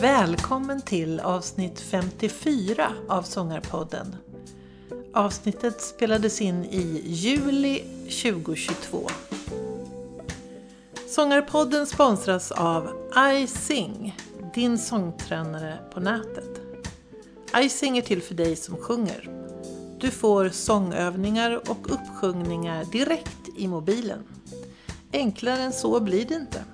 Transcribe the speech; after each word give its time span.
Välkommen 0.00 0.80
till 0.80 1.20
avsnitt 1.20 1.80
54 1.80 2.92
av 3.08 3.22
Sångarpodden. 3.22 4.16
Avsnittet 5.14 5.80
spelades 5.80 6.40
in 6.40 6.64
i 6.64 7.02
juli 7.06 7.84
2022. 8.04 9.08
Sångarpodden 11.08 11.86
sponsras 11.86 12.52
av 12.52 12.90
iSing, 13.16 14.16
din 14.54 14.78
sångtränare 14.78 15.78
på 15.94 16.00
nätet. 16.00 16.60
iSing 17.56 17.98
är 17.98 18.02
till 18.02 18.22
för 18.22 18.34
dig 18.34 18.56
som 18.56 18.76
sjunger. 18.76 19.39
Du 20.00 20.10
får 20.10 20.48
sångövningar 20.48 21.70
och 21.70 21.92
uppsjungningar 21.92 22.84
direkt 22.84 23.48
i 23.56 23.68
mobilen. 23.68 24.24
Enklare 25.12 25.62
än 25.62 25.72
så 25.72 26.00
blir 26.00 26.24
det 26.24 26.34
inte. 26.34 26.64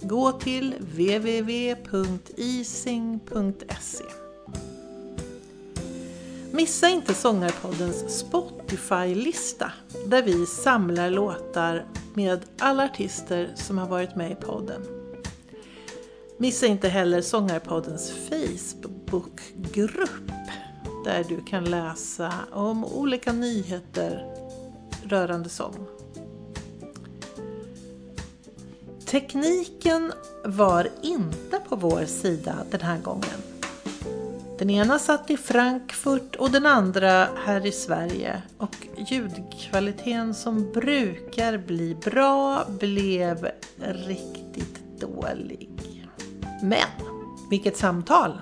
Gå 0.00 0.32
till 0.32 0.74
www.ising.se 0.78 1.76
Missa 6.50 6.88
inte 6.88 7.14
Sångarpoddens 7.14 8.18
Spotify-lista 8.18 9.72
där 10.06 10.22
vi 10.22 10.46
samlar 10.46 11.10
låtar 11.10 11.86
med 12.14 12.40
alla 12.58 12.84
artister 12.84 13.52
som 13.56 13.78
har 13.78 13.88
varit 13.88 14.16
med 14.16 14.30
i 14.30 14.34
podden. 14.34 14.82
Missa 16.38 16.66
inte 16.66 16.88
heller 16.88 17.20
Sångarpoddens 17.20 18.12
Facebookgrupp 18.12 20.35
där 21.06 21.24
du 21.28 21.40
kan 21.40 21.64
läsa 21.64 22.32
om 22.52 22.84
olika 22.84 23.32
nyheter 23.32 24.34
rörande 25.02 25.48
sång. 25.48 25.86
Tekniken 29.06 30.12
var 30.44 30.88
inte 31.02 31.60
på 31.68 31.76
vår 31.76 32.04
sida 32.04 32.56
den 32.70 32.80
här 32.80 32.98
gången. 32.98 33.42
Den 34.58 34.70
ena 34.70 34.98
satt 34.98 35.30
i 35.30 35.36
Frankfurt 35.36 36.36
och 36.36 36.50
den 36.50 36.66
andra 36.66 37.28
här 37.44 37.66
i 37.66 37.72
Sverige 37.72 38.42
och 38.58 38.86
ljudkvaliteten 38.96 40.34
som 40.34 40.72
brukar 40.72 41.58
bli 41.58 41.94
bra 41.94 42.64
blev 42.80 43.50
riktigt 43.78 45.00
dålig. 45.00 45.70
Men 46.62 46.88
vilket 47.50 47.76
samtal! 47.76 48.40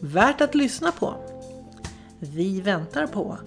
Värt 0.00 0.40
att 0.40 0.54
lyssna 0.54 0.92
på. 0.92 1.33
Vi 2.32 2.60
väntar 2.60 3.06
på 3.06 3.38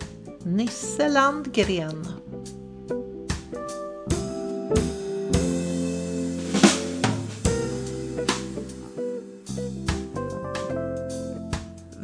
Nisse 0.44 1.10
Landgren. 1.10 2.06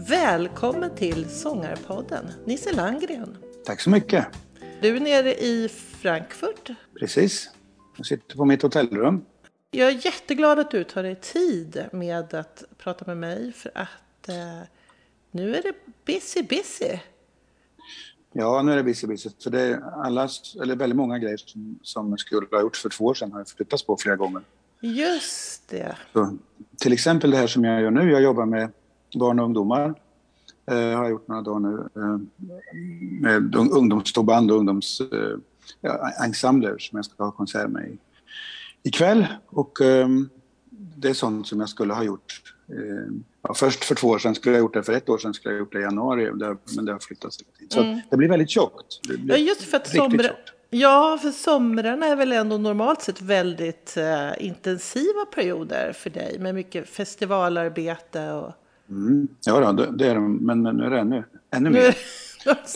Välkommen 0.10 0.96
till 0.96 1.30
Sångarpodden, 1.30 2.26
Nisse 2.46 2.72
Landgren. 2.74 3.38
Tack 3.66 3.82
så 3.82 3.90
mycket. 3.90 4.26
Du 4.82 4.96
är 4.96 5.00
nere 5.00 5.34
i 5.36 5.70
Frankfurt. 6.02 6.70
Precis. 7.00 7.50
Jag 7.98 8.06
sitter 8.06 8.36
på 8.36 8.46
mitt 8.46 8.62
hotellrum. 8.62 9.26
Jag 9.72 9.90
är 9.90 10.06
jätteglad 10.06 10.60
att 10.60 10.72
du 10.72 10.84
tar 10.84 11.04
dig 11.04 11.16
tid 11.16 11.86
med 11.92 12.34
att 12.34 12.64
prata 12.78 13.06
med 13.08 13.18
mig 13.18 13.52
för 13.52 13.72
att 13.76 14.30
eh, 14.30 14.62
nu 15.34 15.56
är 15.56 15.62
det 15.62 15.74
busy 16.06 16.44
busy. 16.44 17.00
Ja, 18.34 18.62
nu 18.62 18.72
är 18.72 18.76
det 18.76 18.84
busy 18.84 19.08
busy. 19.08 19.30
För 19.44 19.50
det 19.50 19.62
är 19.62 19.82
alla, 20.04 20.30
eller 20.62 20.76
väldigt 20.76 20.98
många 20.98 21.20
grejer 21.20 21.38
som, 21.38 21.80
som 21.82 22.18
skulle 22.18 22.48
ha 22.52 22.62
gjorts 22.62 22.82
för 22.82 22.90
två 22.90 23.06
år 23.06 23.14
sedan 23.14 23.32
har 23.32 23.44
flyttats 23.44 23.84
på 23.84 23.98
flera 23.98 24.16
gånger. 24.16 24.42
Just 24.82 25.70
det. 25.70 25.98
Så, 26.14 26.38
till 26.78 26.94
exempel 26.94 27.32
det 27.32 27.38
här 27.38 27.48
som 27.48 27.64
jag 27.64 27.82
gör 27.82 27.92
nu. 27.92 28.12
Jag 28.12 28.22
jobbar 28.22 28.46
med 28.46 28.72
barn 29.16 29.40
och 29.40 29.46
ungdomar. 29.46 29.96
Eh, 30.66 30.98
har 30.98 31.10
gjort 31.10 31.28
några 31.28 31.42
dagar 31.42 31.60
nu. 31.60 31.90
Eh, 31.96 32.18
med 33.22 33.56
ungdomsstorband 33.56 34.52
och 34.52 34.58
ungdomsensembler 34.58 36.72
eh, 36.72 36.78
som 36.78 36.98
jag 36.98 37.06
ska 37.06 37.24
ha 37.24 37.32
konsert 37.32 37.70
med 37.70 37.90
i, 37.90 37.98
ikväll. 38.84 39.28
Och 39.48 39.82
eh, 39.82 40.08
det 40.70 41.10
är 41.10 41.14
sånt 41.14 41.48
som 41.48 41.60
jag 41.60 41.70
skulle 41.70 41.94
ha 41.94 42.04
gjort. 42.04 42.54
Eh, 42.78 43.14
ja, 43.42 43.54
först 43.54 43.84
för 43.84 43.96
två 43.96 44.08
år 44.08 44.20
sedan 44.20 44.36
skulle 44.36 44.56
jag 44.56 44.62
gjort 44.62 44.74
det, 44.74 44.84
för 44.84 44.94
ett 44.94 45.10
år 45.10 45.18
sedan 45.18 45.34
skulle 45.34 45.54
jag 45.54 45.60
gjort 45.60 45.72
det 45.72 45.80
i 45.80 45.82
januari. 45.82 46.32
Men 46.76 46.86
det 46.86 46.92
har 46.92 47.00
flyttats. 47.00 47.40
Så 47.70 47.82
mm. 47.82 48.00
det 48.10 48.18
blir 48.18 48.30
väldigt 48.30 48.50
tjockt. 48.50 49.00
ja, 49.26 49.38
just 49.38 49.62
för 49.62 49.78
att 49.78 49.88
somra... 49.88 50.30
Ja, 50.70 51.20
för 51.22 51.32
somrarna 51.32 52.06
är 52.06 52.16
väl 52.16 52.32
ändå 52.32 52.58
normalt 52.58 53.02
sett 53.02 53.22
väldigt 53.22 53.98
eh, 53.98 54.46
intensiva 54.46 55.26
perioder 55.36 55.94
för 55.94 56.10
dig 56.10 56.40
med 56.40 56.56
mycket 56.56 56.90
festivalarbete 56.90 58.32
och 58.32 58.52
Mm. 58.90 59.28
Ja, 59.46 59.72
då, 59.72 59.86
det 59.86 60.08
är 60.08 60.16
de, 60.16 60.36
men 60.36 60.64
nu 60.64 60.86
är 60.86 60.90
det 60.90 61.00
ännu, 61.00 61.24
ännu 61.52 61.70
mer 61.70 61.98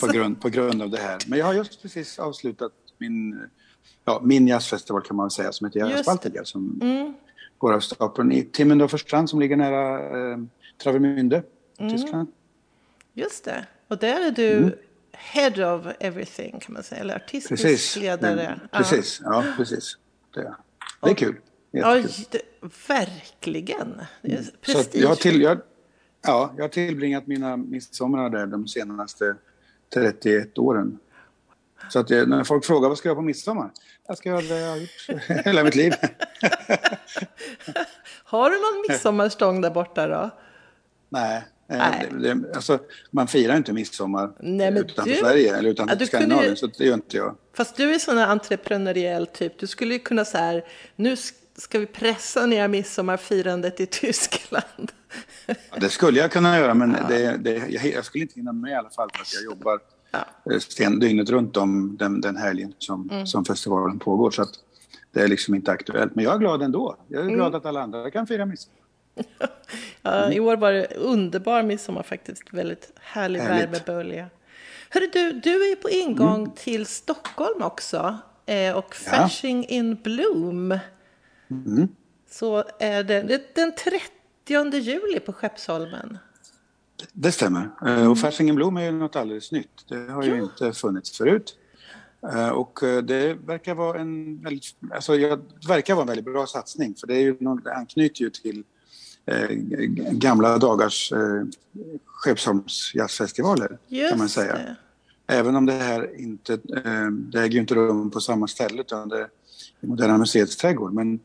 på 0.00 0.06
grund, 0.06 0.40
på 0.40 0.48
grund 0.48 0.82
av 0.82 0.90
det 0.90 0.98
här. 0.98 1.18
Men 1.26 1.38
jag 1.38 1.46
har 1.46 1.54
just 1.54 1.82
precis 1.82 2.18
avslutat 2.18 2.72
min, 2.98 3.40
ja, 4.04 4.20
min 4.24 4.48
jazzfestival 4.48 5.02
kan 5.02 5.16
man 5.16 5.30
säga 5.30 5.52
som 5.52 5.66
heter 5.66 5.80
Jazzbaltiga 5.80 6.44
som 6.44 6.80
mm. 6.82 7.14
Går 7.58 7.72
av 7.72 7.80
stapeln 7.80 8.32
i 8.32 8.42
Timmendorferstrand 8.42 9.30
som 9.30 9.40
ligger 9.40 9.56
nära 9.56 10.00
eh, 10.32 10.38
Travemünde, 10.82 11.42
mm. 11.78 11.92
Tyskland. 11.92 12.28
Just 13.14 13.44
det, 13.44 13.66
och 13.88 13.98
där 13.98 14.26
är 14.26 14.30
du 14.30 14.56
mm. 14.56 14.72
head 15.12 15.74
of 15.74 15.86
everything 16.00 16.60
kan 16.60 16.72
man 16.72 16.82
säga, 16.82 17.00
eller 17.00 17.16
artistisk 17.16 17.62
precis. 17.62 17.96
ledare. 17.96 18.46
Mm. 18.46 18.58
Precis, 18.72 19.20
ja, 19.24 19.44
ja 19.46 19.52
precis. 19.56 19.96
Det, 20.34 20.54
det 21.02 21.10
är 21.10 21.14
kul. 21.14 21.36
Ja, 21.70 22.02
det, 22.30 22.40
verkligen. 22.88 24.00
Det 24.22 24.32
är 24.32 24.44
prestige. 24.60 25.02
Så 25.02 25.08
jag, 25.08 25.18
till, 25.18 25.40
jag, 25.40 25.60
Ja, 26.22 26.52
jag 26.56 26.64
har 26.64 26.68
tillbringat 26.68 27.26
mina 27.26 27.56
midsommar 27.56 28.30
där 28.30 28.46
de 28.46 28.68
senaste 28.68 29.36
31 29.94 30.58
åren. 30.58 30.98
Så 31.90 31.98
att 31.98 32.10
jag, 32.10 32.28
när 32.28 32.44
folk 32.44 32.64
frågar 32.64 32.88
vad 32.88 32.98
ska 32.98 33.08
jag 33.08 33.10
göra 33.10 33.22
på 33.22 33.26
midsommar? 33.26 33.70
Jag 34.08 34.18
ska 34.18 34.28
göra 34.28 34.40
det 34.40 34.58
jag 34.58 34.70
har 34.70 34.76
gjort 34.76 34.90
hela 35.46 35.64
mitt 35.64 35.74
liv. 35.74 35.92
har 38.24 38.50
du 38.50 38.56
någon 38.56 38.84
midsommarstång 38.88 39.60
där 39.60 39.70
borta 39.70 40.06
då? 40.08 40.30
Nej, 41.08 41.36
eh, 41.70 41.78
Nej. 41.78 42.08
Det, 42.10 42.34
det, 42.34 42.54
alltså, 42.54 42.78
man 43.10 43.28
firar 43.28 43.56
inte 43.56 43.72
midsommar 43.72 44.32
Nej, 44.40 44.78
utanför 44.78 45.12
du, 45.12 45.16
Sverige 45.16 45.56
eller 45.56 45.70
utanför 45.70 45.96
ja, 46.00 46.06
Skandinavien, 46.06 46.56
så 46.56 46.66
det 46.66 46.84
gör 46.84 46.94
inte 46.94 47.16
jag. 47.16 47.36
Fast 47.56 47.76
du 47.76 47.94
är 47.94 47.98
sån 47.98 48.18
här 48.18 48.26
entreprenöriell 48.26 49.26
typ. 49.26 49.58
Du 49.58 49.66
skulle 49.66 49.94
ju 49.94 50.00
kunna 50.00 50.24
så 50.24 50.38
här, 50.38 50.64
nu 50.96 51.16
ska 51.56 51.78
vi 51.78 51.86
pressa 51.86 52.46
ner 52.46 52.68
midsommarfirandet 52.68 53.80
i 53.80 53.86
Tyskland. 53.90 54.92
Ja, 55.46 55.54
det 55.80 55.88
skulle 55.88 56.20
jag 56.20 56.32
kunna 56.32 56.58
göra, 56.58 56.74
men 56.74 56.96
ja. 57.00 57.34
det, 57.38 57.56
jag, 57.68 57.86
jag, 57.86 58.04
skulle 58.04 58.22
inte 58.22 58.34
hinna 58.34 58.52
med 58.52 58.70
i 58.70 58.74
alla 58.74 58.90
fall 58.90 59.10
för 59.14 59.22
att 59.22 59.34
jag 59.34 59.44
jobbar 59.44 59.80
ja. 60.10 60.52
Eh, 60.52 60.58
sten, 60.58 60.98
dygnet 60.98 61.30
runt 61.30 61.56
om 61.56 61.96
den, 61.96 62.20
den 62.20 62.36
helgen 62.36 62.74
som, 62.78 63.10
mm. 63.10 63.26
som 63.26 63.44
festivalen 63.44 63.98
pågår. 63.98 64.30
Så 64.30 64.42
att 64.42 64.50
det 65.12 65.20
är 65.20 65.28
liksom 65.28 65.54
inte 65.54 65.70
aktuellt. 65.70 66.14
Men 66.14 66.24
jag 66.24 66.34
är 66.34 66.38
glad 66.38 66.62
ändå. 66.62 66.96
Jag 67.08 67.18
är 67.18 67.24
mm. 67.24 67.34
glad 67.34 67.54
att 67.54 67.66
alla 67.66 67.82
andra 67.82 68.10
kan 68.10 68.26
fira 68.26 68.46
midsommar. 68.46 68.78
ja, 70.02 70.32
I 70.32 70.40
år 70.40 70.56
var 70.56 70.72
det 70.72 70.86
underbar 70.96 71.62
midsommar 71.62 72.02
faktiskt. 72.02 72.42
Väldigt 72.52 72.92
härlig 73.00 73.40
värmebölja. 73.40 74.26
Hörru 74.90 75.10
du, 75.12 75.32
du 75.32 75.72
är 75.72 75.76
på 75.76 75.90
ingång 75.90 76.40
mm. 76.40 76.50
till 76.56 76.86
Stockholm 76.86 77.62
också. 77.62 78.18
Eh, 78.46 78.76
och 78.76 78.94
Fasching 78.94 79.64
in 79.64 79.94
Bloom. 80.02 80.78
Mm. 81.50 81.88
Så 82.30 82.64
är 82.78 83.04
det 83.04 83.54
den 83.54 83.72
30 83.74 84.18
30 84.48 84.78
juli 84.78 85.20
på 85.20 85.32
Skeppsholmen. 85.32 86.18
Det 87.12 87.32
stämmer. 87.32 87.70
Mm. 87.82 88.10
Och 88.10 88.18
Faschingen 88.18 88.54
Blom 88.54 88.76
är 88.76 88.84
ju 88.84 88.92
något 88.92 89.16
alldeles 89.16 89.52
nytt. 89.52 89.84
Det 89.88 90.12
har 90.12 90.22
ju 90.22 90.42
inte 90.42 90.72
funnits 90.72 91.18
förut. 91.18 91.56
Eh, 92.32 92.48
och 92.48 92.82
eh, 92.82 93.02
det 93.02 93.34
verkar 93.34 93.74
vara 93.74 94.00
en 94.00 94.42
väldigt, 94.42 94.64
alltså 94.92 95.16
det 95.16 95.40
verkar 95.68 95.94
vara 95.94 96.02
en 96.02 96.08
väldigt 96.08 96.24
bra 96.24 96.46
satsning 96.46 96.94
för 96.94 97.06
det, 97.06 97.14
är 97.14 97.20
ju 97.20 97.36
det 97.64 97.74
anknyter 97.74 98.20
ju 98.20 98.30
till 98.30 98.64
eh, 99.26 99.48
gamla 100.10 100.58
dagars 100.58 101.12
eh, 101.12 101.44
Skeppsholms 102.04 102.92
jazzfestivaler 102.94 103.78
Just 103.88 104.10
kan 104.10 104.18
man 104.18 104.28
säga. 104.28 104.52
Det. 104.52 104.76
Även 105.26 105.56
om 105.56 105.66
det 105.66 105.72
här 105.72 106.20
inte, 106.20 106.52
eh, 106.52 107.10
det 107.10 107.38
äger 107.38 107.54
ju 107.54 107.60
inte 107.60 107.74
rum 107.74 108.10
på 108.10 108.20
samma 108.20 108.48
ställe 108.48 108.80
utan 108.80 109.08
det 109.08 109.18
är 109.20 109.28
Moderna 109.80 110.18
Museets 110.18 110.56
trädgård. 110.56 110.92
Men 110.92 111.20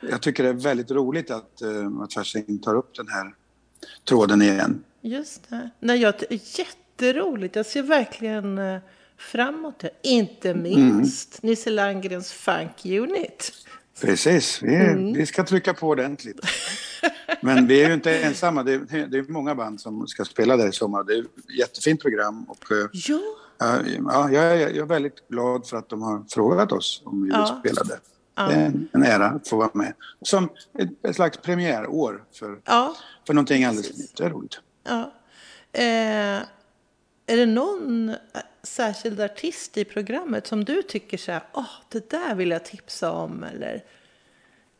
jag 0.00 0.22
tycker 0.22 0.42
det 0.42 0.48
är 0.48 0.54
väldigt 0.54 0.90
roligt 0.90 1.30
att, 1.30 1.62
uh, 1.64 2.02
att 2.02 2.14
Fasching 2.14 2.58
tar 2.58 2.74
upp 2.74 2.96
den 2.96 3.08
här 3.08 3.34
tråden 4.08 4.42
igen. 4.42 4.84
Just 5.08 5.50
det. 5.50 5.70
Nej, 5.80 5.98
jag, 5.98 6.14
jätteroligt. 6.30 7.56
Jag 7.56 7.66
ser 7.66 7.82
verkligen 7.82 8.58
uh, 8.58 8.80
framåt. 9.18 9.84
Inte 10.02 10.50
mm. 10.50 10.62
minst 10.62 11.42
mm. 11.42 11.50
Nisse 11.50 11.70
Landgrens 11.70 12.32
Funk 12.32 12.84
Unit. 12.84 13.52
Precis, 14.00 14.62
vi, 14.62 14.74
mm. 14.74 15.12
vi 15.12 15.26
ska 15.26 15.44
trycka 15.44 15.74
på 15.74 15.88
ordentligt. 15.88 16.40
Men 17.40 17.66
vi 17.66 17.82
är 17.84 17.88
ju 17.88 17.94
inte 17.94 18.18
ensamma. 18.18 18.62
Det 18.62 18.72
är, 18.72 19.06
det 19.06 19.18
är 19.18 19.32
många 19.32 19.54
band 19.54 19.80
som 19.80 20.06
ska 20.06 20.24
spela 20.24 20.56
där 20.56 20.68
i 20.68 20.72
sommar. 20.72 21.04
Det 21.04 21.14
är 21.14 21.20
ett 21.20 21.58
jättefint 21.58 22.00
program. 22.00 22.44
Och, 22.44 22.72
eh, 22.72 22.88
Ja, 23.60 23.78
ja, 24.08 24.30
jag, 24.30 24.44
är, 24.44 24.56
jag 24.56 24.76
är 24.76 24.84
väldigt 24.84 25.28
glad 25.28 25.66
för 25.66 25.76
att 25.76 25.88
de 25.88 26.02
har 26.02 26.24
frågat 26.28 26.72
oss 26.72 27.02
om 27.04 27.22
vi 27.22 27.26
vill 27.26 27.32
Ja. 27.32 27.60
spela 27.60 27.82
där. 27.82 27.98
Det 28.34 28.54
är 28.54 28.66
en, 28.66 28.88
en 28.92 29.02
ära 29.02 29.26
att 29.26 29.48
få 29.48 29.56
vara 29.56 29.70
med. 29.72 29.92
Som 30.22 30.48
ett, 30.78 30.90
ett 31.02 31.16
slags 31.16 31.38
premiärår 31.38 32.24
för, 32.34 32.60
ja, 32.64 32.96
för 33.26 33.34
någonting 33.34 33.64
alldeles 33.64 33.98
nytt. 33.98 34.16
Det 34.16 34.24
är 34.24 34.30
roligt. 34.30 34.60
Ja. 34.88 35.12
Eh, 35.72 36.42
är 37.26 37.36
det 37.36 37.46
någon 37.46 38.08
eh, 38.08 38.16
särskild 38.62 39.20
artist 39.20 39.76
i 39.76 39.84
programmet 39.84 40.46
som 40.46 40.64
du 40.64 40.82
tycker 40.82 41.16
så 41.16 41.32
här, 41.32 41.42
åh, 41.52 41.70
det 41.88 42.10
där 42.10 42.34
vill 42.34 42.50
jag 42.50 42.64
tipsa 42.64 43.12
om 43.12 43.42
eller? 43.42 43.84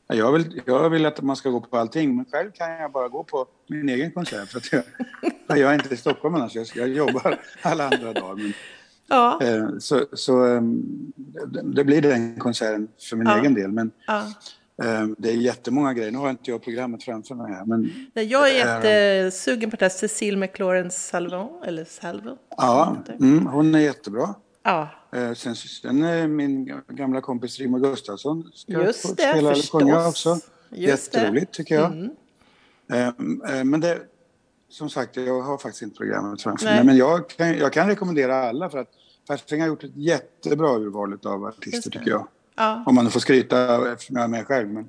Jag 0.07 0.33
vill, 0.33 0.63
jag 0.67 0.91
vill 0.91 1.07
att 1.07 1.21
man 1.23 1.37
ska 1.37 1.51
gå 1.51 1.61
på 1.61 1.77
allting, 1.79 2.17
men 2.17 2.25
själv 2.25 2.51
kan 2.51 2.71
jag 2.73 2.93
bara 2.93 3.09
gå 3.09 3.25
på 3.25 3.47
min 3.67 3.89
egen 3.89 4.11
konsert. 4.13 4.49
För 4.49 4.63
jag, 4.73 4.83
jag 5.59 5.71
är 5.71 5.75
inte 5.75 5.95
i 5.95 5.97
Stockholm 5.97 6.35
annars, 6.35 6.55
jag, 6.55 6.67
jag 6.75 6.89
jobbar 6.89 7.39
alla 7.63 7.85
andra 7.85 8.13
dagar. 8.13 8.35
Men, 8.35 8.53
Ja, 9.11 9.41
eh, 9.43 9.69
så 9.79 10.07
så 10.13 10.47
eh, 10.55 10.61
det, 11.47 11.63
det 11.63 11.85
blir 11.85 12.03
den 12.03 12.39
konserten 12.39 12.89
för 13.09 13.17
min 13.17 13.27
Ja. 13.27 13.39
egen 13.41 13.55
del. 13.55 13.73
Men 13.73 13.91
ja. 14.07 14.25
Eh, 14.83 15.07
det 15.19 15.29
är 15.31 15.35
jättemånga 15.35 15.93
grejer. 15.95 16.11
Nu 16.11 16.19
har 16.19 16.31
inte 16.31 16.51
jag 16.51 16.63
programmet 16.63 17.03
framför 17.05 17.35
mig 17.35 17.53
här. 17.53 17.65
Men 17.65 17.93
Nej, 18.15 18.25
Jag 18.27 18.51
är 18.51 18.55
jättesugen 18.55 19.71
på 19.71 19.77
det 19.77 19.85
här 19.85 19.91
Cecile 19.91 20.37
McLaurin 20.37 20.91
Salvon, 20.91 21.63
eller 21.65 21.85
Salvo. 21.85 22.39
ja, 22.57 22.97
mm, 23.21 23.47
hon 23.47 23.75
är 23.75 23.79
jättebra. 23.79 24.35
Ja, 24.63 24.89
Eh, 25.13 25.33
sen, 25.33 25.55
sen 25.57 26.03
är 26.03 26.29
min 26.29 26.73
gamla 26.89 27.21
kompis 27.21 27.59
Rigmor 27.59 27.79
Gustafsson 27.79 28.51
ska 28.55 28.73
Just 28.73 29.03
det, 29.17 29.23
spela 29.33 29.55
förstås. 29.55 29.71
sjunga 29.71 30.09
också. 30.09 30.29
Just 30.71 31.13
det. 31.13 31.19
Jätteroligt 31.19 31.53
tycker 31.55 31.75
jag. 31.75 31.93
Mm. 31.93 32.11
Eh, 32.93 33.07
eh, 33.59 33.65
Men 33.65 33.81
det, 33.81 33.99
som 34.71 34.91
sagt, 34.91 35.17
jag 35.17 35.41
har 35.43 35.59
faktiskt 35.59 35.83
inte 35.83 35.97
programmet 35.97 36.43
framför 36.43 36.65
mig. 36.65 36.85
Men 36.85 36.97
jag 36.97 37.29
kan, 37.29 37.59
jag 37.59 37.73
kan 37.73 37.89
rekommendera 37.89 38.49
alla 38.49 38.71
för 38.71 38.79
att 38.79 38.89
Persing 39.29 39.61
har 39.61 39.69
gjort 39.69 39.85
ett 39.85 39.97
jättebra 39.97 40.77
urval 40.79 41.19
av 41.25 41.45
artister 41.45 41.91
det. 41.91 41.99
tycker 41.99 42.11
jag. 42.11 42.27
Ja. 42.59 42.83
Om 42.87 42.95
man 42.95 43.05
nu 43.05 43.11
får 43.11 43.21
skryta 43.21 43.93
eftersom 43.93 44.17
jag 44.17 44.25
är 44.25 44.29
med 44.29 44.47
själv. 44.47 44.69
Men, 44.69 44.89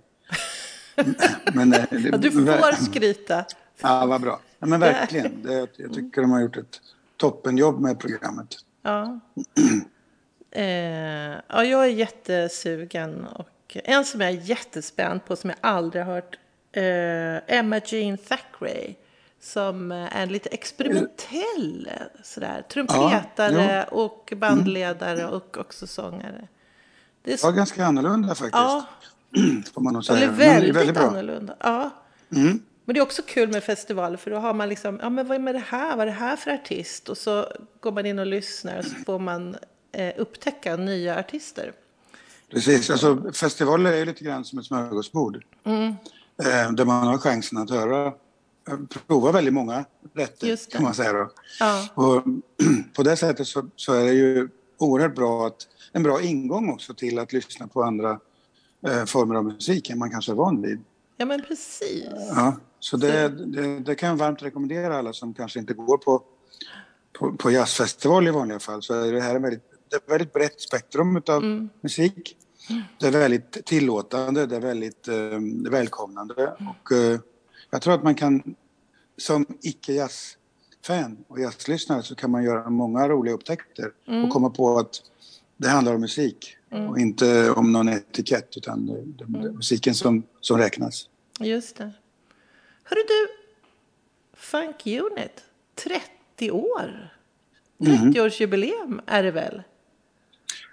men, 1.53 1.73
eh, 1.73 1.85
ja, 1.91 2.17
du 2.17 2.31
får 2.31 2.83
skryta. 2.83 3.45
Ja, 3.81 4.05
vad 4.05 4.21
bra. 4.21 4.39
Ja, 4.59 4.67
men 4.67 4.79
verkligen. 4.79 5.41
Det, 5.43 5.69
jag 5.77 5.93
tycker 5.93 6.21
de 6.21 6.31
har 6.31 6.41
gjort 6.41 6.57
ett 6.57 6.81
toppenjobb 7.17 7.81
med 7.81 7.99
programmet. 7.99 8.55
Ja. 8.81 9.19
Eh, 10.51 11.35
ja, 11.47 11.63
jag 11.63 11.85
är 11.85 11.89
jättesugen. 11.89 13.25
Och 13.25 13.77
en 13.83 14.05
som 14.05 14.21
jag 14.21 14.29
är 14.29 14.33
jättespänd 14.33 15.25
på, 15.25 15.35
som 15.35 15.49
jag 15.49 15.59
aldrig 15.61 16.05
har 16.05 16.13
hört, 16.13 16.39
eh, 16.71 17.57
Emma 17.57 17.81
Jean 17.85 18.17
Thackeray. 18.17 18.95
Som 19.41 19.91
eh, 19.91 20.17
är 20.17 20.25
lite 20.25 20.49
experimentell, 20.49 21.89
sådär. 22.23 22.63
Trumpetare 22.69 23.83
och 23.83 24.33
bandledare 24.35 25.27
och 25.27 25.57
också 25.57 25.87
sångare. 25.87 26.47
Det 27.29 27.33
är 27.33 27.37
så, 27.37 27.51
ganska 27.51 27.85
annorlunda 27.85 28.27
faktiskt. 28.27 28.53
ja, 28.53 28.85
Får 29.73 29.81
man 29.81 29.93
nog 29.93 30.05
säga. 30.05 30.19
det 30.19 30.25
är 30.25 30.71
väldigt, 30.73 30.95
bra. 30.95 31.03
annorlunda. 31.03 31.55
Ja. 31.59 31.89
Mm. 32.35 32.59
Men 32.85 32.93
det 32.93 32.99
är 32.99 33.01
också 33.01 33.21
kul 33.21 33.49
med 33.49 33.63
festivaler 33.63 34.17
för 34.17 34.31
då 34.31 34.37
har 34.37 34.53
man 34.53 34.69
liksom, 34.69 34.99
ja 35.01 35.09
men 35.09 35.27
vad 35.27 35.35
är 35.35 35.39
med 35.39 35.55
det 35.55 35.63
här, 35.67 35.95
vad 35.97 36.01
är 36.01 36.05
det 36.05 36.17
här 36.17 36.35
för 36.35 36.51
artist? 36.51 37.09
Och 37.09 37.17
så 37.17 37.45
går 37.79 37.91
man 37.91 38.05
in 38.05 38.19
och 38.19 38.25
lyssnar 38.25 38.79
och 38.79 38.85
så 38.85 38.95
får 39.05 39.19
man 39.19 39.55
eh, 39.91 40.13
upptäcka 40.17 40.75
nya 40.75 41.19
artister. 41.19 41.73
Precis, 42.51 42.89
alltså 42.89 43.31
festivaler 43.33 43.91
är 43.93 44.05
lite 44.05 44.23
grann 44.23 44.45
som 44.45 44.59
ett 44.59 44.65
smörgåsbord. 44.65 45.43
Mm. 45.63 45.87
Eh, 46.43 46.71
där 46.71 46.85
man 46.85 47.07
har 47.07 47.17
chansen 47.17 47.57
att 47.57 47.69
höra, 47.69 48.05
eh, 48.07 48.77
prova 49.07 49.31
väldigt 49.31 49.53
många 49.53 49.85
rätter 50.13 50.71
kan 50.71 50.83
man 50.83 50.93
säga 50.93 51.13
då. 51.13 51.29
Ja, 51.59 51.87
Och 51.93 52.23
på 52.95 53.03
det 53.03 53.17
sättet 53.17 53.47
så, 53.47 53.65
så 53.75 53.93
är 53.93 54.05
det 54.05 54.13
ju 54.13 54.49
oerhört 54.79 55.15
bra 55.15 55.47
att, 55.47 55.67
en 55.91 56.03
bra 56.03 56.21
ingång 56.21 56.69
också 56.69 56.93
till 56.93 57.19
att 57.19 57.33
lyssna 57.33 57.67
på 57.67 57.83
andra 57.83 58.19
eh, 58.87 59.05
former 59.05 59.35
av 59.35 59.43
musik 59.45 59.89
än 59.89 59.97
man 59.99 60.11
kanske 60.11 60.31
är 60.31 60.35
van 60.35 60.61
vid. 60.61 60.79
ja 61.17 61.25
men 61.25 61.41
precis. 61.41 62.05
Ja, 62.35 62.55
så 62.79 62.97
det, 62.97 63.29
det, 63.29 63.79
det 63.79 63.95
kan 63.95 64.09
jag 64.09 64.15
varmt 64.15 64.43
rekommendera 64.43 64.97
alla 64.97 65.13
som 65.13 65.33
kanske 65.33 65.59
inte 65.59 65.73
går 65.73 65.97
på, 65.97 66.21
på, 67.19 67.31
på 67.33 67.51
jazzfestival 67.51 68.27
i 68.27 68.31
vanliga 68.31 68.59
fall. 68.59 68.81
Så 68.83 68.93
är 68.93 69.13
det 69.13 69.21
här 69.21 69.35
en 69.35 69.41
väldigt, 69.41 69.63
är 69.91 69.97
ett 69.97 70.09
väldigt 70.11 70.33
brett 70.33 70.61
spektrum 70.61 71.21
av 71.27 71.43
Mm. 71.43 71.69
musik. 71.81 72.35
Det 72.99 73.07
är 73.07 73.11
väldigt 73.11 73.65
tillåtande, 73.65 74.45
det 74.45 74.55
är 74.55 74.59
väldigt 74.59 75.07
eh, 75.07 75.15
välkomnande. 75.71 76.55
Och, 76.83 76.91
eh, 76.91 77.19
jag 77.69 77.81
tror 77.81 77.93
att 77.93 78.03
man 78.03 78.15
kan, 78.15 78.55
som 79.17 79.45
icke-jazzfan 79.61 81.17
och 81.27 81.39
jazzlyssnare 81.39 82.03
så 82.03 82.15
kan 82.15 82.31
man 82.31 82.43
göra 82.43 82.69
många 82.69 83.07
roliga 83.09 83.33
upptäckter 83.33 83.91
och 84.23 84.29
komma 84.29 84.49
på 84.49 84.77
att 84.79 85.01
det 85.59 85.69
handlar 85.69 85.95
om 85.95 86.01
musik 86.01 86.57
och 86.69 86.99
inte 86.99 87.51
om 87.51 87.71
någon 87.71 87.89
etikett 87.89 88.57
utan 88.57 88.85
det, 88.85 89.03
det, 89.25 89.47
är 89.47 89.51
musiken 89.51 89.95
som, 89.95 90.23
som 90.41 90.57
räknas. 90.57 91.09
Just 91.39 91.75
det. 91.75 91.91
Hörru 92.83 93.01
du, 93.07 93.27
Funk 94.33 94.87
Unit, 94.87 95.43
30 95.75 96.51
år. 96.51 97.13
30-årsjubileum 97.77 99.01
är 99.05 99.23
det 99.23 99.31
väl? 99.31 99.63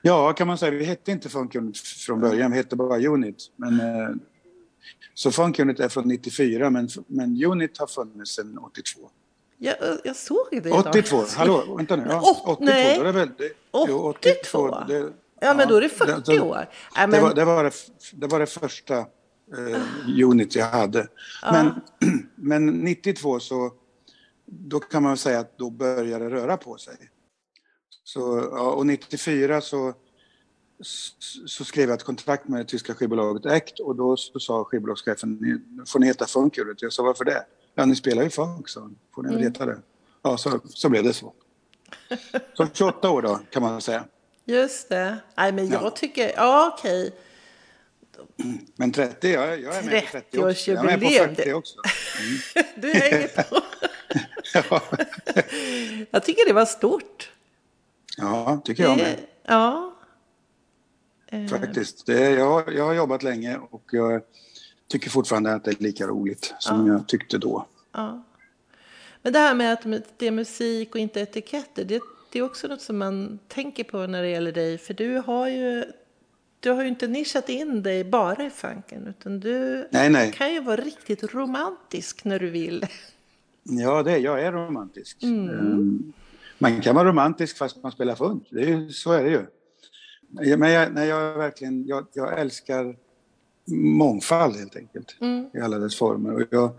Ja, 0.03 0.33
kan 0.33 0.47
man 0.47 0.59
säga. 0.59 0.71
Vi 0.71 0.85
hette 0.85 1.13
inte 1.13 1.29
Funk 1.29 1.55
Unit 1.55 1.79
från 1.79 2.21
början, 2.21 2.51
vi 2.51 2.57
hette 2.57 2.77
bara 2.77 2.99
Unit. 2.99 3.51
Men, 3.57 3.81
eh, 3.81 4.15
så 5.15 5.31
Funk 5.31 5.59
Unit 5.59 5.81
är 5.81 5.89
från 5.89 6.09
94, 6.09 6.71
men, 6.71 6.89
men 7.07 7.45
Unit 7.45 7.79
har 7.79 7.87
funnits 7.87 8.35
sedan 8.35 8.59
82. 8.59 9.11
Jag, 9.59 9.77
jag 10.05 10.17
såg 10.17 10.47
det 10.51 10.57
idag. 10.57 10.87
82, 10.91 11.25
hallå, 11.37 11.75
vänta 11.77 11.97
nu. 11.97 12.05
Ja, 12.09 12.21
Åt- 12.21 12.43
82, 12.47 12.65
nej. 12.65 12.99
det 12.99 13.13
väl, 13.13 13.29
det, 13.39 13.53
82? 13.93 14.85
det, 14.89 15.13
Ja, 15.41 15.55
men 15.55 15.69
då 15.69 15.77
är 15.77 15.81
det 15.81 15.89
40 15.89 16.23
det- 16.33 16.41
år. 16.41 16.69
Ja, 16.95 17.07
Det, 17.07 17.21
var, 17.21 17.35
det, 17.35 17.45
var 17.45 17.65
det, 17.65 17.73
det 18.13 18.27
var 18.27 18.47
första 18.47 18.99
eh, 18.99 20.25
Unit 20.25 20.55
jag 20.57 20.67
hade. 20.67 21.09
Men, 21.53 21.81
men 22.35 22.67
92 22.67 23.41
så, 23.41 23.73
då 24.47 24.81
kan 24.81 25.03
man 25.03 25.13
väl 25.13 25.19
säga 25.19 25.39
att 25.39 25.59
då 25.59 25.71
började 25.71 26.25
det 26.29 26.31
röra 26.35 26.57
på 26.57 26.77
sig. 26.77 26.95
Så, 28.05 28.49
ja, 28.53 28.71
och 28.73 28.87
94 28.87 29.61
så, 29.61 29.93
så, 31.47 31.65
skrev 31.65 31.89
jag 31.89 31.97
ett 31.97 32.05
kontrakt 32.05 32.49
med 32.49 32.61
det 32.61 32.65
tyska 32.65 32.95
skivbolaget 32.95 33.47
ACT 33.47 33.81
och 33.81 33.97
då 33.97 34.17
sa 34.17 34.65
skivbolagschefen, 34.65 35.33
"Ni- 35.41 35.87
får 35.87 35.99
ni 36.01 36.07
heta 36.07 36.27
Funk 36.27 36.59
Unit? 36.59 36.83
Jag 36.83 36.93
sa, 36.93 37.03
varför 37.03 37.25
det? 37.25 37.45
Ja, 37.79 37.85
ni 37.85 37.97
spelar 37.97 38.23
ju 38.23 38.31
funk, 38.31 38.69
så 38.69 38.91
får 39.15 39.23
ni 39.23 39.35
väl 39.35 39.43
heta 39.43 39.67
det. 39.67 39.79
Ja, 40.23 40.37
så, 40.37 40.61
så 40.69 40.89
blev 40.89 41.05
det 41.05 41.13
så. 41.13 41.33
Så 42.55 42.67
28 42.73 43.11
år 43.11 43.23
då, 43.23 43.41
kan 43.51 43.63
man 43.63 43.81
säga. 43.81 44.05
just 44.45 44.89
det. 44.89 45.17
Nej, 45.37 45.53
men 45.53 45.69
jag 45.69 45.83
Ja. 45.83 45.91
tycker, 45.91 46.33
ja 46.37 46.75
okej. 46.79 47.13
Men 48.77 48.93
30, 48.93 49.29
jag, 49.33 49.61
jag 49.61 49.77
är 49.77 49.83
med 49.83 50.03
på 50.05 50.11
30 50.11 50.39
också. 50.43 50.71
Jag 50.71 50.81
är 50.81 50.85
med 50.85 51.01
på 51.01 51.07
årsjubileum. 51.07 51.35
40 51.37 51.53
också. 51.53 51.75
Du 52.77 52.93
hänger 52.93 53.29
på. 53.43 53.61
Ja, 54.55 54.81
Jag 56.11 56.25
tycker 56.25 56.47
det 56.47 56.53
var 56.53 56.65
stort. 56.65 57.31
ja 58.17 58.61
tycker 58.65 58.83
jag 58.83 58.97
med. 58.97 59.17
Ja. 59.43 59.93
Eh, 61.27 61.47
Faktiskt. 61.47 62.07
Det, 62.07 62.31
jag, 62.31 62.75
jag 62.75 62.85
har 62.85 62.95
jobbat 62.95 63.23
länge 63.23 63.57
och 63.71 63.83
jag 63.93 64.23
tycker 64.89 65.11
fortfarande 65.11 65.55
att 65.55 65.65
det 65.65 65.71
är 65.71 65.83
lika 65.83 66.07
roligt 66.07 66.55
som 66.59 66.87
jag 66.87 67.09
tyckte 67.09 67.39
då. 67.39 67.67
Ja. 67.93 68.23
Men 69.23 69.33
det 69.33 69.39
här 69.39 69.55
med 69.55 69.73
att 69.73 69.85
det 70.19 70.27
är 70.27 70.31
musik 70.31 70.95
och 70.95 71.01
inte 71.01 71.21
etiketter, 71.21 71.85
det, 71.85 72.03
det 72.33 72.39
är 72.39 72.43
också 72.43 72.69
något 72.69 72.81
som 72.83 72.99
man 72.99 73.39
tänker 73.49 73.85
på 73.85 74.07
när 74.07 74.23
det 74.23 74.29
gäller 74.29 74.53
dig. 74.53 74.79
För 74.79 74.95
du 74.95 75.23
har 75.27 75.49
ju, 75.49 75.85
du 76.61 76.71
har 76.71 76.83
ju 76.83 76.89
inte 76.89 77.09
nischat 77.09 77.49
in 77.49 77.83
dig 77.83 78.05
bara 78.05 78.47
i 78.47 78.51
funken, 78.51 79.07
utan 79.07 79.41
du 79.41 79.89
Nej, 79.91 80.11
nej. 80.11 80.33
kan 80.33 80.55
ju 80.55 80.61
vara 80.61 80.77
riktigt 80.77 81.35
romantisk 81.35 82.25
när 82.25 82.39
du 82.39 82.51
vill. 82.51 82.87
Ja, 83.63 84.03
det, 84.03 84.19
jag 84.19 84.43
är 84.43 84.53
romantisk. 84.53 85.23
Ehm, 85.23 86.13
Man 86.59 86.81
kan 86.81 86.95
vara 86.95 87.09
romantisk 87.09 87.57
fast 87.59 87.83
man 87.83 87.93
spelar 87.93 88.15
funk. 88.15 88.47
Det 88.51 88.71
är 88.73 88.89
så 88.89 89.13
är 89.13 89.25
det 89.25 89.31
ju. 89.31 89.47
Men 90.57 90.71
jag, 90.71 90.95
nej, 90.95 91.09
jag, 91.09 91.35
verkligen, 91.35 91.87
jag, 91.87 92.07
jag 92.13 92.41
älskar 92.41 92.97
mångfald 93.75 94.57
helt 94.57 94.77
enkelt. 94.77 95.17
I 95.55 95.59
alla 95.61 95.79
dess 95.79 95.97
former. 95.97 96.33
Och 96.35 96.43
jag, 96.51 96.71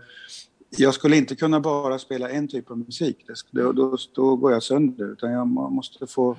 jag 0.76 0.94
skulle 0.94 1.16
inte 1.16 1.36
kunna 1.36 1.60
bara 1.60 1.98
spela 1.98 2.30
en 2.30 2.48
typ 2.48 2.70
av 2.70 2.78
musik. 2.78 3.26
Då, 3.50 3.72
då, 3.72 3.96
då 4.14 4.36
går 4.36 4.52
jag 4.52 4.62
sönder. 4.62 5.12
Utan 5.12 5.32
jag 5.32 5.46
må- 5.46 5.70
måste 5.70 6.06
få 6.06 6.36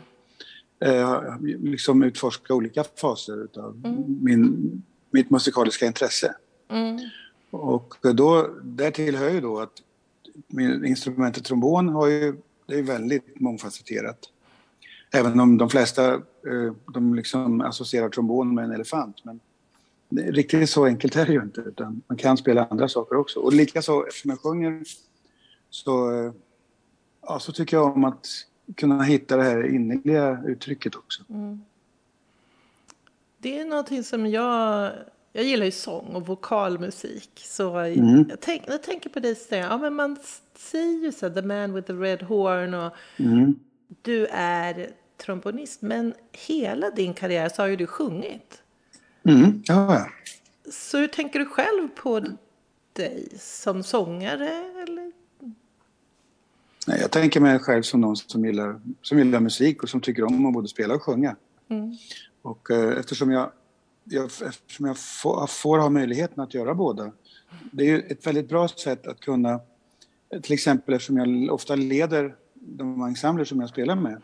eh, 0.79 1.21
liksom 1.59 2.03
utforska 2.03 2.53
olika 2.53 2.83
faser 2.83 3.47
av 3.57 3.81
min, 4.21 4.83
mitt 5.11 5.29
musikaliska 5.29 5.85
intresse. 5.85 6.35
Mm. 6.69 6.99
Och 7.51 7.95
då, 8.13 8.49
därtill 8.63 9.15
hör 9.15 9.29
ju 9.29 9.41
då 9.41 9.59
att 9.59 9.81
min- 10.47 10.85
instrumentet 10.85 11.43
trombon 11.43 11.89
har 11.89 12.07
ju, 12.07 12.35
det 12.65 12.79
är 12.79 12.83
väldigt 12.83 13.39
mångfacetterat. 13.39 14.19
Även 15.11 15.39
om 15.39 15.57
de 15.57 15.69
flesta 15.69 16.13
eh, 16.13 16.73
de 16.93 17.13
liksom 17.15 17.61
associerar 17.61 18.09
trombon 18.09 18.55
med 18.55 18.65
en 18.65 18.71
elefant. 18.71 19.25
Men 19.25 19.39
riktigt 20.09 20.69
så 20.69 20.85
enkelt 20.85 21.15
är 21.15 21.25
det 21.25 21.33
ju 21.33 21.41
inte, 21.41 21.61
utan 21.61 22.01
man 22.07 22.17
kan 22.17 22.37
spela 22.37 22.65
andra 22.65 22.87
saker 22.87 23.15
också. 23.15 23.39
Och 23.39 23.53
likaså, 23.53 24.05
eftersom 24.07 24.29
jag 24.29 24.39
sjunger 24.39 24.83
så, 25.69 26.33
ja, 27.21 27.39
så 27.39 27.51
tycker 27.51 27.77
jag 27.77 27.95
om 27.95 28.03
att 28.03 28.27
kunna 28.75 29.03
hitta 29.03 29.37
det 29.37 29.43
här 29.43 29.75
innerliga 29.75 30.43
uttrycket 30.45 30.95
också. 30.95 31.23
Mm. 31.29 31.61
Det 33.37 33.59
är 33.59 33.65
någonting 33.65 34.03
som 34.03 34.27
jag... 34.27 34.91
Jag 35.31 35.43
gillar 35.43 35.65
ju 35.65 35.71
sång 35.71 36.15
och 36.15 36.27
vokalmusik. 36.27 37.31
Så 37.35 37.77
mm. 37.77 38.25
jag, 38.29 38.39
tänk, 38.39 38.63
jag 38.67 38.83
tänker 38.83 39.09
på 39.09 39.19
dig 39.19 39.35
så 39.35 39.55
ja, 39.55 39.77
men 39.77 39.93
man 39.93 40.17
säger 40.55 41.03
ju 41.03 41.11
så 41.11 41.29
the 41.29 41.41
man 41.41 41.73
with 41.73 41.87
the 41.87 41.93
red 41.93 42.21
horn 42.21 42.73
och 42.73 42.93
mm. 43.17 43.59
du 44.01 44.27
är 44.31 44.89
trombonist. 45.17 45.81
Men 45.81 46.13
hela 46.31 46.89
din 46.89 47.13
karriär 47.13 47.49
så 47.49 47.61
har 47.61 47.67
ju 47.67 47.75
du 47.75 47.87
sjungit. 47.87 48.63
Mm, 49.23 49.63
ja. 49.65 50.09
Så 50.71 50.97
hur 50.97 51.07
tänker 51.07 51.39
du 51.39 51.45
själv 51.45 51.87
på 51.95 52.25
dig 52.93 53.27
som 53.39 53.83
sångare? 53.83 54.49
Eller? 54.83 55.11
Nej, 56.87 56.99
jag 57.01 57.11
tänker 57.11 57.39
mig 57.39 57.59
själv 57.59 57.81
som 57.81 58.01
någon 58.01 58.15
som 58.15 58.45
gillar, 58.45 58.81
som 59.01 59.17
gillar 59.17 59.39
musik 59.39 59.83
och 59.83 59.89
som 59.89 60.01
tycker 60.01 60.23
om 60.23 60.45
att 60.45 60.53
både 60.53 60.67
spela 60.67 60.95
och 60.95 61.03
sjunga. 61.03 61.35
Mm. 61.67 61.97
Och 62.41 62.71
eh, 62.71 62.97
eftersom 62.99 63.31
jag, 63.31 63.51
jag, 64.03 64.25
eftersom 64.25 64.85
jag 64.85 64.97
får, 64.97 65.47
får, 65.47 65.79
ha 65.79 65.89
möjligheten 65.89 66.43
att 66.43 66.53
göra 66.53 66.73
båda. 66.73 67.11
Det 67.71 67.83
är 67.83 67.87
ju 67.87 67.99
ett 67.99 68.27
väldigt 68.27 68.49
bra 68.49 68.67
sätt 68.67 69.07
att 69.07 69.19
kunna, 69.19 69.59
till 70.41 70.53
exempel 70.53 70.93
eftersom 70.93 71.17
jag 71.17 71.53
ofta 71.53 71.75
leder 71.75 72.35
de 72.53 73.01
ensembler 73.01 73.45
som 73.45 73.59
jag 73.59 73.69
spelar 73.69 73.95
med, 73.95 74.21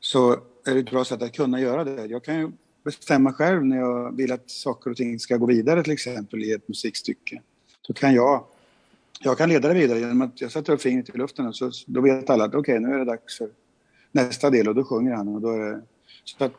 så 0.00 0.32
är 0.64 0.74
det 0.74 0.80
ett 0.80 0.90
bra 0.90 1.04
sätt 1.04 1.22
att 1.22 1.32
kunna 1.32 1.60
göra 1.60 1.84
det. 1.84 2.06
Jag 2.06 2.24
kan 2.24 2.38
ju 2.38 2.50
bestämma 2.84 3.32
själv 3.32 3.64
när 3.64 3.76
jag 3.76 4.16
vill 4.16 4.32
att 4.32 4.50
saker 4.50 4.90
och 4.90 4.96
ting 4.96 5.18
ska 5.18 5.36
gå 5.36 5.46
vidare 5.46 5.82
till 5.82 5.92
exempel 5.92 6.44
i 6.44 6.52
ett 6.52 6.68
musikstycke. 6.68 7.42
Så 7.82 7.92
kan 7.92 8.14
jag, 8.14 8.44
jag 9.20 9.38
kan 9.38 9.48
leda 9.48 9.68
det 9.68 9.74
vidare 9.74 9.98
genom 9.98 10.22
att 10.22 10.40
jag 10.40 10.52
sätter 10.52 10.72
upp 10.72 10.82
fingret 10.82 11.14
i 11.14 11.18
luften 11.18 11.46
och 11.46 11.56
så, 11.56 11.70
då 11.86 12.00
vet 12.00 12.30
alla 12.30 12.44
att 12.44 12.54
okej 12.54 12.60
okay, 12.60 12.78
nu 12.78 12.94
är 12.94 12.98
det 12.98 13.04
dags 13.04 13.38
för 13.38 13.48
nästa 14.12 14.50
del 14.50 14.68
och 14.68 14.74
då 14.74 14.84
sjunger 14.84 15.12
han 15.12 15.28
och 15.28 15.40
då 15.40 15.50
är 15.50 15.58
det... 15.58 15.82
Så 16.24 16.44
att, 16.44 16.52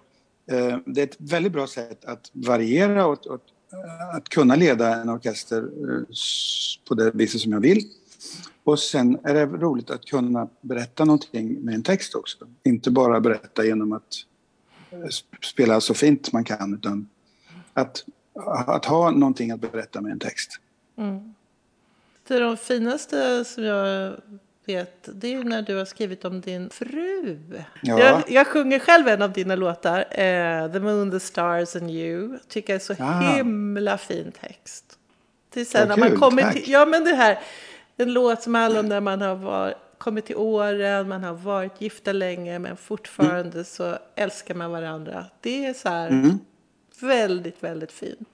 eh, 0.52 0.78
det 0.86 1.02
är 1.02 1.06
ett 1.06 1.18
väldigt 1.18 1.52
bra 1.52 1.68
sätt 1.68 2.06
att 2.06 2.32
variera 2.34 3.06
och, 3.06 3.28
och 3.28 3.42
att 4.14 4.30
kunna 4.30 4.56
leda 4.56 5.02
en 5.02 5.10
orkester 5.10 5.58
eh, 5.58 6.04
på 6.88 6.96
det 6.96 7.12
viset 7.14 7.42
som 7.42 7.52
jag 7.52 7.60
vill. 7.60 7.84
Och 8.64 8.80
sen 8.80 9.18
är 9.24 9.34
det 9.34 9.46
roligt 9.46 9.90
att 9.90 10.06
kunna 10.06 10.48
berätta 10.62 11.06
någonting 11.06 11.62
med 11.62 11.76
en 11.76 11.84
text 11.84 12.16
också. 12.16 12.38
Inte 12.64 12.92
bara 12.92 13.20
berätta 13.20 13.66
genom 13.66 13.94
att 13.94 14.26
spela 15.42 15.82
så 15.82 15.94
fint 15.94 16.34
man 16.34 16.44
kan 16.44 16.74
utan 16.74 17.10
att, 17.74 18.06
att 18.68 18.86
ha 18.86 19.12
någonting 19.12 19.52
att 19.52 19.60
berätta 19.60 20.02
med 20.02 20.12
en 20.12 20.20
text. 20.20 20.60
Mm. 20.98 21.34
Det 22.28 22.36
är 22.36 22.42
de 22.42 22.58
finaste 22.58 23.46
som 23.46 23.64
jag 23.64 24.14
vet, 24.66 25.10
det 25.14 25.34
är 25.34 25.44
när 25.44 25.62
du 25.62 25.76
har 25.76 25.86
skrivit 25.86 26.26
om 26.26 26.42
din 26.42 26.70
fru. 26.70 27.40
Ja. 27.82 28.00
Jag, 28.00 28.24
jag 28.28 28.48
sjunger 28.48 28.80
själv 28.80 29.08
en 29.08 29.22
av 29.22 29.32
dina 29.32 29.56
låtar, 29.56 30.00
eh, 30.00 30.72
The 30.72 30.80
Moon, 30.80 31.12
The 31.12 31.20
Stars 31.20 31.76
and 31.76 31.92
You. 31.92 32.38
Tycker 32.48 32.74
jag 32.74 32.82
är 32.82 32.86
så 32.86 32.96
ja. 33.00 33.20
himla 33.20 33.98
fin 33.98 34.32
text. 34.42 34.98
Det 35.54 35.62
är 35.62 35.66
sen 35.66 35.88
när 35.88 35.98
man 35.98 36.18
kommer 36.18 36.52
till, 36.52 36.72
ja 36.72 36.86
men 36.86 37.04
det 37.04 37.16
här, 37.16 37.40
en 37.98 38.14
låt 38.14 38.42
som 38.44 38.56
handlar 38.56 38.80
om 38.80 38.90
när 38.90 39.02
man 39.02 39.22
har 39.22 39.36
varit 39.36 39.78
kommit 40.02 40.26
till 40.26 40.36
åren, 40.36 41.10
man 41.10 41.24
har 41.24 41.34
varit 41.34 41.82
gifta 41.82 42.14
länge 42.14 42.60
men 42.60 42.78
fortfarande 42.78 43.52
mm. 43.52 43.66
så 43.66 43.98
älskar 44.16 44.56
man 44.56 44.72
varandra. 44.72 45.26
Det 45.42 45.66
är 45.66 45.74
så 45.74 45.90
här 45.90 46.10
mm. 46.10 46.38
väldigt, 47.02 47.64
väldigt 47.64 47.92
fint. 47.92 48.30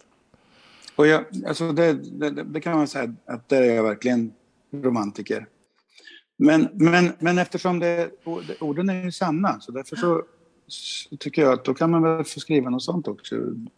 Och 0.96 1.08
jag, 1.08 1.26
alltså 1.48 1.72
det, 1.72 1.94
det, 1.94 2.30
det, 2.30 2.62
kan 2.62 2.78
man 2.78 2.88
säga 2.88 3.14
att 3.26 3.50
där 3.50 3.62
är 3.62 3.76
jag 3.76 3.84
verkligen 3.84 4.34
romantiker. 4.72 5.48
Men, 6.38 6.70
men, 6.74 7.12
men 7.20 7.38
eftersom 7.38 7.80
det, 7.80 8.10
orden 8.60 8.90
är 8.90 9.04
ju 9.04 9.12
sanna 9.12 9.60
så 9.60 9.72
därför 9.72 9.96
så, 9.96 10.24
så, 10.68 11.18
tycker 11.18 11.42
jag 11.42 11.54
att 11.54 11.66
då 11.66 11.74
kan 11.74 11.92
man 11.92 12.02
väl 12.04 12.24
få 12.24 12.40
skriva 12.40 12.70
något 12.70 12.84
sånt 12.84 13.08
också. 13.08 13.36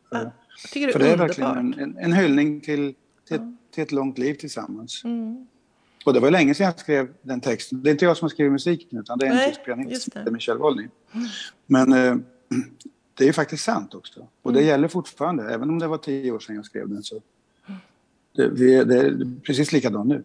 Ja, 0.10 0.32
det 0.74 0.84
är 0.84 0.92
För 0.92 1.00
det 1.00 1.10
är 1.10 1.18
verkligen 1.18 1.58
en, 1.58 1.74
en, 1.74 1.98
en 1.98 2.14
hyllning 2.14 2.62
till, 2.62 2.96
till, 3.28 3.56
till, 3.72 3.84
ett 3.84 3.92
långt 3.92 4.18
liv 4.18 4.34
tillsammans. 4.34 5.04
Mm. 5.04 5.48
Och 6.06 6.14
det 6.14 6.20
var 6.20 6.32
länge 6.32 6.54
sedan 6.54 6.66
jag 6.66 6.80
skrev 6.80 7.14
den 7.22 7.42
texten. 7.42 7.84
Det 7.84 7.90
är 7.90 7.92
inte 7.92 8.06
jag 8.06 8.18
som 8.18 8.26
har 8.26 8.30
skrivit 8.30 8.52
musiken 8.52 9.00
utan 9.00 9.18
det 9.18 9.28
är 9.28 9.32
en 9.32 9.50
tysk 9.50 9.66
pianist 9.66 10.10
Michel 10.32 10.58
Wolny. 10.58 10.88
Men 11.66 11.94
eh, 11.94 12.16
det 13.14 13.24
är 13.24 13.28
ju 13.28 13.34
faktiskt 13.34 13.64
sant 13.64 13.94
också. 13.94 14.28
Och 14.42 14.54
det 14.54 14.60
mm. 14.60 14.70
gäller 14.70 14.88
fortfarande. 14.88 15.54
Även 15.54 15.70
om 15.70 15.80
det 15.80 15.88
var 15.88 15.98
tio 15.98 16.32
år 16.32 16.40
sedan 16.40 16.56
jag 16.56 16.66
skrev 16.66 16.90
den 16.90 17.04
så 17.04 17.22
det, 18.36 18.50
det, 18.50 18.84
det 18.84 18.98
är 18.98 19.42
precis 19.44 19.72
likadant 19.72 20.10
nu. 20.10 20.24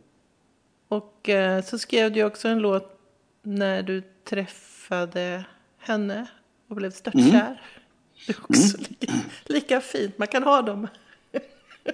Och 0.88 1.28
eh, 1.28 1.64
så 1.64 1.78
skrev 1.78 2.12
du 2.12 2.25
också 2.25 2.49
en 2.49 2.59
låt 2.59 3.00
när 3.43 3.83
du 3.83 4.02
träffade 4.25 5.45
henne 5.78 6.26
och 6.69 6.76
blev 6.76 6.90
störtkär. 6.90 7.47
Mm. 7.47 7.57
Det 8.26 8.33
är 8.33 8.40
också 8.40 8.76
mm. 8.78 8.87
lika, 8.88 9.12
lika, 9.45 9.81
fint. 9.81 10.19
Man 10.19 10.28
kan 10.28 10.43
ha 10.43 10.62
dem 10.62 10.88
ja, 11.33 11.43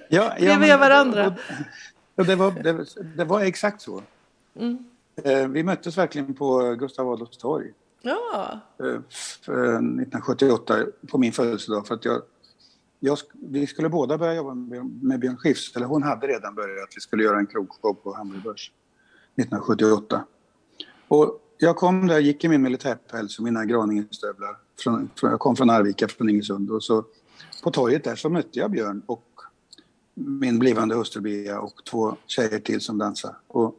ja, 0.09 0.35
bredvid 0.39 0.79
varandra. 0.79 1.27
Och, 1.27 1.33
Ja, 2.21 2.27
det, 2.27 2.35
var, 2.35 2.51
det, 2.51 2.85
det 3.17 3.25
var 3.25 3.41
exakt 3.41 3.81
så. 3.81 4.01
Mm. 4.55 4.77
Eh, 5.23 5.47
vi 5.47 5.63
möttes 5.63 5.97
verkligen 5.97 6.33
på 6.33 6.75
Gustav 6.79 7.09
Adolfs 7.09 7.37
torg. 7.37 7.73
Ja. 8.01 8.59
1978 8.77 10.79
eh, 10.79 10.85
på 11.07 11.17
min 11.17 11.33
födelsedag. 11.33 11.87
För 11.87 11.95
att 11.95 12.05
jag, 12.05 12.21
jag, 12.99 13.17
vi 13.33 13.67
skulle 13.67 13.89
båda 13.89 14.17
börja 14.17 14.33
jobba 14.33 14.53
med 15.01 15.19
Björn 15.19 15.37
Skifs. 15.37 15.75
Eller 15.75 15.85
hon 15.85 16.03
hade 16.03 16.27
redan 16.27 16.55
börjat. 16.55 16.89
Vi 16.95 17.01
skulle 17.01 17.23
göra 17.23 17.37
en 17.37 17.47
krogshow 17.47 17.93
på 17.93 18.13
Hamburg 18.13 18.43
Börs 18.43 18.71
1978. 19.35 20.25
Och 21.07 21.39
jag 21.57 21.75
kom 21.75 22.07
där, 22.07 22.19
gick 22.19 22.43
i 22.43 22.47
min 22.47 22.61
militärpäls 22.61 23.37
och 23.37 23.43
mina 23.43 23.65
Graninge-stövlar. 23.65 24.57
jag 25.21 25.39
kom 25.39 25.55
från 25.55 25.69
Arvika, 25.69 26.07
från 26.07 26.29
Ingesund. 26.29 26.71
Och 26.71 26.83
så 26.83 27.05
på 27.63 27.71
torget 27.71 28.03
där 28.03 28.15
så 28.15 28.29
mötte 28.29 28.59
jag 28.59 28.71
Björn 28.71 29.01
och 29.05 29.23
min 30.27 30.59
blivande 30.59 30.95
hustru 30.95 31.21
Bea 31.21 31.59
och 31.59 31.85
två 31.85 32.15
tjejer 32.25 32.59
till 32.59 32.81
som 32.81 32.97
dansar. 32.97 33.35
Och 33.47 33.75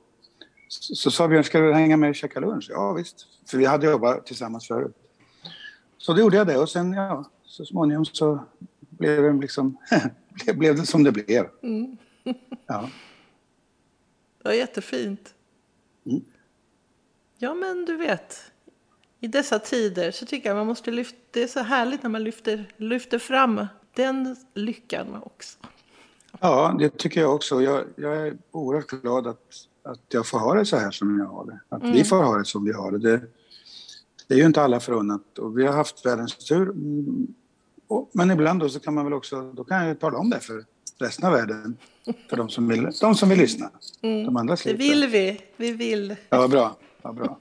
så, 0.68 0.94
så 0.94 1.10
sa 1.10 1.28
Björn, 1.28 1.44
ska 1.44 1.60
du 1.60 1.72
hänga 1.72 1.96
med 1.96 2.08
och 2.08 2.14
käka 2.14 2.40
lunch? 2.40 2.66
Ja 2.70 2.92
visst, 2.92 3.26
för 3.46 3.58
vi 3.58 3.64
hade 3.64 3.86
jobbat 3.86 4.26
tillsammans 4.26 4.68
förut. 4.68 4.96
Så 5.98 6.12
då 6.12 6.20
gjorde 6.20 6.36
jag 6.36 6.46
det 6.46 6.56
och 6.56 6.68
sen 6.68 6.92
ja, 6.92 7.24
så 7.44 7.64
småningom 7.64 8.04
så 8.04 8.44
blev 8.80 9.22
det 9.22 9.32
liksom, 9.32 9.78
blev 10.54 10.76
det 10.76 10.86
som 10.86 11.04
det 11.04 11.12
blev. 11.12 11.46
Mm. 11.62 11.96
ja. 12.66 12.90
Det 14.42 14.48
var 14.48 14.52
jättefint. 14.52 15.34
Mm. 16.06 16.24
Ja 17.38 17.54
men 17.54 17.84
du 17.84 17.96
vet, 17.96 18.52
i 19.20 19.26
dessa 19.26 19.58
tider 19.58 20.10
så 20.10 20.26
tycker 20.26 20.48
jag 20.48 20.56
man 20.56 20.66
måste 20.66 20.90
lyfta, 20.90 21.18
det 21.30 21.42
är 21.42 21.46
så 21.46 21.60
härligt 21.60 22.02
när 22.02 22.10
man 22.10 22.24
lyfter, 22.24 22.72
lyfter 22.76 23.18
fram 23.18 23.66
den 23.94 24.36
lyckan 24.54 25.22
också. 25.22 25.58
Ja, 26.40 26.76
det 26.78 26.98
tycker 26.98 27.20
jag 27.20 27.34
också. 27.34 27.62
Jag, 27.62 27.84
jag 27.96 28.26
är 28.26 28.36
oerhört 28.50 28.90
glad 28.90 29.26
att, 29.26 29.38
att 29.82 30.00
jag 30.08 30.26
får 30.26 30.38
ha 30.38 30.54
det 30.54 30.64
så 30.64 30.76
här 30.76 30.90
som 30.90 31.18
jag 31.18 31.26
har 31.26 31.44
det. 31.44 31.60
Att 31.68 31.82
mm. 31.82 31.94
vi 31.94 32.04
får 32.04 32.22
ha 32.22 32.38
det 32.38 32.44
som 32.44 32.64
vi 32.64 32.72
har 32.72 32.92
det. 32.92 32.98
det. 32.98 33.20
det. 34.28 34.34
är 34.34 34.38
ju 34.38 34.46
inte 34.46 34.62
alla 34.62 34.80
förunnat 34.80 35.38
och 35.38 35.58
vi 35.58 35.66
har 35.66 35.72
haft 35.72 36.06
världens 36.06 36.36
tur. 36.36 36.70
Mm, 36.70 37.26
men 38.12 38.30
ibland 38.30 38.60
då 38.60 38.68
så 38.68 38.80
kan 38.80 38.94
man 38.94 39.04
väl 39.04 39.12
också, 39.12 39.52
då 39.52 39.64
kan 39.64 39.78
jag 39.78 39.88
ju 39.88 39.94
tala 39.94 40.18
om 40.18 40.30
det 40.30 40.40
för 40.40 40.64
resten 40.98 41.26
av 41.26 41.32
världen. 41.32 41.76
För 42.30 42.36
de 42.36 42.48
som 42.48 42.68
vill, 42.68 42.88
de 43.00 43.14
som 43.14 43.28
vill 43.28 43.38
lyssna. 43.38 43.70
Mm. 44.02 44.24
De 44.24 44.36
andra 44.36 44.56
slipper. 44.56 44.78
Det 44.78 44.90
vill 44.90 45.06
vi. 45.06 45.40
Vi 45.56 45.72
vill. 45.72 46.16
Ja, 46.28 46.48
bra. 46.48 46.76
Ja, 47.02 47.12
bra. 47.12 47.38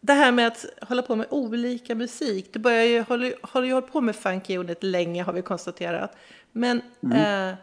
Det 0.00 0.12
här 0.12 0.32
med 0.32 0.46
att 0.46 0.64
hålla 0.88 1.02
på 1.02 1.16
med 1.16 1.26
olika 1.30 1.94
musik. 1.94 2.48
Du 2.52 2.58
börjar 2.58 2.84
ju, 2.84 3.04
har 3.42 3.62
ju 3.62 3.72
hållit 3.72 3.92
på 3.92 4.00
med 4.00 4.16
funky 4.16 4.56
unit 4.56 4.82
länge 4.82 5.22
har 5.22 5.32
vi 5.32 5.42
konstaterat. 5.42 6.16
Men 6.52 6.82
mm. 7.02 7.50
eh, 7.50 7.54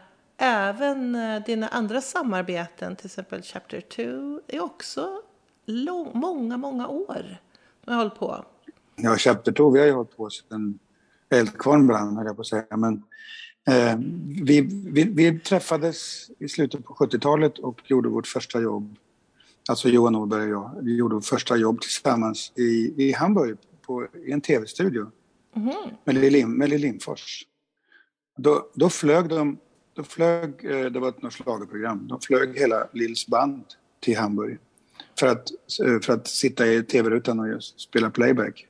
Även 0.41 1.15
eh, 1.15 1.43
dina 1.43 1.67
andra 1.67 2.01
samarbeten, 2.01 2.95
till 2.95 3.05
exempel 3.05 3.41
Chapter 3.41 3.81
2, 3.81 4.41
är 4.47 4.59
också 4.59 5.21
lång, 5.65 6.11
många, 6.13 6.57
många 6.57 6.87
år 6.87 7.37
du 7.85 7.91
har 7.91 7.97
hållit 7.97 8.15
på. 8.15 8.45
Ja, 8.95 9.15
Chapter 9.17 9.51
2, 9.51 9.69
vi 9.69 9.79
har 9.79 9.85
ju 9.85 9.91
hållit 9.91 10.17
på 10.17 10.29
sedan 10.29 10.79
Eldkvarn 11.29 11.87
brann, 11.87 12.17
höll 12.17 12.25
jag 12.25 12.35
på 12.35 12.41
att 12.41 12.47
säga. 12.47 12.77
Men, 12.77 13.03
eh, 13.67 13.99
vi, 14.43 14.61
vi, 14.85 15.03
vi, 15.03 15.39
träffades 15.39 16.29
i 16.39 16.49
slutet 16.49 16.85
på 16.85 16.93
70-talet 16.93 17.57
och 17.57 17.81
gjorde 17.85 18.09
vårt 18.09 18.27
första 18.27 18.61
jobb. 18.61 18.95
Alltså 19.69 19.89
Johan 19.89 20.13
Norberg 20.13 20.43
och 20.43 20.49
jag. 20.49 20.75
Vi 20.81 20.95
gjorde 20.95 21.15
vårt 21.15 21.25
första 21.25 21.57
jobb 21.57 21.81
tillsammans 21.81 22.51
i, 22.55 22.93
i 22.97 23.11
Hamburg 23.11 23.57
på, 23.81 24.07
i 24.25 24.31
en 24.31 24.41
tv-studio. 24.41 25.11
Mm. 25.55 25.73
Med 26.03 26.69
Lill 26.69 26.81
Lindfors. 26.81 27.45
Då, 28.37 28.69
då 28.73 28.89
flög 28.89 29.29
de 29.29 29.57
då 29.99 30.03
flög, 30.03 30.65
eh, 30.65 30.85
det 30.85 30.99
var 30.99 31.09
ett 31.09 31.33
schlagerprogram, 31.33 32.07
de 32.07 32.21
flög 32.21 32.59
hela 32.59 32.87
Lills 32.93 33.27
band 33.27 33.63
till 33.99 34.17
Hamburg 34.17 34.57
för 35.19 35.27
att, 35.27 35.49
eh, 35.85 35.99
för 35.99 36.13
att 36.13 36.27
sitta 36.27 36.67
i 36.67 36.83
tv-rutan 36.83 37.39
och 37.39 37.63
spela 37.63 38.09
playback. 38.09 38.67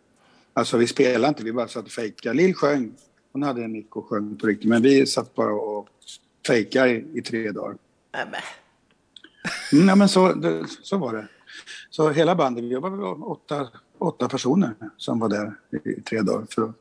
Alltså 0.53 0.77
vi 0.77 0.87
spelade 0.87 1.27
inte, 1.27 1.43
vi 1.43 1.53
bara 1.53 1.67
satt 1.67 1.85
och 1.85 1.91
fejkade. 1.91 2.35
Lill 2.35 2.55
sjöng 2.55 2.91
hon 3.31 3.43
hade 3.43 3.63
en 3.63 3.71
mick 3.71 3.95
och 3.95 4.07
sjöng 4.07 4.37
på 4.37 4.47
riktigt. 4.47 4.69
Men 4.69 4.81
vi 4.81 5.05
satt 5.05 5.35
bara 5.35 5.53
och 5.53 5.87
fejkade 6.47 6.91
i, 6.91 7.05
i 7.13 7.21
tre 7.21 7.51
dagar. 7.51 7.77
Nämen. 8.13 8.41
Mm, 9.73 9.87
ja, 9.87 9.95
men 9.95 10.09
så, 10.09 10.33
det, 10.33 10.67
så 10.67 10.97
var 10.97 11.13
det. 11.13 11.27
Så 11.89 12.09
hela 12.09 12.35
bandet, 12.35 12.63
vi 12.63 12.75
var 12.75 13.29
åtta, 13.29 13.67
åtta 13.97 14.29
personer 14.29 14.75
som 14.97 15.19
var 15.19 15.29
där 15.29 15.55
i, 15.71 15.89
i 15.89 16.01
tre 16.01 16.21
dagar 16.21 16.47
för 16.49 16.63
att 16.63 16.75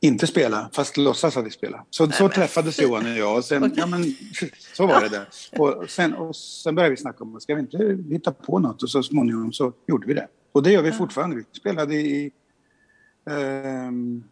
inte 0.00 0.26
spela, 0.26 0.70
fast 0.72 0.96
låtsas 0.96 1.36
att 1.36 1.46
vi 1.46 1.50
spelade. 1.50 1.82
Så, 1.90 2.10
så 2.10 2.28
träffades 2.28 2.80
Johan 2.80 3.06
och 3.06 3.18
jag 3.18 3.36
och 3.36 3.44
sen, 3.44 3.72
ja 3.76 3.86
men 3.86 4.16
så 4.74 4.86
var 4.86 5.00
det 5.00 5.08
där. 5.08 5.28
Och 5.60 5.90
sen, 5.90 6.14
och 6.14 6.36
sen 6.36 6.74
började 6.74 6.90
vi 6.94 7.00
snacka 7.00 7.24
om, 7.24 7.40
ska 7.40 7.54
vi 7.54 7.60
inte 7.60 7.98
hitta 8.10 8.32
på 8.32 8.58
något? 8.58 8.82
Och 8.82 8.90
så 8.90 9.02
småningom 9.02 9.52
så 9.52 9.72
gjorde 9.88 10.06
vi 10.06 10.14
det. 10.14 10.28
Och 10.52 10.62
det 10.62 10.72
gör 10.72 10.82
vi 10.82 10.92
fortfarande. 10.92 11.36
Vi 11.36 11.44
spelade 11.52 11.94
i, 11.94 12.32
ehm, 13.30 14.24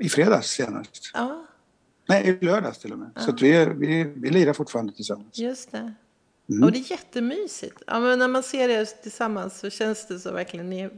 i 0.00 0.08
fredags 0.08 0.46
senast. 0.46 1.10
Ja, 1.14 1.44
Nej, 2.08 2.28
i 2.28 2.44
lördags 2.44 2.78
till 2.78 2.92
och 2.92 2.98
med. 2.98 3.10
Så 3.16 3.30
att 3.30 3.42
vi, 3.42 3.64
vi, 3.64 4.04
vi 4.04 4.30
lirar 4.30 4.52
fortfarande 4.52 4.92
tillsammans. 4.92 5.38
just 5.38 5.72
det. 5.72 5.94
Mm. 6.48 6.62
Och 6.62 6.72
det 6.72 6.78
är 6.78 6.90
jättemysigt. 6.90 7.82
Ja, 7.86 8.00
men 8.00 8.18
när 8.18 8.28
man 8.28 8.42
ser 8.42 8.68
er 8.68 8.84
tillsammans 9.02 9.58
så 9.58 9.70
känns 9.70 10.06
det 10.06 10.18
så 10.18 10.32
verkligen. 10.32 10.70
Ni, 10.70 10.90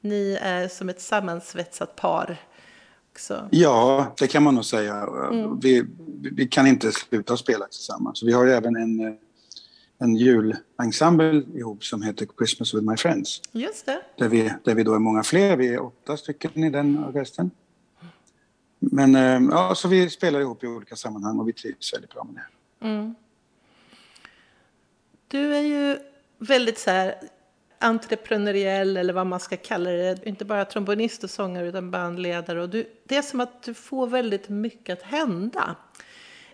ni 0.00 0.38
är 0.40 0.68
som 0.68 0.88
ett 0.88 1.00
sammansvetsat 1.00 1.96
par. 1.96 2.36
Också. 3.12 3.48
Ja, 3.50 4.14
det 4.18 4.26
kan 4.26 4.42
man 4.42 4.54
nog 4.54 4.64
säga. 4.64 5.08
Vi, 5.62 5.86
vi 6.32 6.48
kan 6.48 6.66
inte 6.66 6.92
sluta 6.92 7.36
spela 7.36 7.66
tillsammans. 7.66 8.22
Vi 8.22 8.32
har 8.32 8.46
ju 8.46 8.52
även 8.52 8.76
en, 8.76 9.00
eh, 9.00 9.12
en 9.98 10.16
julensemble 10.16 11.42
ihop 11.54 11.84
som 11.84 12.02
heter 12.02 12.26
Christmas 12.38 12.74
with 12.74 12.84
my 12.84 12.96
friends. 12.96 13.40
Just 13.52 13.86
det. 13.86 14.02
Där 14.18 14.28
vi, 14.28 14.52
där 14.64 14.74
vi 14.74 14.82
då 14.82 14.94
är 14.94 14.98
många 14.98 15.22
fler. 15.22 15.56
Vi 15.56 15.74
är 15.74 15.82
åtta 15.82 16.16
stycken 16.16 16.64
i 16.64 16.70
den 16.70 17.04
orkestern. 17.04 17.50
Men 18.78 19.14
eh, 19.14 19.40
ja, 19.50 19.74
så 19.74 19.88
vi 19.88 20.10
spelar 20.10 20.40
ihop 20.40 20.64
i 20.64 20.66
olika 20.66 20.96
sammanhang 20.96 21.38
och 21.38 21.48
vi 21.48 21.52
trivs 21.52 21.94
väldigt 21.94 22.10
bra 22.10 22.24
med 22.24 22.34
det. 22.34 22.86
Mm. 22.86 23.14
Du 25.28 25.54
är 25.54 25.62
ju 25.62 25.98
väldigt 26.38 26.78
så 26.78 26.90
här 26.90 27.14
entreprenöriell 27.82 28.96
eller 28.96 29.12
vad 29.12 29.26
man 29.26 29.40
ska 29.40 29.56
kalla 29.56 29.90
det. 29.90 30.26
Inte 30.26 30.44
bara 30.44 30.64
trombonist 30.64 31.24
och 31.24 31.30
sångare 31.30 31.68
utan 31.68 31.90
bandledare. 31.90 32.62
Och 32.62 32.68
du, 32.68 32.86
det 33.04 33.16
är 33.16 33.22
som 33.22 33.40
att 33.40 33.62
du 33.62 33.74
får 33.74 34.06
väldigt 34.06 34.48
mycket 34.48 34.98
att 34.98 35.04
hända. 35.04 35.76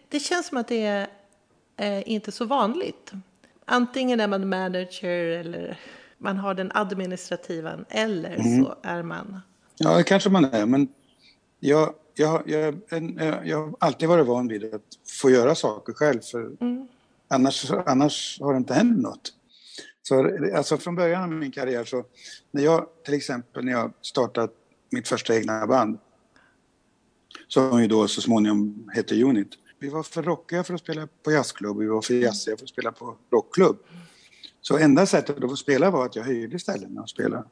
Det 0.08 0.20
känns 0.20 0.46
som 0.46 0.58
att 0.58 0.68
det 0.68 0.86
är 0.86 1.08
eh, 1.76 2.12
inte 2.12 2.32
så 2.32 2.44
vanligt. 2.44 3.12
Antingen 3.64 4.20
är 4.20 4.28
man 4.28 4.48
manager 4.48 5.26
eller 5.26 5.78
man 6.18 6.36
har 6.36 6.54
den 6.54 6.70
administrativen 6.74 7.84
eller 7.88 8.36
så 8.36 8.74
är 8.82 9.02
man... 9.02 9.40
Ja, 9.76 9.96
det 9.96 10.02
kanske 10.02 10.30
man 10.30 10.44
är, 10.44 10.66
men 10.66 10.88
jag, 11.60 11.94
jag, 12.14 12.42
jag, 12.46 12.80
jag, 13.44 13.58
har 13.58 13.74
alltid 13.80 14.08
varit 14.08 14.26
van 14.26 14.48
vid 14.48 14.74
att 14.74 14.82
få 15.20 15.30
göra 15.30 15.54
saker 15.54 15.92
själv. 15.92 16.20
För 16.20 16.50
annars, 17.28 17.70
annars 17.86 18.40
har 18.40 18.52
det 18.52 18.58
inte 18.58 18.74
hänt 18.74 18.98
något. 18.98 19.32
Så, 20.08 20.38
alltså 20.54 20.78
från 20.78 20.94
början 20.94 21.22
av 21.22 21.28
min 21.28 21.50
karriär 21.50 21.84
så, 21.84 22.04
när 22.50 22.62
jag 22.62 22.86
till 23.04 23.14
exempel 23.14 23.64
när 23.64 23.72
jag 23.72 23.92
startade 24.02 24.52
mitt 24.90 25.08
första 25.08 25.36
egna 25.36 25.66
band, 25.66 25.98
som 27.48 27.82
ju 27.82 27.88
då 27.88 28.08
så 28.08 28.20
småningom 28.20 28.90
hette 28.94 29.22
Unit. 29.22 29.48
Vi 29.78 29.88
var 29.88 30.02
för 30.02 30.22
rockiga 30.22 30.64
för 30.64 30.74
att 30.74 30.80
spela 30.80 31.08
på 31.22 31.32
jazzklubb, 31.32 31.78
vi 31.78 31.86
var 31.86 32.02
för 32.02 32.14
jazziga 32.14 32.56
för 32.56 32.64
att 32.64 32.68
spela 32.68 32.92
på 32.92 33.16
rockklubb. 33.32 33.76
Så 34.60 34.78
enda 34.78 35.06
sättet 35.06 35.44
att 35.44 35.50
få 35.50 35.56
spela 35.56 35.90
var 35.90 36.06
att 36.06 36.16
jag 36.16 36.24
höjde 36.24 36.58
ställena 36.58 37.02
och 37.02 37.10
spelade. 37.10 37.44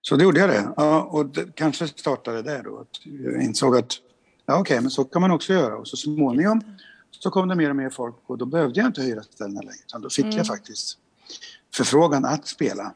Så 0.00 0.16
det 0.16 0.24
gjorde 0.24 0.40
jag 0.40 0.48
det. 0.48 0.72
Ja, 0.76 1.02
och 1.02 1.26
det 1.26 1.54
kanske 1.54 1.88
startade 1.88 2.42
där 2.42 2.62
då. 2.62 2.78
Att 2.78 3.06
jag 3.24 3.42
insåg 3.42 3.76
att 3.76 3.92
ja, 4.46 4.60
okej, 4.60 4.80
men 4.80 4.90
så 4.90 5.04
kan 5.04 5.22
man 5.22 5.30
också 5.30 5.52
göra. 5.52 5.76
Och 5.76 5.88
så 5.88 5.96
småningom 5.96 6.60
så 7.10 7.30
kom 7.30 7.48
det 7.48 7.54
mer 7.54 7.70
och 7.70 7.76
mer 7.76 7.90
folk 7.90 8.16
och 8.26 8.38
då 8.38 8.46
behövde 8.46 8.80
jag 8.80 8.86
inte 8.86 9.02
hyra 9.02 9.22
ställena 9.22 9.60
längre. 9.60 9.82
Utan 9.86 10.02
då 10.02 10.10
fick 10.10 10.34
jag 10.34 10.46
faktiskt 10.46 10.98
förfrågan 11.74 12.24
att 12.24 12.46
spela. 12.46 12.94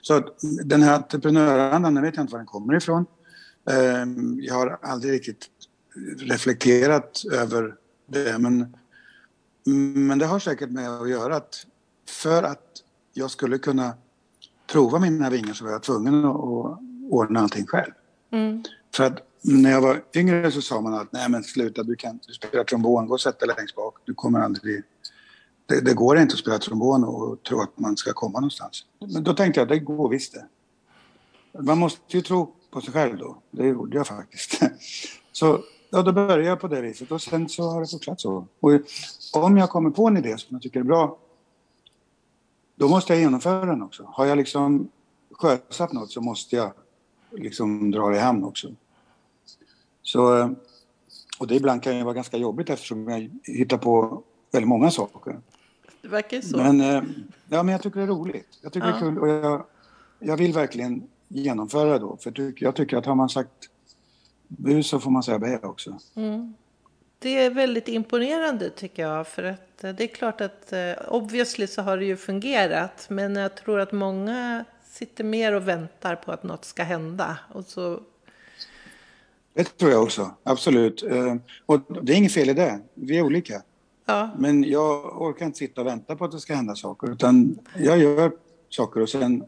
Så 0.00 0.22
den 0.64 0.82
här 0.82 0.94
entreprenörandan, 0.94 1.96
jag 1.96 2.02
vet 2.02 2.16
jag 2.16 2.22
inte 2.22 2.32
var 2.32 2.38
den 2.38 2.46
kommer 2.46 2.76
ifrån. 2.76 3.06
Ehm, 3.70 4.38
Jag 4.42 4.54
har 4.54 4.78
aldrig 4.82 5.12
riktigt 5.12 5.46
reflekterat 6.18 7.22
över 7.32 7.74
det. 8.06 8.38
Men, 8.38 8.76
men 10.08 10.18
det 10.18 10.26
har 10.26 10.38
säkert 10.38 10.70
med 10.70 10.90
att 10.90 11.10
göra 11.10 11.36
att 11.36 11.66
för 12.08 12.42
att 12.42 12.64
jag 13.12 13.30
skulle 13.30 13.58
kunna 13.58 13.92
prova 14.72 14.98
mina 14.98 15.30
vingar 15.30 15.52
så 15.54 15.64
var 15.64 15.72
jag 15.72 15.82
tvungen 15.82 16.24
att 16.24 16.36
ordna 17.10 17.40
allting 17.40 17.66
själv. 17.66 17.92
För 18.94 19.04
att 19.04 19.18
när 19.42 19.70
jag 19.70 19.80
var 19.80 20.02
yngre 20.14 20.50
så 20.50 20.62
sa 20.62 20.80
man 20.80 20.94
att 20.94 21.12
nej 21.12 21.28
men 21.28 21.42
sluta 21.44 21.82
du 21.82 21.96
kan 21.96 22.10
inte 22.12 22.32
spela 22.32 22.64
trombon, 22.64 23.06
gå 23.06 23.14
och 23.14 23.20
sätta 23.20 23.46
dig 23.46 23.54
längst 23.58 23.74
bak. 23.76 23.94
Du 24.04 24.14
kommer 24.14 24.40
aldrig... 24.40 24.82
Det, 25.70 25.80
det 25.80 25.94
går 25.94 26.18
inte 26.18 26.32
att 26.32 26.38
spela 26.38 26.58
trombon 26.58 27.04
och 27.04 27.42
tro 27.42 27.60
att 27.60 27.78
man 27.78 27.96
ska 27.96 28.12
komma 28.12 28.40
någonstans. 28.40 28.84
Men 28.98 29.24
då 29.24 29.34
tänkte 29.34 29.60
jag 29.60 29.68
det 29.68 29.78
går 29.78 30.08
visst 30.08 30.34
det. 30.34 30.46
Man 31.62 31.78
måste 31.78 32.16
ju 32.16 32.22
tro 32.22 32.52
på 32.70 32.80
sig 32.80 32.92
själv 32.92 33.18
då. 33.18 33.36
Det 33.50 33.66
gjorde 33.66 33.96
jag 33.96 34.06
faktiskt. 34.06 34.60
Så 35.32 35.60
ja, 35.90 36.02
då 36.02 36.12
började 36.12 36.44
jag 36.44 36.60
på 36.60 36.68
det 36.68 36.80
viset 36.80 37.10
och 37.10 37.22
sen 37.22 37.48
så 37.48 37.62
har 37.70 37.80
det 37.80 37.86
fortsatt 37.86 38.20
så. 38.20 38.46
Och 38.60 39.44
om 39.44 39.56
jag 39.56 39.70
kommer 39.70 39.90
på 39.90 40.06
en 40.06 40.16
idé 40.16 40.38
som 40.38 40.48
jag 40.54 40.62
tycker 40.62 40.80
är 40.80 40.84
bra 40.84 41.18
då 42.80 42.88
måste 42.88 43.12
jag 43.12 43.20
genomföra 43.20 43.66
den 43.66 43.82
också. 43.82 44.04
Har 44.06 44.26
jag 44.26 44.38
liksom 44.38 44.88
sjösatt 45.30 45.92
något 45.92 46.10
så 46.10 46.20
måste 46.20 46.56
jag 46.56 46.72
liksom 47.30 47.90
dra 47.90 48.08
det 48.08 48.16
i 48.16 48.20
hamn 48.20 48.44
också. 48.44 48.68
Så, 50.02 50.38
eh, 50.38 50.50
och 51.38 51.46
det 51.46 51.54
ibland 51.54 51.82
kan 51.82 51.96
ju 51.96 52.02
vara 52.02 52.14
ganska 52.14 52.36
jobbigt 52.36 52.70
eftersom 52.70 53.08
jag 53.08 53.30
hittar 53.44 53.78
på 53.78 54.22
väldigt 54.52 54.68
många 54.68 54.90
saker. 54.90 55.40
Det 56.02 56.08
verkar 56.08 56.36
ju 56.36 56.42
så. 56.42 56.56
Men, 56.56 56.80
eh, 56.80 57.02
ja, 57.48 57.62
men 57.62 57.68
jag 57.68 57.82
tycker 57.82 57.96
det 58.00 58.04
är 58.04 58.08
roligt. 58.08 58.58
Jag 58.62 58.72
tycker 58.72 58.86
Ja. 58.86 58.92
det 58.92 58.98
är 58.98 59.00
kul 59.00 59.18
och 59.18 59.28
jag, 59.28 59.64
jag 60.18 60.36
vill 60.36 60.52
verkligen 60.52 61.02
genomföra 61.28 61.92
det 61.92 61.98
då. 61.98 62.16
För 62.16 62.52
jag 62.62 62.76
tycker 62.76 62.96
att 62.96 63.06
har 63.06 63.14
man 63.14 63.28
sagt 63.28 63.50
bu 64.48 64.82
så 64.82 65.00
får 65.00 65.10
man 65.10 65.22
säga 65.22 65.38
bä 65.38 65.58
också. 65.62 65.98
Det 67.18 67.44
är 67.44 67.50
väldigt 67.50 67.88
imponerande 67.88 68.70
tycker 68.70 69.02
jag. 69.02 69.26
För 69.26 69.42
att 69.42 69.84
eh, 69.84 69.92
det 69.92 70.04
är 70.04 70.08
klart 70.14 70.40
att 70.40 70.72
eh, 70.72 70.92
obviously 71.08 71.66
så 71.66 71.82
har 71.82 71.96
det 71.96 72.04
ju 72.04 72.16
fungerat. 72.16 73.06
Men 73.10 73.36
jag 73.36 73.54
tror 73.56 73.80
att 73.80 73.92
många 73.92 74.64
sitter 74.84 75.24
mer 75.24 75.52
och 75.52 75.68
väntar 75.68 76.16
på 76.16 76.32
att 76.32 76.42
något 76.42 76.64
ska 76.64 76.82
hända. 76.82 77.38
Och 77.52 77.64
så, 77.64 78.00
Det 79.54 79.64
tror 79.78 79.90
jag 79.90 80.02
också, 80.02 80.30
absolut. 80.42 81.02
Eh, 81.02 81.34
Och 81.66 81.80
det 82.02 82.12
är 82.12 82.16
inget 82.16 82.32
fel 82.32 82.48
i 82.50 82.54
det. 82.54 82.80
Vi 82.94 83.18
är 83.18 83.22
olika. 83.22 83.62
Ja, 84.10 84.30
Men 84.38 84.64
jag 84.64 85.22
orkar 85.22 85.46
inte 85.46 85.58
sitta 85.58 85.80
och 85.80 85.86
vänta 85.86 86.16
på 86.16 86.24
att 86.24 86.32
det 86.32 86.40
ska 86.40 86.54
hända 86.54 86.74
saker. 86.74 87.12
Utan 87.12 87.58
jag 87.78 87.98
gör 87.98 88.32
saker 88.68 89.00
och 89.00 89.08
sen 89.08 89.44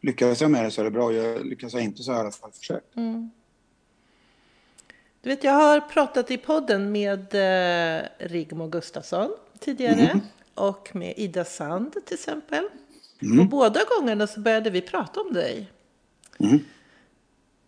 lyckas 0.00 0.40
jag 0.40 0.50
med 0.50 0.64
det 0.64 0.70
så 0.70 0.80
är 0.80 0.84
det 0.84 0.90
bra. 0.90 1.12
Jag 1.12 1.46
lyckas 1.46 1.72
jag 1.72 1.82
inte 1.82 2.02
så 2.02 2.10
har 2.10 2.16
jag 2.16 2.22
i 2.22 2.26
alla 2.26 2.32
fall 2.32 2.52
försökt. 2.52 2.94
Du 5.20 5.30
vet, 5.30 5.44
jag 5.44 5.52
har 5.52 5.80
pratat 5.80 6.30
i 6.30 6.38
podden 6.38 6.92
med 6.92 7.34
eh, 7.34 8.02
Rigmor 8.18 8.68
Gustafsson 8.68 9.30
tidigare. 9.58 10.20
Och 10.54 10.90
med 10.92 11.14
Ida 11.16 11.44
Sand 11.44 11.92
till 12.06 12.14
exempel. 12.14 12.64
Och 13.40 13.46
båda 13.46 13.80
gångerna 13.98 14.26
så 14.26 14.40
började 14.40 14.70
vi 14.70 14.80
prata 14.80 15.20
om 15.20 15.32
dig. 15.32 15.70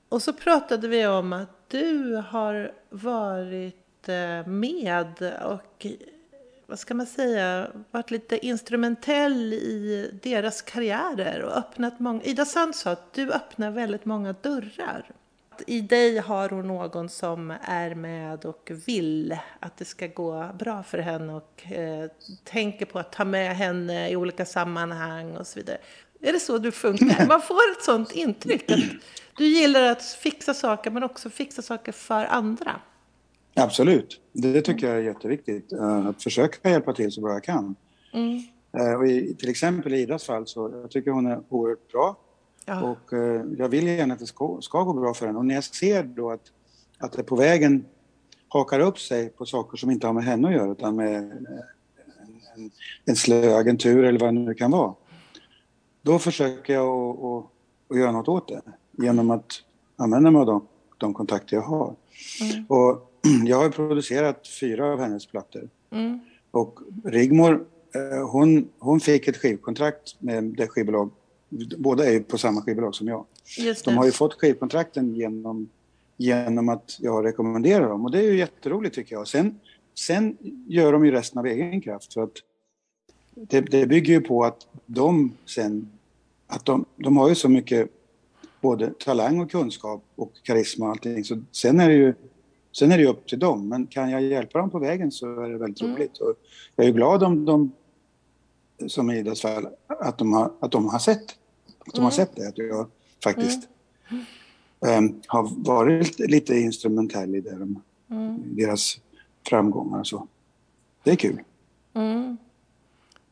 Och 0.08 0.22
så 0.22 0.32
pratade 0.32 0.88
vi 0.88 1.06
om 1.06 1.32
att 1.32 1.70
du 1.70 2.14
har 2.28 2.72
varit 2.90 4.08
eh, 4.08 4.46
med 4.46 5.32
och 5.44 5.86
vad 6.66 6.78
ska 6.78 6.94
man 6.94 7.06
säga, 7.06 7.70
varit 7.90 8.10
lite 8.10 8.46
instrumentell 8.46 9.52
i 9.52 10.10
deras 10.22 10.62
karriärer 10.62 11.42
och 11.42 11.56
öppnat 11.56 12.00
många... 12.00 12.22
Ida 12.22 12.44
Sand 12.44 12.74
sa 12.74 12.90
att 12.90 13.12
du 13.12 13.32
öppnar 13.32 13.70
väldigt 13.70 14.04
många 14.04 14.32
dörrar. 14.32 15.10
I 15.66 15.80
dig 15.80 16.18
har 16.18 16.48
hon 16.48 16.68
någon 16.68 17.08
som 17.08 17.54
är 17.62 17.94
med 17.94 18.44
och 18.44 18.70
vill 18.86 19.38
att 19.60 19.76
det 19.76 19.84
ska 19.84 20.06
gå 20.06 20.50
bra 20.58 20.82
för 20.82 20.98
henne 20.98 21.32
och 21.32 21.72
eh, 21.72 22.10
tänker 22.44 22.86
på 22.86 22.98
att 22.98 23.12
ta 23.12 23.24
med 23.24 23.56
henne 23.56 24.10
i 24.10 24.16
olika 24.16 24.44
sammanhang 24.44 25.36
och 25.36 25.46
så 25.46 25.58
vidare. 25.58 25.78
Är 26.20 26.32
det 26.32 26.40
så 26.40 26.58
du 26.58 26.72
funkar? 26.72 27.26
Man 27.26 27.42
får 27.42 27.72
ett 27.72 27.84
sånt 27.84 28.12
intryck 28.12 28.70
att 28.70 28.80
du 29.36 29.46
gillar 29.46 29.82
att 29.82 30.04
fixa 30.04 30.54
saker 30.54 30.90
men 30.90 31.02
också 31.02 31.30
fixa 31.30 31.62
saker 31.62 31.92
för 31.92 32.24
andra. 32.24 32.80
Absolut. 33.56 34.20
Det 34.32 34.60
tycker 34.62 34.86
jag 34.86 34.96
är 34.96 35.02
jätteviktigt. 35.02 35.72
eh, 35.72 36.06
Att 36.06 36.22
försöka 36.22 36.70
hjälpa 36.70 36.92
till 36.92 37.12
så 37.12 37.20
bra 37.20 37.32
jag 37.32 37.44
kan. 37.44 37.74
Eh, 38.78 38.92
Och 38.94 39.06
i, 39.06 39.34
till 39.34 39.48
exempel 39.48 39.94
i 39.94 40.00
Idas 40.00 40.24
fall 40.24 40.46
så 40.46 40.70
jag 40.82 40.90
tycker 40.90 41.10
hon 41.10 41.26
är 41.26 41.40
oerhört 41.48 41.92
bra. 41.92 42.16
Ja. 42.66 42.82
Och 42.82 43.12
eh, 43.12 43.42
jag 43.58 43.68
vill 43.68 43.86
gärna 43.86 44.14
att 44.14 44.20
det 44.20 44.26
ska, 44.26 44.58
ska 44.60 44.82
gå 44.82 44.92
bra 44.92 45.14
för 45.14 45.26
henne. 45.26 45.38
Och 45.38 45.46
när 45.46 45.54
jag 45.54 45.64
ser 45.64 46.02
då 46.02 46.30
att, 46.30 46.52
att 46.98 47.12
det 47.12 47.22
på 47.22 47.36
vägen 47.36 47.84
hakar 48.48 48.80
upp 48.80 48.98
sig 48.98 49.28
på 49.28 49.46
saker 49.46 49.76
som 49.76 49.90
inte 49.90 50.06
har 50.06 50.14
med 50.14 50.24
henne 50.24 50.48
att 50.48 50.54
göra 50.54 50.72
utan 50.72 50.96
med 50.96 51.14
en, 51.16 51.46
en, 52.56 52.70
en 53.04 53.16
slö 53.16 53.56
agentur 53.56 54.04
eller 54.04 54.18
vad 54.20 54.34
det 54.34 54.40
nu 54.40 54.54
kan 54.54 54.70
vara. 54.70 54.94
Då 56.02 56.18
försöker 56.18 56.72
jag 56.74 56.88
att, 56.88 57.24
att, 57.24 57.44
att 57.90 57.98
göra 57.98 58.12
något 58.12 58.28
åt 58.28 58.48
det 58.48 58.60
genom 59.04 59.30
att 59.30 59.52
använda 59.96 60.30
mig 60.30 60.40
av 60.40 60.46
de 60.46 60.66
de 60.98 61.14
kontakter 61.14 61.56
jag 61.56 61.62
har. 61.62 61.94
Mm. 62.40 62.66
Och 62.68 63.05
jag 63.46 63.56
har 63.56 63.70
producerat 63.70 64.48
fyra 64.48 64.86
av 64.92 65.00
hennes 65.00 65.26
plattor. 65.26 65.68
Mm. 65.90 66.20
Och 66.50 66.80
Rigmor, 67.04 67.66
eh, 67.94 68.30
hon, 68.30 68.68
hon 68.78 69.00
fick 69.00 69.28
ett 69.28 69.36
skivkontrakt 69.36 70.16
med 70.18 70.44
det 70.44 70.68
skivbolag, 70.68 71.10
båda 71.78 72.06
är 72.06 72.12
ju 72.12 72.22
på 72.22 72.38
samma 72.38 72.62
skivbolag 72.62 72.94
som 72.94 73.08
jag. 73.08 73.24
De 73.84 73.96
har 73.96 74.04
ju 74.04 74.12
fått 74.12 74.34
skivkontrakten 74.34 75.14
genom, 75.14 75.68
genom 76.16 76.68
att 76.68 76.96
jag 77.00 77.24
rekommenderar 77.24 77.88
dem 77.88 78.04
och 78.04 78.10
det 78.10 78.18
är 78.18 78.22
ju 78.22 78.38
jätteroligt 78.38 78.94
tycker 78.94 79.14
jag. 79.14 79.28
Sen, 79.28 79.60
sen 79.94 80.36
gör 80.66 80.92
de 80.92 81.04
ju 81.04 81.10
resten 81.10 81.38
av 81.38 81.46
egen 81.46 81.80
kraft 81.80 82.14
för 82.14 82.22
att 82.22 82.36
det, 83.34 83.60
det 83.60 83.86
bygger 83.86 84.14
ju 84.14 84.20
på 84.20 84.44
att 84.44 84.66
de 84.86 85.32
sen, 85.46 85.90
att 86.46 86.64
de, 86.64 86.84
de 86.96 87.16
har 87.16 87.28
ju 87.28 87.34
så 87.34 87.48
mycket 87.48 87.90
både 88.60 88.92
talang 88.98 89.40
och 89.40 89.50
kunskap 89.50 90.04
och 90.14 90.32
karisma 90.42 90.84
och 90.84 90.90
allting. 90.90 91.24
Så 91.24 91.42
sen 91.52 91.80
är 91.80 91.88
det 91.88 91.94
ju 91.94 92.14
Sen 92.78 92.92
är 92.92 92.98
det 92.98 93.06
upp 93.06 93.26
till 93.26 93.38
dem, 93.38 93.68
men 93.68 93.86
kan 93.86 94.10
jag 94.10 94.22
hjälpa 94.22 94.58
dem 94.58 94.70
på 94.70 94.78
vägen 94.78 95.12
så 95.12 95.40
är 95.40 95.48
det 95.48 95.58
väldigt 95.58 95.82
mm. 95.82 95.96
roligt. 95.96 96.18
Och 96.18 96.34
jag 96.76 96.86
är 96.86 96.92
glad 96.92 97.22
om 97.22 97.44
de, 97.44 97.72
som 98.88 99.10
i 99.10 99.18
Idas 99.18 99.40
fall, 99.40 99.68
att 99.86 100.18
de 100.18 100.32
har, 100.32 100.52
att 100.60 100.72
de 100.72 100.88
har 100.88 100.98
sett 100.98 101.36
att 101.86 101.94
de 101.94 102.04
har 102.04 102.10
mm. 102.10 102.26
sett 102.26 102.36
det, 102.36 102.48
att 102.48 102.58
jag 102.58 102.86
faktiskt 103.24 103.68
um, 104.80 105.20
har 105.26 105.64
varit 105.64 106.18
lite 106.18 106.54
instrumentell 106.54 107.34
i 107.34 107.40
de, 107.40 107.82
mm. 108.10 108.56
deras 108.56 109.00
framgångar 109.48 109.98
och 109.98 110.06
så. 110.06 110.28
Det 111.02 111.10
är 111.10 111.16
kul. 111.16 111.42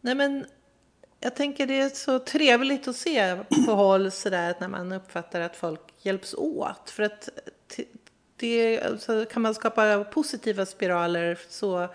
Nej 0.01 0.15
men 0.15 0.47
jag 1.21 1.37
tänker 1.37 1.67
det 1.67 1.81
är 1.81 1.89
så 1.89 2.19
trevligt 2.19 2.89
att 2.89 2.97
se 2.97 3.37
på 3.67 3.73
håll 3.73 4.11
sådär 4.11 4.55
när 4.61 4.69
man 4.69 4.93
uppfattar 4.93 5.41
att 5.41 5.57
folk 5.57 5.81
hjälps 6.03 6.35
åt. 6.35 6.91
För 6.91 7.03
att 7.03 7.29
det, 8.37 8.81
alltså, 8.81 9.25
kan 9.31 9.43
man 9.43 9.55
skapa 9.55 10.05
positiva 10.05 10.67
spiraler 10.67 11.39
så 11.49 11.89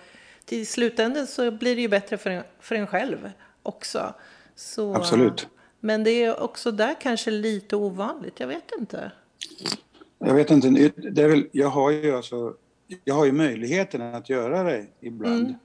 till 0.46 0.68
slutändan 0.68 1.28
så 1.28 1.52
blir 1.52 1.76
det 1.76 1.82
ju 1.82 1.88
bättre 1.88 2.18
för 2.18 2.30
en, 2.30 2.44
för 2.60 2.76
en 2.76 2.88
själv 2.88 3.32
också. 3.64 4.14
Så, 4.56 4.96
Absolut. 4.96 5.48
Men 5.80 6.04
det 6.04 6.24
är 6.24 6.44
också 6.44 6.72
där 6.72 6.96
kanske 7.02 7.32
lite 7.32 7.76
ovanligt, 7.76 8.40
jag 8.40 8.48
vet 8.48 8.72
inte. 8.80 9.12
Jag 10.18 10.34
vet 10.34 10.52
inte, 10.52 10.70
det 10.96 11.22
är 11.22 11.30
väl, 11.30 11.48
jag 11.52 11.68
har 11.68 11.92
ju 11.92 12.16
alltså, 12.16 12.54
jag 13.04 13.16
har 13.16 13.26
ju 13.26 13.32
möjligheten 13.32 14.02
att 14.02 14.30
göra 14.30 14.64
det 14.64 14.86
ibland. 15.00 15.56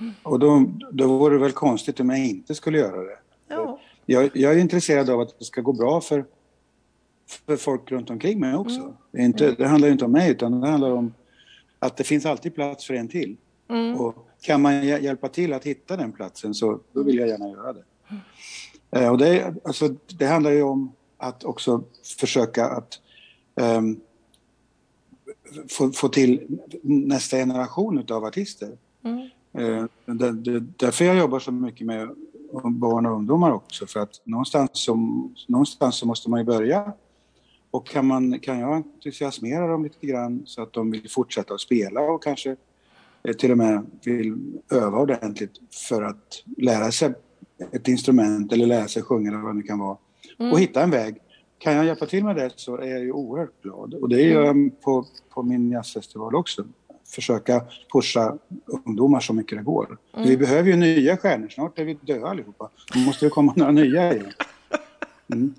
Mm. 0.00 0.12
Och 0.22 0.38
då, 0.38 0.66
då 0.92 1.06
vore 1.06 1.34
det 1.34 1.40
väl 1.40 1.52
konstigt 1.52 2.00
om 2.00 2.10
jag 2.10 2.18
inte 2.18 2.54
skulle 2.54 2.78
göra 2.78 3.02
det. 3.02 3.18
Ja. 3.48 3.80
Jag, 4.06 4.30
jag 4.34 4.52
är 4.52 4.58
intresserad 4.58 5.10
av 5.10 5.20
att 5.20 5.38
det 5.38 5.44
ska 5.44 5.60
gå 5.60 5.72
bra 5.72 6.00
för 6.00 6.24
för 7.46 7.56
folk 7.56 7.92
runt 7.92 8.10
omkring 8.10 8.40
mig 8.40 8.54
också. 8.54 8.80
Mm. 8.80 8.92
Det, 9.10 9.22
inte, 9.22 9.52
det 9.52 9.66
handlar 9.66 9.88
inte 9.88 10.04
om 10.04 10.12
mig 10.12 10.30
utan 10.30 10.60
det 10.60 10.68
handlar 10.68 10.90
om 10.90 11.14
att 11.78 11.96
det 11.96 12.04
finns 12.04 12.26
alltid 12.26 12.54
plats 12.54 12.86
för 12.86 12.94
en 12.94 13.08
till. 13.08 13.36
Mm. 13.70 13.96
Och 13.96 14.28
kan 14.40 14.62
man 14.62 14.86
hjälpa 14.86 15.28
till 15.28 15.52
att 15.52 15.64
hitta 15.64 15.96
den 15.96 16.12
platsen 16.12 16.54
så 16.54 16.80
då 16.92 17.02
vill 17.02 17.18
jag 17.18 17.28
gärna 17.28 17.48
göra 17.48 17.72
det. 17.72 17.84
Mm. 18.90 19.10
och 19.10 19.18
det, 19.18 19.54
alltså, 19.64 19.88
det 20.18 20.26
handlar 20.26 20.50
ju 20.50 20.62
om 20.62 20.92
att 21.16 21.44
också 21.44 21.84
försöka 22.18 22.66
att 22.66 23.00
um, 23.54 24.00
få, 25.70 25.90
få 25.90 26.08
till 26.08 26.58
nästa 26.82 27.36
generation 27.36 28.06
av 28.10 28.24
artister. 28.24 28.78
Mm. 29.04 29.28
Uh, 29.58 29.86
det, 30.06 30.32
det, 30.32 30.60
därför 30.60 31.04
jag 31.04 31.16
jobbar 31.16 31.38
så 31.38 31.52
mycket 31.52 31.86
med 31.86 32.08
barn 32.64 33.06
och 33.06 33.12
ungdomar 33.12 33.52
också 33.52 33.86
för 33.86 34.00
att 34.00 34.20
någonstans 34.24 34.70
så, 34.72 34.94
någonstans 35.46 35.96
så 35.96 36.06
måste 36.06 36.30
man 36.30 36.40
ju 36.40 36.44
börja 36.44 36.92
och 37.72 37.86
kan, 37.86 38.06
man, 38.06 38.38
kan 38.38 38.58
jag 38.58 38.76
entusiasmera 38.76 39.66
dem 39.66 39.84
lite 39.84 40.06
grann 40.06 40.42
så 40.46 40.62
att 40.62 40.72
de 40.72 40.90
vill 40.90 41.10
fortsätta 41.10 41.54
att 41.54 41.60
spela 41.60 42.00
och 42.00 42.22
kanske 42.22 42.56
eh, 43.22 43.32
till 43.32 43.50
och 43.50 43.58
med 43.58 43.86
vill 44.04 44.36
öva 44.70 44.98
ordentligt 44.98 45.52
för 45.88 46.02
att 46.02 46.44
lära 46.56 46.90
sig 46.90 47.14
ett 47.72 47.88
instrument 47.88 48.52
eller 48.52 48.66
lära 48.66 48.88
sig 48.88 49.02
sjunga 49.02 49.30
eller 49.30 49.38
vad 49.38 49.56
det 49.56 49.62
kan 49.62 49.78
vara. 49.78 49.96
Mm. 50.38 50.52
Och 50.52 50.60
hitta 50.60 50.82
en 50.82 50.90
väg. 50.90 51.16
Kan 51.58 51.74
jag 51.74 51.84
hjälpa 51.84 52.06
till 52.06 52.24
med 52.24 52.36
det 52.36 52.50
så 52.56 52.76
är 52.76 52.86
jag 52.86 53.00
ju 53.00 53.12
oerhört 53.12 53.62
glad. 53.62 53.94
Och 53.94 54.08
det 54.08 54.22
gör 54.22 54.44
jag 54.44 54.80
på, 54.80 55.06
på 55.34 55.42
min 55.42 55.70
jazzfestival 55.70 56.34
också. 56.34 56.64
Försöka 57.06 57.64
pusha 57.92 58.38
ungdomar 58.86 59.20
så 59.20 59.32
mycket 59.32 59.58
det 59.58 59.64
går. 59.64 59.98
Mm. 60.14 60.28
Vi 60.28 60.36
behöver 60.36 60.70
ju 60.70 60.76
nya 60.76 61.16
stjärnor. 61.16 61.48
Snart 61.48 61.78
är 61.78 61.84
vi 61.84 61.98
döda 62.00 62.26
allihopa. 62.26 62.70
Då 62.94 62.98
måste 62.98 63.26
det 63.26 63.30
komma 63.30 63.52
några 63.56 63.72
nya 63.72 64.14
igen. 64.14 64.32
Mm. 65.32 65.54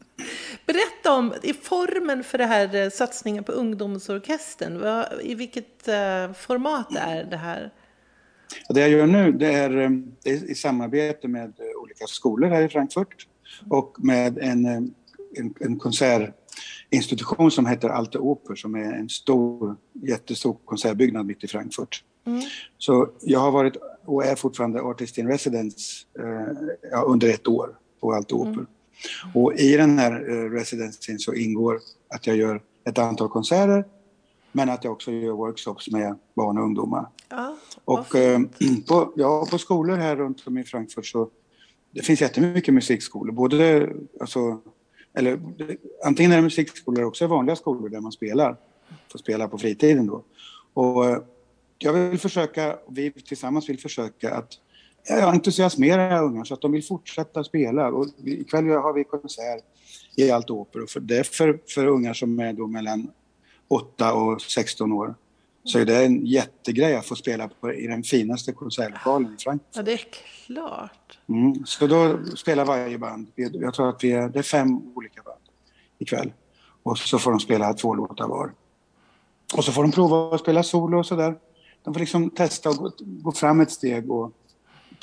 Berätta 0.65 1.13
om 1.13 1.33
i 1.43 1.53
formen 1.53 2.23
för 2.23 2.37
det 2.37 2.45
här 2.45 2.75
eh, 2.75 2.89
satsningen 2.89 3.43
på 3.43 3.51
ungdomsorkestern. 3.51 5.05
I 5.21 5.35
vilket 5.35 5.87
uh, 5.87 6.33
format 6.33 6.95
är 6.95 7.23
det 7.23 7.37
här? 7.37 7.71
Det 8.69 8.79
jag 8.79 8.89
gör 8.89 9.07
nu 9.07 9.31
det 9.31 9.53
är, 9.53 9.77
eh, 9.77 9.89
det 10.23 10.29
är 10.29 10.51
i 10.51 10.55
samarbete 10.55 11.27
med 11.27 11.53
olika 11.81 12.05
skolor 12.07 12.49
här 12.49 12.61
i 12.61 12.69
Frankfurt 12.69 13.27
och 13.69 13.95
med 13.99 14.37
en, 14.37 14.65
en, 14.65 14.93
en 15.59 15.79
konsertinstitution 15.79 17.51
som 17.51 17.65
heter 17.65 17.89
Alte 17.89 18.17
Oper 18.19 18.55
som 18.55 18.75
är 18.75 18.93
en 18.93 19.09
stor, 19.09 19.75
jättestor 19.93 20.57
konsertbyggnad 20.65 21.25
mitt 21.25 21.43
i 21.43 21.47
Frankfurt. 21.47 22.03
Mm. 22.25 22.41
Så 22.77 23.09
jag 23.21 23.39
har 23.39 23.51
varit 23.51 23.75
och 24.05 24.25
är 24.25 24.35
fortfarande 24.35 24.81
artist 24.81 25.17
in 25.17 25.27
residence 25.27 26.05
eh, 26.19 26.67
ja, 26.91 27.01
under 27.01 27.29
ett 27.29 27.47
år 27.47 27.75
på 28.01 28.13
Alte 28.13 28.35
Oper. 28.35 28.51
Mm. 28.51 28.67
Och 29.33 29.53
i 29.53 29.77
den 29.77 29.99
här 29.99 30.11
eh, 30.11 30.49
residencyn 30.51 31.19
så 31.19 31.33
ingår 31.33 31.79
att 32.07 32.27
jag 32.27 32.35
gör 32.35 32.61
ett 32.85 32.97
antal 32.97 33.29
konserter 33.29 33.85
men 34.51 34.69
att 34.69 34.83
jag 34.83 34.93
också 34.93 35.11
gör 35.11 35.31
workshops 35.31 35.91
med 35.91 36.15
barn 36.33 36.57
och 36.57 36.63
ungdomar. 36.63 37.07
Ja, 37.29 37.57
och 37.85 38.15
eh, 38.15 38.39
på, 38.87 39.13
ja, 39.15 39.47
på 39.51 39.57
skolor 39.57 39.97
här 39.97 40.15
runt 40.15 40.47
om 40.47 40.57
i 40.57 40.63
Frankfurt 40.63 41.05
så 41.05 41.29
det 41.91 42.01
finns 42.01 42.21
jättemycket 42.21 42.73
musikskolor. 42.73 43.31
Både, 43.31 43.89
alltså, 44.19 44.61
eller, 45.13 45.39
antingen 46.03 46.31
är 46.31 46.35
det 46.35 46.41
musikskolor 46.41 46.99
eller 46.99 47.07
också 47.07 47.27
vanliga 47.27 47.55
skolor 47.55 47.89
där 47.89 47.99
man 47.99 48.11
spelar. 48.11 48.57
Får 49.11 49.19
spela 49.19 49.47
på 49.47 49.57
fritiden 49.57 50.07
då. 50.07 50.23
Och 50.73 51.05
eh, 51.05 51.17
jag 51.77 51.93
vill 51.93 52.19
försöka, 52.19 52.77
vi 52.89 53.11
tillsammans 53.11 53.69
vill 53.69 53.79
försöka 53.79 54.35
att 54.35 54.53
ja, 55.07 55.31
entusiasmera 55.31 56.19
unga 56.19 56.45
så 56.45 56.53
att 56.53 56.61
de 56.61 56.71
vill 56.71 56.83
fortsätta 56.83 57.43
spela. 57.43 57.87
Och 57.87 58.07
ikväll 58.23 58.69
har 58.69 58.93
vi 58.93 59.03
konsert 59.03 59.63
i 60.15 60.31
Allt 60.31 60.49
Oper 60.49 60.83
och 60.83 60.89
för, 60.89 60.99
det 60.99 61.17
är 61.17 61.23
för, 61.23 61.59
för 61.67 61.87
unga 61.87 62.13
som 62.13 62.39
är 62.39 62.53
då 62.53 62.67
mellan 62.67 63.11
8 63.67 64.13
och 64.13 64.41
16 64.41 64.91
år. 64.91 65.15
Så 65.63 65.79
är 65.79 65.85
det 65.85 66.05
en 66.05 66.25
jättegrej 66.25 66.95
att 66.95 67.05
få 67.05 67.15
spela 67.15 67.47
på, 67.47 67.73
i 67.73 67.87
den 67.87 68.03
finaste 68.03 68.51
konsertlokalen 68.51 69.35
i 69.39 69.43
Frankfurt. 69.43 69.75
Ja, 69.75 69.81
det 69.81 69.93
är 69.93 70.05
klart. 70.45 71.19
Mm, 71.29 71.65
så 71.65 71.87
då 71.87 72.19
spelar 72.35 72.65
varje 72.65 72.97
band, 72.97 73.27
jag 73.35 73.73
tror 73.73 73.89
att 73.89 74.03
vi 74.03 74.11
är, 74.11 74.29
det 74.29 74.39
är 74.39 74.43
fem 74.43 74.91
olika 74.95 75.21
band 75.21 75.39
ikväll. 75.99 76.33
Och 76.83 76.97
så 76.97 77.19
får 77.19 77.31
de 77.31 77.39
spela 77.39 77.73
två 77.73 77.93
låtar 77.93 78.27
var. 78.27 78.51
Och 79.55 79.65
så 79.65 79.71
får 79.71 79.81
de 79.81 79.91
prova 79.91 80.35
att 80.35 80.41
spela 80.41 80.63
solo 80.63 80.99
och 80.99 81.05
sådär. 81.05 81.35
De 81.83 81.93
får 81.93 81.99
liksom 81.99 82.29
testa 82.29 82.69
att 82.69 82.77
gå, 82.77 82.91
gå 82.99 83.31
fram 83.31 83.61
ett 83.61 83.71
steg 83.71 84.11
och 84.11 84.31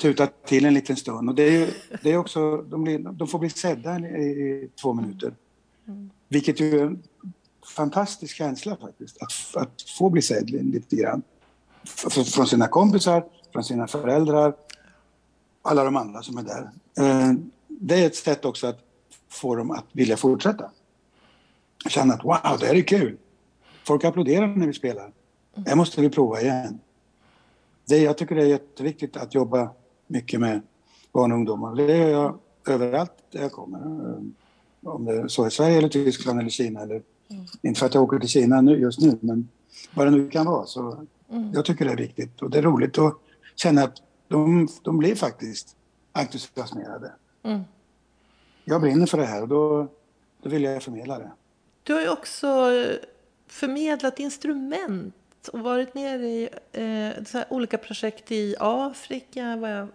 tuta 0.01 0.27
till 0.27 0.65
en 0.65 0.73
liten 0.73 0.95
stund. 0.95 1.29
Och 1.29 1.35
det 1.35 1.43
är, 1.43 1.51
ju, 1.51 1.67
det 2.03 2.11
är 2.11 2.17
också, 2.17 2.57
de, 2.57 2.83
blir, 2.83 2.99
de 2.99 3.27
får 3.27 3.39
bli 3.39 3.49
sedda 3.49 3.99
i, 3.99 4.03
i 4.03 4.69
två 4.81 4.93
minuter. 4.93 5.33
Mm. 5.87 6.09
Vilket 6.27 6.59
ju 6.59 6.79
är 6.79 6.85
en 6.85 7.03
fantastisk 7.75 8.35
känsla 8.35 8.77
faktiskt, 8.77 9.17
att, 9.21 9.63
att 9.63 9.81
få 9.97 10.09
bli 10.09 10.21
sedd 10.21 10.49
lite 10.49 10.95
grann. 10.95 11.21
Från 12.33 12.47
sina 12.47 12.67
kompisar, 12.67 13.25
från 13.51 13.63
sina 13.63 13.87
föräldrar, 13.87 14.53
alla 15.61 15.83
de 15.83 15.95
andra 15.95 16.21
som 16.21 16.37
är 16.37 16.43
där. 16.43 16.71
Eh, 16.97 17.33
det 17.67 18.03
är 18.03 18.07
ett 18.07 18.15
sätt 18.15 18.45
också 18.45 18.67
att 18.67 18.79
få 19.29 19.55
dem 19.55 19.71
att 19.71 19.85
vilja 19.91 20.17
fortsätta. 20.17 20.71
Känna 21.89 22.13
att 22.13 22.23
wow, 22.23 22.57
det 22.59 22.65
här 22.65 22.75
är 22.75 22.81
kul. 22.81 23.17
Folk 23.83 24.03
applåderar 24.03 24.47
när 24.47 24.67
vi 24.67 24.73
spelar. 24.73 25.11
Det 25.55 25.75
måste 25.75 26.01
vi 26.01 26.09
prova 26.09 26.41
igen. 26.41 26.79
Det, 27.85 27.97
jag 27.97 28.17
tycker 28.17 28.35
det 28.35 28.41
är 28.41 28.47
jätteviktigt 28.47 29.17
att 29.17 29.35
jobba 29.35 29.69
mycket 30.11 30.39
med 30.39 30.61
barn 31.11 31.31
och 31.31 31.37
ungdomar. 31.37 31.75
Det 31.75 31.97
gör 31.97 32.09
jag 32.09 32.39
överallt 32.67 33.13
där 33.31 33.41
jag 33.41 33.51
kommer. 33.51 33.79
Om 34.83 35.05
det 35.05 35.13
är 35.13 35.27
så 35.27 35.47
i 35.47 35.51
Sverige 35.51 35.77
eller 35.77 35.89
Tyskland 35.89 36.39
eller 36.39 36.49
Kina. 36.49 36.81
Eller, 36.81 37.01
mm. 37.27 37.45
Inte 37.61 37.79
för 37.79 37.85
att 37.85 37.93
jag 37.93 38.03
åker 38.03 38.19
till 38.19 38.29
Kina 38.29 38.61
nu, 38.61 38.79
just 38.79 38.99
nu, 38.99 39.17
men 39.21 39.49
vad 39.93 40.07
det 40.07 40.11
nu 40.11 40.29
kan 40.29 40.45
vara. 40.45 40.65
Så 40.65 41.05
mm. 41.29 41.51
Jag 41.53 41.65
tycker 41.65 41.85
det 41.85 41.91
är 41.91 41.97
viktigt 41.97 42.41
och 42.41 42.49
det 42.49 42.57
är 42.57 42.61
roligt 42.61 42.97
att 42.97 43.17
känna 43.55 43.83
att 43.83 44.01
de, 44.27 44.67
de 44.81 44.97
blir 44.97 45.15
faktiskt 45.15 45.75
entusiasmerade. 46.11 47.11
Mm. 47.43 47.61
Jag 48.65 48.81
brinner 48.81 49.05
för 49.05 49.17
det 49.17 49.25
här 49.25 49.41
och 49.41 49.47
då, 49.47 49.87
då 50.41 50.49
vill 50.49 50.63
jag 50.63 50.83
förmedla 50.83 51.17
det. 51.19 51.31
Du 51.83 51.93
har 51.93 52.01
ju 52.01 52.09
också 52.09 52.47
förmedlat 53.47 54.19
instrument 54.19 55.47
och 55.53 55.59
varit 55.59 55.95
nere 55.95 56.27
i 56.27 56.49
eh, 56.71 57.43
olika 57.49 57.77
projekt 57.77 58.31
i 58.31 58.55
Afrika, 58.59 59.55
vad 59.55 59.71
jag 59.71 59.87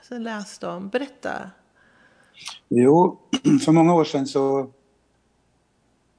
alltså, 0.00 0.18
läst 0.18 0.64
om. 0.64 0.88
Berätta. 0.88 1.50
Jo, 2.68 3.18
för 3.64 3.72
många 3.72 3.94
år 3.94 4.04
sedan 4.04 4.26
så 4.26 4.70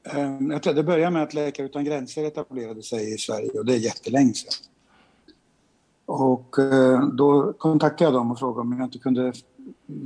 ehm, 0.03 0.51
jag 0.51 0.63
tror 0.63 0.73
det 0.73 0.83
började 0.83 1.11
med 1.11 1.23
att 1.23 1.33
Läkare 1.33 1.65
utan 1.65 1.85
gränser 1.85 2.23
etablerade 2.23 2.83
sig 2.83 3.13
i 3.13 3.17
Sverige 3.17 3.59
och 3.59 3.65
det 3.65 3.73
är 3.73 3.77
jättelänge 3.77 4.33
sedan. 4.33 4.53
Och 6.05 6.59
eh, 6.59 7.07
då 7.07 7.53
kontaktade 7.53 8.03
jag 8.03 8.13
dem 8.13 8.31
och 8.31 8.39
frågade 8.39 8.61
om 8.61 8.77
jag 8.77 8.87
inte 8.87 8.99
kunde 8.99 9.33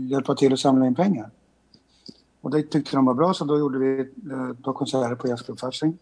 hjälpa 0.10 0.36
till 0.36 0.54
att 0.54 0.60
samla 0.60 0.88
in 0.88 0.96
pengar. 0.96 1.30
Och 2.42 2.52
det 2.52 2.64
tyckte 2.64 2.96
de 2.96 3.06
var 3.06 3.14
bra 3.14 3.34
så 3.34 3.46
då 3.46 3.60
gjorde 3.60 3.80
vi 3.80 4.00
ett 4.02 4.32
eh, 4.32 4.54
par 4.54 4.74
konserter 4.74 5.16
på 5.16 5.28
Jazzklubb 5.28 5.60
Fasching. 5.60 5.98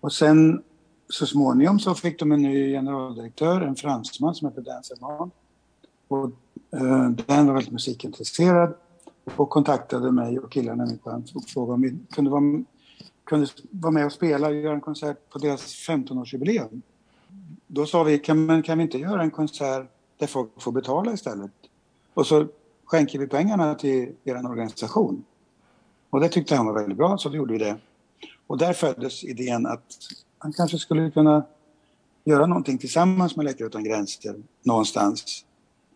Och 0.00 0.12
sen 0.12 0.62
så 1.08 1.26
småningom 1.26 1.78
så 1.78 1.94
fick 1.94 2.18
de 2.18 2.32
en 2.32 2.42
ny 2.42 2.72
generaldirektör, 2.72 3.60
en 3.60 3.76
fransman 3.76 4.34
som 4.34 4.48
heter 4.48 4.62
Dan 4.62 4.84
Serman. 4.84 5.30
Och 6.08 6.30
Eh, 6.70 7.10
den 7.10 7.46
var 7.46 7.54
väldigt 7.54 7.72
musikintresserad 7.72 8.74
och 9.36 9.50
kontaktade 9.50 10.12
mig 10.12 10.38
och 10.38 10.52
killarna 10.52 10.86
i 10.86 10.90
mitt 10.90 11.04
band 11.04 11.30
och 11.34 11.44
frågade 11.44 11.74
om 11.74 11.82
vi 11.82 11.98
kunde 12.10 12.30
vara, 12.30 12.64
kunde 13.24 13.46
vara 13.70 13.92
med 13.92 14.06
och 14.06 14.12
spela 14.12 14.48
och 14.48 14.54
göra 14.54 14.74
en 14.74 14.80
konsert 14.80 15.30
på 15.30 15.38
deras 15.38 15.88
15-årsjubileum. 15.88 16.82
Då 17.66 17.86
sa 17.86 18.02
vi, 18.02 18.18
kan, 18.18 18.46
men 18.46 18.62
kan 18.62 18.78
vi 18.78 18.84
inte 18.84 18.98
göra 18.98 19.22
en 19.22 19.30
konsert 19.30 19.86
där 20.18 20.26
folk 20.26 20.62
får 20.62 20.72
betala 20.72 21.12
istället? 21.12 21.50
Och 22.14 22.26
så 22.26 22.46
skänker 22.84 23.18
vi 23.18 23.26
pengarna 23.26 23.74
till 23.74 24.12
er 24.24 24.46
organisation. 24.46 25.24
Och 26.10 26.20
det 26.20 26.28
tyckte 26.28 26.56
han 26.56 26.66
var 26.66 26.74
väldigt 26.74 26.98
bra, 26.98 27.18
så 27.18 27.28
då 27.28 27.36
gjorde 27.36 27.52
vi 27.52 27.58
det. 27.58 27.76
Och 28.46 28.58
där 28.58 28.72
föddes 28.72 29.24
idén 29.24 29.66
att 29.66 29.96
han 30.38 30.52
kanske 30.52 30.78
skulle 30.78 31.10
kunna 31.10 31.44
göra 32.24 32.46
någonting 32.46 32.78
tillsammans 32.78 33.36
med 33.36 33.44
Läkare 33.44 33.66
Utan 33.66 33.84
Gränser 33.84 34.42
någonstans. 34.62 35.44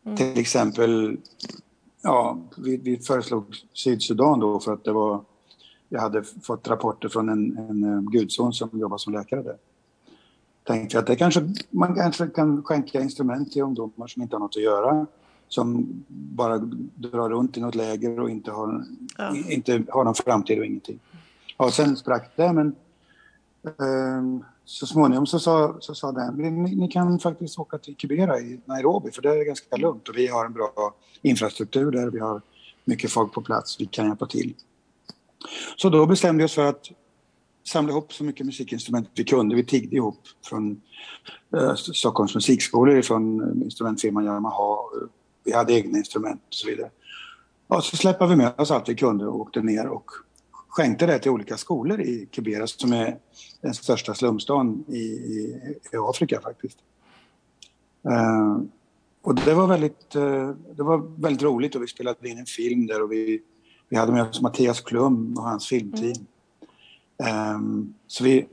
Mm. 0.05 0.17
Till 0.17 0.39
exempel, 0.39 1.17
ja, 2.03 2.39
vi, 2.57 2.77
vi 2.77 2.99
föreslog 2.99 3.45
Sydsudan 3.73 4.41
då 4.41 4.61
för 4.61 4.73
att 4.73 4.85
det 4.85 4.93
var, 4.93 5.25
jag 5.89 6.01
hade 6.01 6.23
fått 6.23 6.69
rapporter 6.69 7.09
från 7.09 7.29
en, 7.29 7.59
en, 7.59 7.85
en 7.85 8.11
gudson 8.11 8.53
som 8.53 8.71
jobbar 8.73 8.99
som 8.99 9.13
läkare 9.13 9.43
där. 9.43 9.57
Tänkte 10.65 10.99
att 10.99 11.07
det 11.07 11.17
kanske, 11.17 11.55
man 11.71 11.95
kanske 11.95 12.27
kan 12.27 12.63
skänka 12.63 13.01
instrument 13.01 13.53
till 13.53 13.63
ungdomar 13.63 14.07
som 14.07 14.23
inte 14.23 14.37
har 14.37 14.41
något 14.41 14.57
att 14.57 14.63
göra 14.63 15.07
som 15.53 15.87
bara 16.09 16.59
drar 16.95 17.29
runt 17.29 17.57
i 17.57 17.61
något 17.61 17.75
läger 17.75 18.21
och 18.21 18.31
inte 18.31 18.51
har, 18.51 18.85
ja. 19.19 19.37
inte 19.49 19.85
har 19.89 20.05
någon 20.05 20.15
framtid 20.15 20.59
och 20.59 20.65
ingenting. 20.65 20.99
Ja, 21.59 21.71
sen 21.71 21.97
sprack 21.97 22.33
det 22.37 22.53
men 22.53 22.75
eh, 23.65 24.47
så 24.65 24.87
småningom 24.87 25.27
så 25.27 25.39
sa, 25.39 25.77
så 25.81 25.95
sa 25.95 26.13
den, 26.13 26.35
ni, 26.35 26.77
ni, 26.77 26.89
kan 26.89 27.19
faktiskt 27.19 27.59
åka 27.59 27.79
till 27.79 27.97
Kibera 27.97 28.41
i 28.41 28.61
Nairobi 28.65 29.11
för 29.11 29.23
det 29.23 29.31
är 29.31 29.45
ganska 29.45 29.77
lugnt 29.77 30.09
och 30.09 30.17
vi 30.17 30.27
har 30.27 30.47
en 30.47 30.53
bra 30.53 30.95
infrastruktur 31.23 31.91
där, 31.91 32.11
vi 32.11 32.19
har 32.19 32.43
mycket 32.85 33.11
folk 33.11 33.33
på 33.33 33.43
plats, 33.43 33.81
vi 33.81 33.87
kan 33.87 34.07
hjälpa 34.07 34.27
till. 34.27 34.55
Så 35.77 35.89
då 35.89 36.07
bestämde 36.07 36.43
vi 36.43 36.47
oss 36.47 36.55
för 36.55 36.67
att 36.67 36.91
samla 37.65 37.93
ihop 37.93 38.13
så 38.13 38.25
mycket 38.25 38.47
musikinstrument 38.47 39.11
vi 39.15 39.25
kunde. 39.25 39.57
Vi 39.57 39.65
tiggde 39.65 39.97
ihop 39.97 40.21
från 40.45 40.81
eh, 41.57 41.75
Stockholms 41.75 42.35
musikskolor, 42.35 43.03
från 43.03 43.63
instrumentfirman 43.63 44.25
Yamaha, 44.25 44.77
vi 45.45 45.53
hade 45.53 45.73
egna 45.73 45.99
instrument 45.99 46.43
och 46.49 46.55
så 46.55 46.69
vidare. 46.69 46.91
Och 47.67 47.85
så 47.85 47.97
släppte 47.97 48.27
vi 48.27 48.37
med 48.37 48.61
oss 48.61 48.71
allt 48.71 48.89
vi 48.89 48.95
kunde 48.95 49.27
och 49.27 49.41
åkte 49.41 49.61
ner 49.61 49.89
och 49.89 50.11
skänkte 50.73 51.07
det 51.07 51.19
till 51.19 51.31
olika 51.31 51.57
skolor 51.57 52.01
i 52.01 52.29
Kibera 52.31 52.67
som 52.67 52.93
är 52.93 53.19
den 53.61 53.75
största 53.75 54.15
slumstaden 54.15 54.85
i, 54.89 54.99
i, 54.99 55.61
i 55.93 55.97
Afrika 55.97 56.41
faktiskt. 56.41 56.79
Uh, 58.09 58.63
och 59.23 59.35
det 59.35 59.55
var, 59.55 59.67
väldigt, 59.67 60.17
uh, 60.17 60.51
det 60.77 60.83
var 60.83 61.21
väldigt 61.23 61.43
roligt 61.43 61.75
och 61.75 61.83
vi 61.83 61.87
spelade 61.87 62.29
in 62.29 62.39
en 62.39 62.47
film 62.47 62.87
där 62.87 63.03
och 63.03 63.13
vi, 63.13 63.43
vi 63.89 63.97
hade 63.97 64.13
med 64.13 64.23
oss 64.23 64.41
Mattias 64.41 64.81
Klum 64.81 65.39
och 65.39 65.45
hans 65.45 65.67
filmteam. 65.69 66.27
Mm. 67.19 67.55
Um, 67.57 67.95
så 68.07 68.25
vi, 68.25 68.49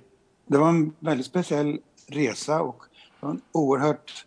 det 0.47 0.58
var 0.58 0.69
en 0.69 0.93
väldigt 0.99 1.25
speciell 1.25 1.79
resa 2.08 2.62
och 2.62 2.84
en 3.21 3.41
oerhört 3.51 4.25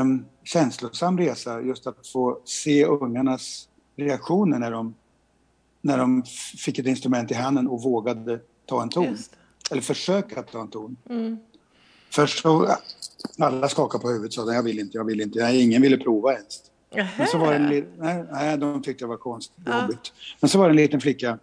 um, 0.00 0.24
känslosam 0.42 1.18
resa 1.18 1.60
just 1.60 1.86
att 1.86 2.06
få 2.06 2.38
se 2.44 2.84
ungarnas 2.84 3.68
reaktioner 3.96 4.58
när 4.58 4.70
de, 4.70 4.94
när 5.84 5.98
de 5.98 6.22
fick 6.58 6.78
ett 6.78 6.86
instrument 6.86 7.30
i 7.30 7.34
handen 7.34 7.66
och 7.68 7.82
vågade 7.82 8.40
ta 8.66 8.82
en 8.82 8.88
ton. 8.88 9.18
Eller 9.70 9.82
försöka 9.82 10.42
ta 10.42 10.60
en 10.60 10.68
ton. 10.68 10.96
Mm. 11.10 11.36
Först 12.10 12.42
så, 12.42 12.76
alla 13.38 13.68
skakade 13.68 14.02
på 14.02 14.08
huvudet 14.08 14.38
och 14.38 14.46
sa 14.46 14.54
jag 14.54 14.62
vill 14.62 14.78
inte, 14.78 14.96
jag 14.96 15.04
vill 15.04 15.20
inte. 15.20 15.38
Nej, 15.38 15.62
ingen 15.62 15.82
ville 15.82 15.96
prova 15.96 16.32
ens. 16.32 16.62
Men 17.18 17.26
så 17.26 17.38
var 17.38 17.52
det 17.52 17.56
en, 17.56 17.86
nej, 17.98 18.24
nej, 18.32 18.58
de 18.58 18.82
tyckte 18.82 19.04
det 19.04 19.08
var 19.08 19.16
konstigt, 19.16 19.58
ja. 19.66 19.88
Men 20.40 20.48
så 20.48 20.58
var 20.58 20.68
det 20.68 20.72
en 20.72 20.76
liten 20.76 21.00
flicka 21.00 21.38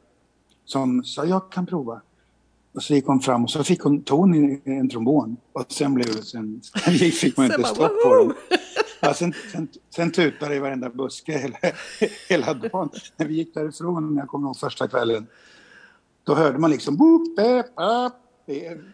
som 0.65 1.04
sa 1.04 1.25
jag 1.25 1.51
kan 1.51 1.65
prova. 1.65 2.01
Och 2.74 2.84
så 2.84 2.94
gick 2.94 3.06
hon 3.06 3.20
fram 3.20 3.44
och 3.44 3.50
så 3.50 3.64
fick 3.64 3.82
hon 3.82 4.04
ton 4.04 4.36
i 4.36 4.62
en 4.66 4.90
trombon. 4.90 5.38
Och 5.54 5.66
sen 5.70 5.94
blev 5.94 6.16
det 6.16 6.24
sen, 6.24 6.62
sen 6.84 6.94
fick 6.94 7.38
man 7.38 7.46
inte 7.46 7.64
stopp 7.64 8.04
på 8.04 8.16
dem. 8.16 8.34
Ja, 9.00 9.14
sen, 9.14 9.34
sen, 9.52 9.68
sen 9.96 10.12
tutade 10.12 10.52
det 10.52 10.56
i 10.56 10.60
varenda 10.60 10.90
buske 10.90 11.38
hela, 11.38 11.58
hela 12.30 12.54
dagen. 12.54 12.90
När 13.18 13.26
vi 13.26 13.34
gick 13.34 13.54
därifrån, 13.54 14.18
jag 14.18 14.28
kommer 14.28 14.48
ihåg 14.48 14.58
första 14.58 14.88
kvällen, 14.88 15.28
då 16.24 16.36
hörde 16.36 16.58
man 16.58 16.72
liksom 16.72 16.98
boop, 16.98 17.36
bep, 17.36 17.66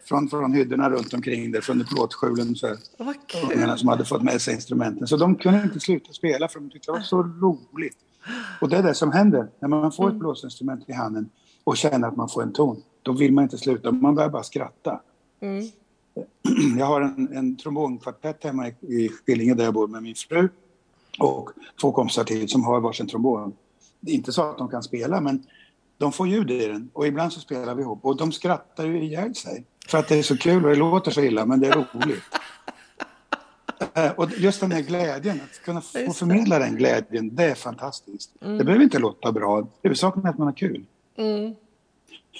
från, 0.03 0.29
från 0.29 0.53
hyddorna 0.53 0.89
runt 0.89 1.13
omkring 1.13 1.51
där, 1.51 1.61
från 1.61 1.85
plåtskjulen. 1.85 2.55
Här, 2.61 3.75
som 3.75 3.89
hade 3.89 4.05
fått 4.05 4.21
med 4.23 4.41
sig 4.41 4.53
instrumenten. 4.53 5.07
Så 5.07 5.17
de 5.17 5.35
kunde 5.35 5.63
inte 5.63 5.79
sluta 5.79 6.13
spela 6.13 6.47
för 6.47 6.59
de 6.59 6.69
tyckte 6.69 6.91
det 6.91 6.97
var 6.97 7.03
så 7.03 7.23
roligt. 7.23 7.97
Och 8.61 8.69
det 8.69 8.77
är 8.77 8.83
det 8.83 8.93
som 8.93 9.11
händer 9.11 9.49
när 9.59 9.67
man 9.69 9.91
får 9.91 10.03
ett 10.03 10.09
mm. 10.09 10.19
blåsinstrument 10.19 10.89
i 10.89 10.93
handen 10.93 11.29
och 11.63 11.77
känner 11.77 12.07
att 12.07 12.15
man 12.15 12.29
får 12.29 12.43
en 12.43 12.53
ton. 12.53 12.81
Då 13.07 13.13
vill 13.13 13.33
man 13.33 13.43
inte 13.43 13.57
sluta, 13.57 13.91
man 13.91 14.15
börjar 14.15 14.29
bara 14.29 14.43
skratta. 14.43 15.01
Mm. 15.39 15.65
Jag 16.77 16.85
har 16.85 17.01
en, 17.01 17.29
en 17.33 17.55
trombonkvartett 17.55 18.43
hemma 18.43 18.67
i, 18.67 18.73
i 18.81 19.09
Skillinge 19.09 19.53
där 19.53 19.63
jag 19.63 19.73
bor 19.73 19.87
med 19.87 20.03
min 20.03 20.15
fru 20.15 20.49
och 21.19 21.49
två 21.81 21.91
kompisar 21.91 22.23
till 22.23 22.49
som 22.49 22.63
har 22.63 22.79
varsin 22.79 23.07
trombon. 23.07 23.53
Det 23.99 24.11
är 24.11 24.15
inte 24.15 24.31
så 24.31 24.49
att 24.49 24.57
de 24.57 24.69
kan 24.69 24.83
spela 24.83 25.21
men 25.21 25.43
de 25.97 26.11
får 26.11 26.27
ljud 26.27 26.51
i 26.51 26.67
den 26.67 26.89
och 26.93 27.07
ibland 27.07 27.33
så 27.33 27.39
spelar 27.39 27.75
vi 27.75 27.81
ihop 27.81 27.99
och 28.01 28.17
de 28.17 28.31
skrattar 28.31 28.85
ju 28.85 29.03
ihjäl 29.03 29.35
sig. 29.35 29.65
För 29.87 29.97
att 29.97 30.07
det 30.07 30.15
är 30.15 30.23
så 30.23 30.37
kul 30.37 30.63
och 30.63 30.69
det 30.69 30.75
låter 30.75 31.11
så 31.11 31.21
illa 31.21 31.45
men 31.45 31.59
det 31.59 31.67
är 31.67 31.73
roligt. 31.73 32.23
Eh, 33.93 34.11
och 34.11 34.31
just 34.37 34.59
den 34.59 34.71
här 34.71 34.81
glädjen, 34.81 35.41
att 35.43 35.65
kunna 35.65 35.81
få 35.81 36.13
förmedla 36.13 36.59
den 36.59 36.75
glädjen, 36.75 37.35
det 37.35 37.43
är 37.43 37.55
fantastiskt. 37.55 38.31
Mm. 38.41 38.57
Det 38.57 38.63
behöver 38.63 38.83
inte 38.83 38.99
låta 38.99 39.31
bra, 39.31 39.67
huvudsaken 39.83 40.25
är 40.25 40.29
att 40.29 40.37
man 40.37 40.47
har 40.47 40.53
kul. 40.53 40.85
Mm. 41.15 41.55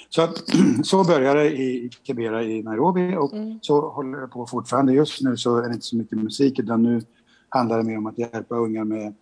Så, 0.08 0.22
att, 0.22 0.42
så 0.82 1.04
började 1.04 1.40
det 1.40 1.50
i 1.50 1.90
Kibera 2.02 2.42
i 2.42 2.62
Nairobi 2.62 3.16
och 3.16 3.32
mm. 3.32 3.58
så 3.62 3.88
håller 3.88 4.20
det 4.20 4.28
på 4.28 4.46
fortfarande. 4.46 4.92
Just 4.92 5.22
nu 5.22 5.36
så 5.36 5.56
är 5.56 5.68
det 5.68 5.74
inte 5.74 5.86
så 5.86 5.96
mycket 5.96 6.18
musik 6.18 6.58
utan 6.58 6.82
nu 6.82 7.02
handlar 7.48 7.78
det 7.78 7.84
mer 7.84 7.98
om 7.98 8.06
att 8.06 8.18
hjälpa 8.18 8.56
unga 8.56 8.84
med 8.84 9.14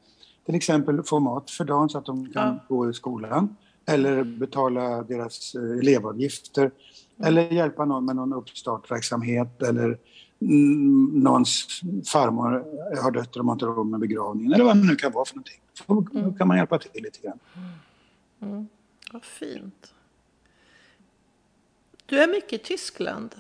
till 0.47 0.55
exempel 0.55 1.03
få 1.03 1.21
mat 1.21 1.51
för 1.51 1.65
dagen 1.65 1.89
så 1.89 1.99
att 1.99 2.07
de 2.07 2.33
kan 2.33 2.55
ja. 2.69 2.77
gå 2.77 2.91
i 2.91 2.95
skolan 2.95 3.57
eller 3.87 4.25
betala 4.25 5.03
deras 5.03 5.55
eh, 5.55 5.79
elevavgifter 5.79 6.71
eller 7.25 7.53
hjälpa 7.53 7.85
någon 7.85 8.05
med 8.05 8.17
någon 8.17 8.33
uppstartverksamhet 8.33 9.63
eller 9.63 9.99
någons 11.13 11.81
farmor 12.13 12.65
har 13.03 13.11
dött 13.11 13.29
och 13.29 13.39
de 13.39 13.49
har 13.49 13.55
inte 13.55 13.67
råd 13.67 13.87
med 13.87 14.01
begravningen 14.01 14.53
eller 14.53 14.65
vad 14.65 14.77
det 14.77 14.87
nu 14.87 14.97
kan 14.97 15.13
vara 15.13 15.25
för 15.25 15.35
någonting. 15.35 15.61
Så 15.75 16.07
mm. 16.15 16.35
kan 16.35 16.49
man 16.49 16.57
hjälpa 16.57 16.79
till 16.79 17.03
lite 17.03 17.19
grann. 17.23 17.39
Mm. 18.43 18.55
mm. 18.55 18.69
Vad 19.13 19.25
fint. 19.25 19.93
Du 22.07 22.23
är 22.23 22.29
mycket 22.29 22.53
i 22.53 22.59
Tyskland 22.59 23.35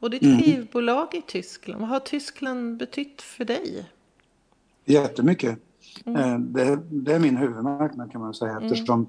och 0.00 0.10
ditt 0.10 0.22
mm. 0.22 0.38
skivbolag 0.38 1.14
i 1.14 1.22
Tyskland. 1.22 1.80
Vad 1.80 1.90
har 1.90 2.00
Tyskland 2.00 2.76
betytt 2.76 3.22
för 3.22 3.44
dig? 3.44 3.88
Jättemycket. 4.84 5.58
Mm. 6.04 6.20
Eh, 6.20 6.38
det, 6.38 6.78
det, 6.90 7.14
är 7.14 7.18
min 7.18 7.36
huvudmarknad 7.36 8.12
kan 8.12 8.20
man 8.20 8.34
säga 8.34 8.52
mm. 8.52 8.64
eftersom 8.64 9.08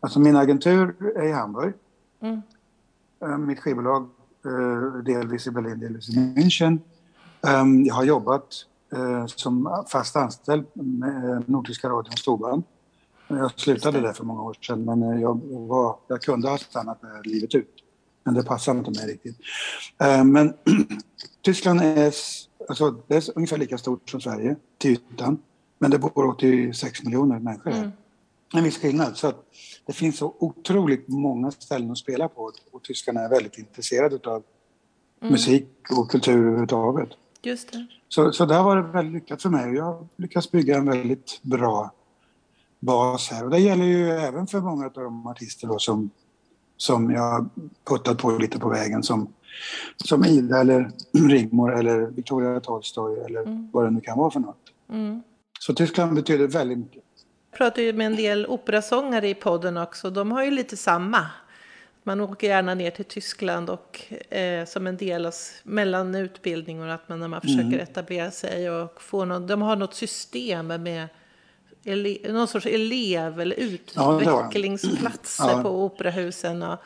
alltså 0.00 0.20
min 0.20 0.36
agentur 0.36 1.16
är 1.16 1.28
i 1.28 1.32
Hamburg. 1.32 1.74
Mm. 2.20 2.42
Eh, 3.22 3.38
mitt 3.38 3.60
skivbolag 3.60 4.08
eh, 4.44 5.02
delvis 5.02 5.46
i 5.46 5.50
Berlin, 5.50 5.80
delvis 5.80 6.08
i 6.08 6.12
München. 6.12 6.78
Ehm, 7.46 7.84
jag 7.84 7.94
har 7.94 8.04
jobbat 8.04 8.66
som 9.26 9.84
fast 9.88 10.16
anställd 10.16 10.66
med 10.74 11.48
Nordtyska 11.48 11.88
radions 11.88 12.20
storband. 12.20 12.62
Jag 13.28 13.60
slutade 13.60 14.00
där 14.00 14.12
för 14.12 14.24
många 14.24 14.42
år 14.42 14.56
sedan 14.60 14.84
men 14.84 15.20
jag, 15.20 15.40
var, 15.44 15.96
jag 16.06 16.22
kunde 16.22 16.48
ha 16.48 16.58
stannat 16.58 17.00
där 17.00 17.22
livet 17.24 17.54
ut. 17.54 17.82
Men 18.26 18.34
det 18.34 18.42
passar 18.42 18.74
inte 18.74 18.90
mig 18.90 19.06
riktigt. 19.06 19.36
Eh, 20.00 20.24
men 20.24 20.54
Tyskland 21.42 21.80
är, 21.80 22.14
alltså, 22.68 22.90
det 23.06 23.16
är 23.16 23.22
ungefär 23.34 23.58
lika 23.58 23.78
stort 23.78 24.10
som 24.10 24.20
Sverige 24.20 24.56
till 24.78 24.90
ytan. 24.90 25.38
Men 25.78 25.90
det 25.90 25.98
bor 25.98 26.26
86 26.26 27.02
miljoner 27.02 27.38
människor 27.38 27.70
här. 27.70 27.78
Mm. 27.78 27.92
En 28.54 28.64
viss 28.64 28.78
skillnad. 28.78 29.16
Så 29.16 29.32
det 29.86 29.92
finns 29.92 30.18
så 30.18 30.34
otroligt 30.38 31.08
många 31.08 31.50
ställen 31.50 31.90
att 31.90 31.98
spela 31.98 32.28
på 32.28 32.52
och 32.72 32.82
tyskarna 32.82 33.20
är 33.20 33.28
väldigt 33.28 33.58
intresserade 33.58 34.30
av 34.30 34.42
mm. 35.20 35.32
musik 35.32 35.68
och 35.90 36.10
kultur 36.10 36.38
överhuvudtaget. 36.38 37.08
Just 37.42 37.72
det. 37.72 37.86
Så, 38.08 38.32
så 38.32 38.46
det 38.46 38.54
har 38.54 38.64
varit 38.64 38.94
väldigt 38.94 39.22
lyckat 39.22 39.42
för 39.42 39.48
mig. 39.48 39.74
Jag 39.74 39.84
har 39.84 40.06
lyckats 40.16 40.50
bygga 40.50 40.76
en 40.76 40.86
väldigt 40.86 41.42
bra 41.42 41.92
bas 42.80 43.30
här. 43.30 43.44
Och 43.44 43.50
det 43.50 43.58
gäller 43.58 43.84
ju 43.84 44.10
även 44.10 44.46
för 44.46 44.60
många 44.60 44.86
av 44.86 44.92
de 44.92 45.26
artister 45.26 45.68
då 45.68 45.78
som 45.78 46.10
som 46.76 47.10
jag 47.10 47.48
puttat 47.84 48.18
på 48.18 48.30
lite 48.30 48.58
på 48.58 48.68
vägen 48.68 49.02
som, 49.02 49.32
som 49.96 50.24
Ida 50.24 50.60
eller 50.60 50.90
Rigmor 51.28 51.78
eller 51.78 52.06
Victoria 52.06 52.60
Tolstoy 52.60 53.18
eller 53.18 53.42
mm. 53.42 53.68
vad 53.72 53.84
det 53.84 53.90
nu 53.90 54.00
kan 54.00 54.18
vara 54.18 54.30
för 54.30 54.40
något. 54.40 54.72
Mm. 54.90 55.22
Så 55.60 55.74
Tyskland 55.74 56.14
betyder 56.14 56.46
väldigt 56.46 56.78
mycket. 56.78 57.02
Jag 57.50 57.58
pratar 57.58 57.82
ju 57.82 57.92
med 57.92 58.06
en 58.06 58.16
del 58.16 58.46
operasångare 58.46 59.28
i 59.28 59.34
podden 59.34 59.76
också. 59.76 60.10
De 60.10 60.32
har 60.32 60.44
ju 60.44 60.50
lite 60.50 60.76
samma. 60.76 61.26
Man 62.02 62.20
åker 62.20 62.46
gärna 62.46 62.74
ner 62.74 62.90
till 62.90 63.04
Tyskland 63.04 63.70
och 63.70 64.12
eh, 64.32 64.64
som 64.64 64.86
en 64.86 64.96
del 64.96 65.26
av 65.26 65.32
mellan 65.62 66.14
utbildning 66.14 66.82
och 66.82 66.94
att 66.94 67.08
man 67.08 67.20
när 67.20 67.28
man 67.28 67.40
försöker 67.40 67.62
mm. 67.62 67.80
etablera 67.80 68.30
sig 68.30 68.70
och 68.70 69.02
få 69.02 69.24
någon, 69.24 69.46
de 69.46 69.62
har 69.62 69.76
något 69.76 69.94
system 69.94 70.66
med 70.66 71.08
ele, 71.86 72.32
någon 72.32 72.48
sorts 72.48 72.66
elev 72.66 73.40
eller 73.40 73.56
utvecklingsplatser 73.56 75.50
ja, 75.50 75.62
på 75.62 75.84
operahusen. 75.84 76.62
Och... 76.62 76.78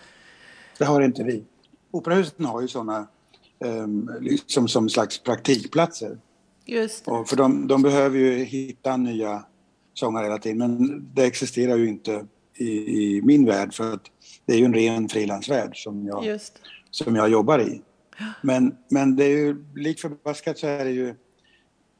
Det 0.78 0.84
har 0.84 1.00
inte 1.00 1.22
vi. 1.22 1.44
Operahusen 1.90 2.44
har 2.44 2.60
ju 2.60 2.68
sådana 2.68 3.06
um, 3.64 4.10
liksom 4.20 4.68
som 4.68 4.88
slags 4.88 5.22
praktikplatser. 5.22 6.18
Just 6.66 7.04
det. 7.04 7.10
Och 7.10 7.28
för 7.28 7.36
de, 7.36 7.66
de 7.66 7.82
behöver 7.82 8.18
ju 8.18 8.44
hitta 8.44 8.96
nya 8.96 9.44
sångare 9.94 10.24
hela 10.24 10.38
tiden 10.38 10.58
men 10.58 11.04
det 11.14 11.24
existerar 11.24 11.76
ju 11.76 11.88
inte 11.88 12.26
i, 12.56 12.68
i 12.68 13.22
min 13.22 13.46
värld 13.46 13.74
för 13.74 13.94
att 13.94 14.02
det 14.46 14.52
är 14.52 14.58
ju 14.58 14.64
en 14.64 14.74
ren 14.74 15.08
frilansvärld 15.08 15.82
som 15.82 16.06
jag, 16.06 16.40
som 16.90 17.16
jag 17.16 17.28
jobbar 17.28 17.58
i. 17.58 17.82
Men, 18.42 18.76
men 18.88 19.16
det 19.16 19.24
är 19.24 19.36
ju 19.36 19.64
lik 19.74 20.00
förbaskat 20.00 20.58
så 20.58 20.66
är 20.66 20.84
det 20.84 20.90
ju 20.90 21.14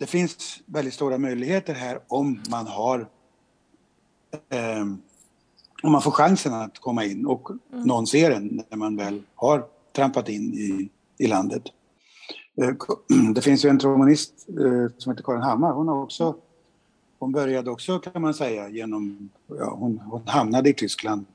det 0.01 0.07
finns 0.07 0.61
väldigt 0.67 0.95
stora 0.95 1.19
möjligheter 1.19 1.75
här 1.75 2.01
om 2.09 2.43
man 2.51 2.67
har 2.67 3.09
eh, 4.49 4.85
om 5.83 5.93
man 5.93 6.03
får 6.03 6.11
chansen 6.11 6.55
att 6.55 6.79
komma 6.79 7.05
in 7.05 7.27
och 7.27 7.51
mm. 7.51 7.85
någon 7.85 8.07
ser 8.07 8.31
en 8.31 8.63
när 8.69 8.77
man 8.77 8.97
väl 8.97 9.23
har 9.35 9.65
trampat 9.93 10.29
in 10.29 10.55
i, 10.55 10.89
i 11.19 11.27
landet. 11.27 11.63
Eh, 12.63 12.75
det 13.35 13.43
finns 13.43 13.65
ju 13.65 13.69
en 13.69 13.79
trombonist 13.79 14.33
eh, 14.49 14.97
som 14.99 15.13
heter 15.13 15.25
Karin 15.25 15.43
Hammar, 15.43 15.73
hon 15.73 15.89
har 15.89 16.03
också 16.03 16.35
hon 17.19 17.33
började 17.33 17.71
också 17.71 17.99
kan 17.99 18.23
man 18.23 18.35
säga 18.35 18.69
genom, 18.69 19.29
ja, 19.47 19.71
hon, 19.79 19.99
hon 19.99 20.23
hamnade 20.27 20.71
i 20.71 20.75
Tyskland 20.75 21.27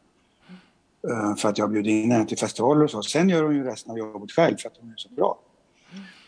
eh, 1.10 1.36
för 1.36 1.50
att 1.50 1.58
jag 1.58 1.72
bjöd 1.72 1.88
in 1.88 2.12
henne 2.12 2.26
till 2.26 2.38
festivaler 2.38 2.84
och 2.84 2.92
så. 2.92 3.02
Sen 3.02 3.30
gör 3.30 3.44
hon 3.44 3.56
ju 3.56 3.64
resten 3.64 3.92
av 3.92 3.98
jobbet 3.98 4.32
själv 4.32 4.58
för 4.58 4.70
att 4.70 4.78
hon 4.80 4.90
är 4.90 4.98
så 4.98 5.10
bra. 5.10 5.40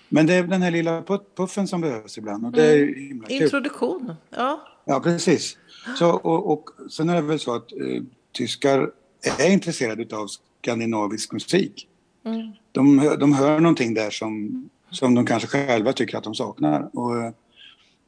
Men 0.09 0.25
det 0.25 0.33
är 0.33 0.43
den 0.43 0.61
här 0.61 0.71
lilla 0.71 1.03
puffen 1.35 1.67
som 1.67 1.81
behövs 1.81 2.17
ibland 2.17 2.45
och 2.45 2.51
det 2.51 2.63
är 2.63 2.83
mm. 2.83 3.07
himla 3.07 3.27
kul. 3.27 3.43
Introduktion, 3.43 4.13
ja. 4.29 4.67
Ja, 4.85 4.99
precis. 4.99 5.57
Så, 5.95 6.09
och, 6.09 6.51
och 6.51 6.69
sen 6.91 7.09
är 7.09 7.15
det 7.15 7.21
väl 7.21 7.39
så 7.39 7.55
att 7.55 7.71
eh, 7.71 8.03
tyskar 8.31 8.91
är 9.39 9.51
intresserade 9.51 10.15
av 10.15 10.27
skandinavisk 10.61 11.31
musik. 11.31 11.87
Mm. 12.25 12.51
De, 12.71 13.15
de 13.19 13.33
hör 13.33 13.59
någonting 13.59 13.93
där 13.93 14.09
som, 14.09 14.69
som 14.91 15.15
de 15.15 15.25
kanske 15.25 15.47
själva 15.47 15.93
tycker 15.93 16.17
att 16.17 16.23
de 16.23 16.35
saknar. 16.35 16.89
Och, 16.93 17.17
eh, 17.17 17.31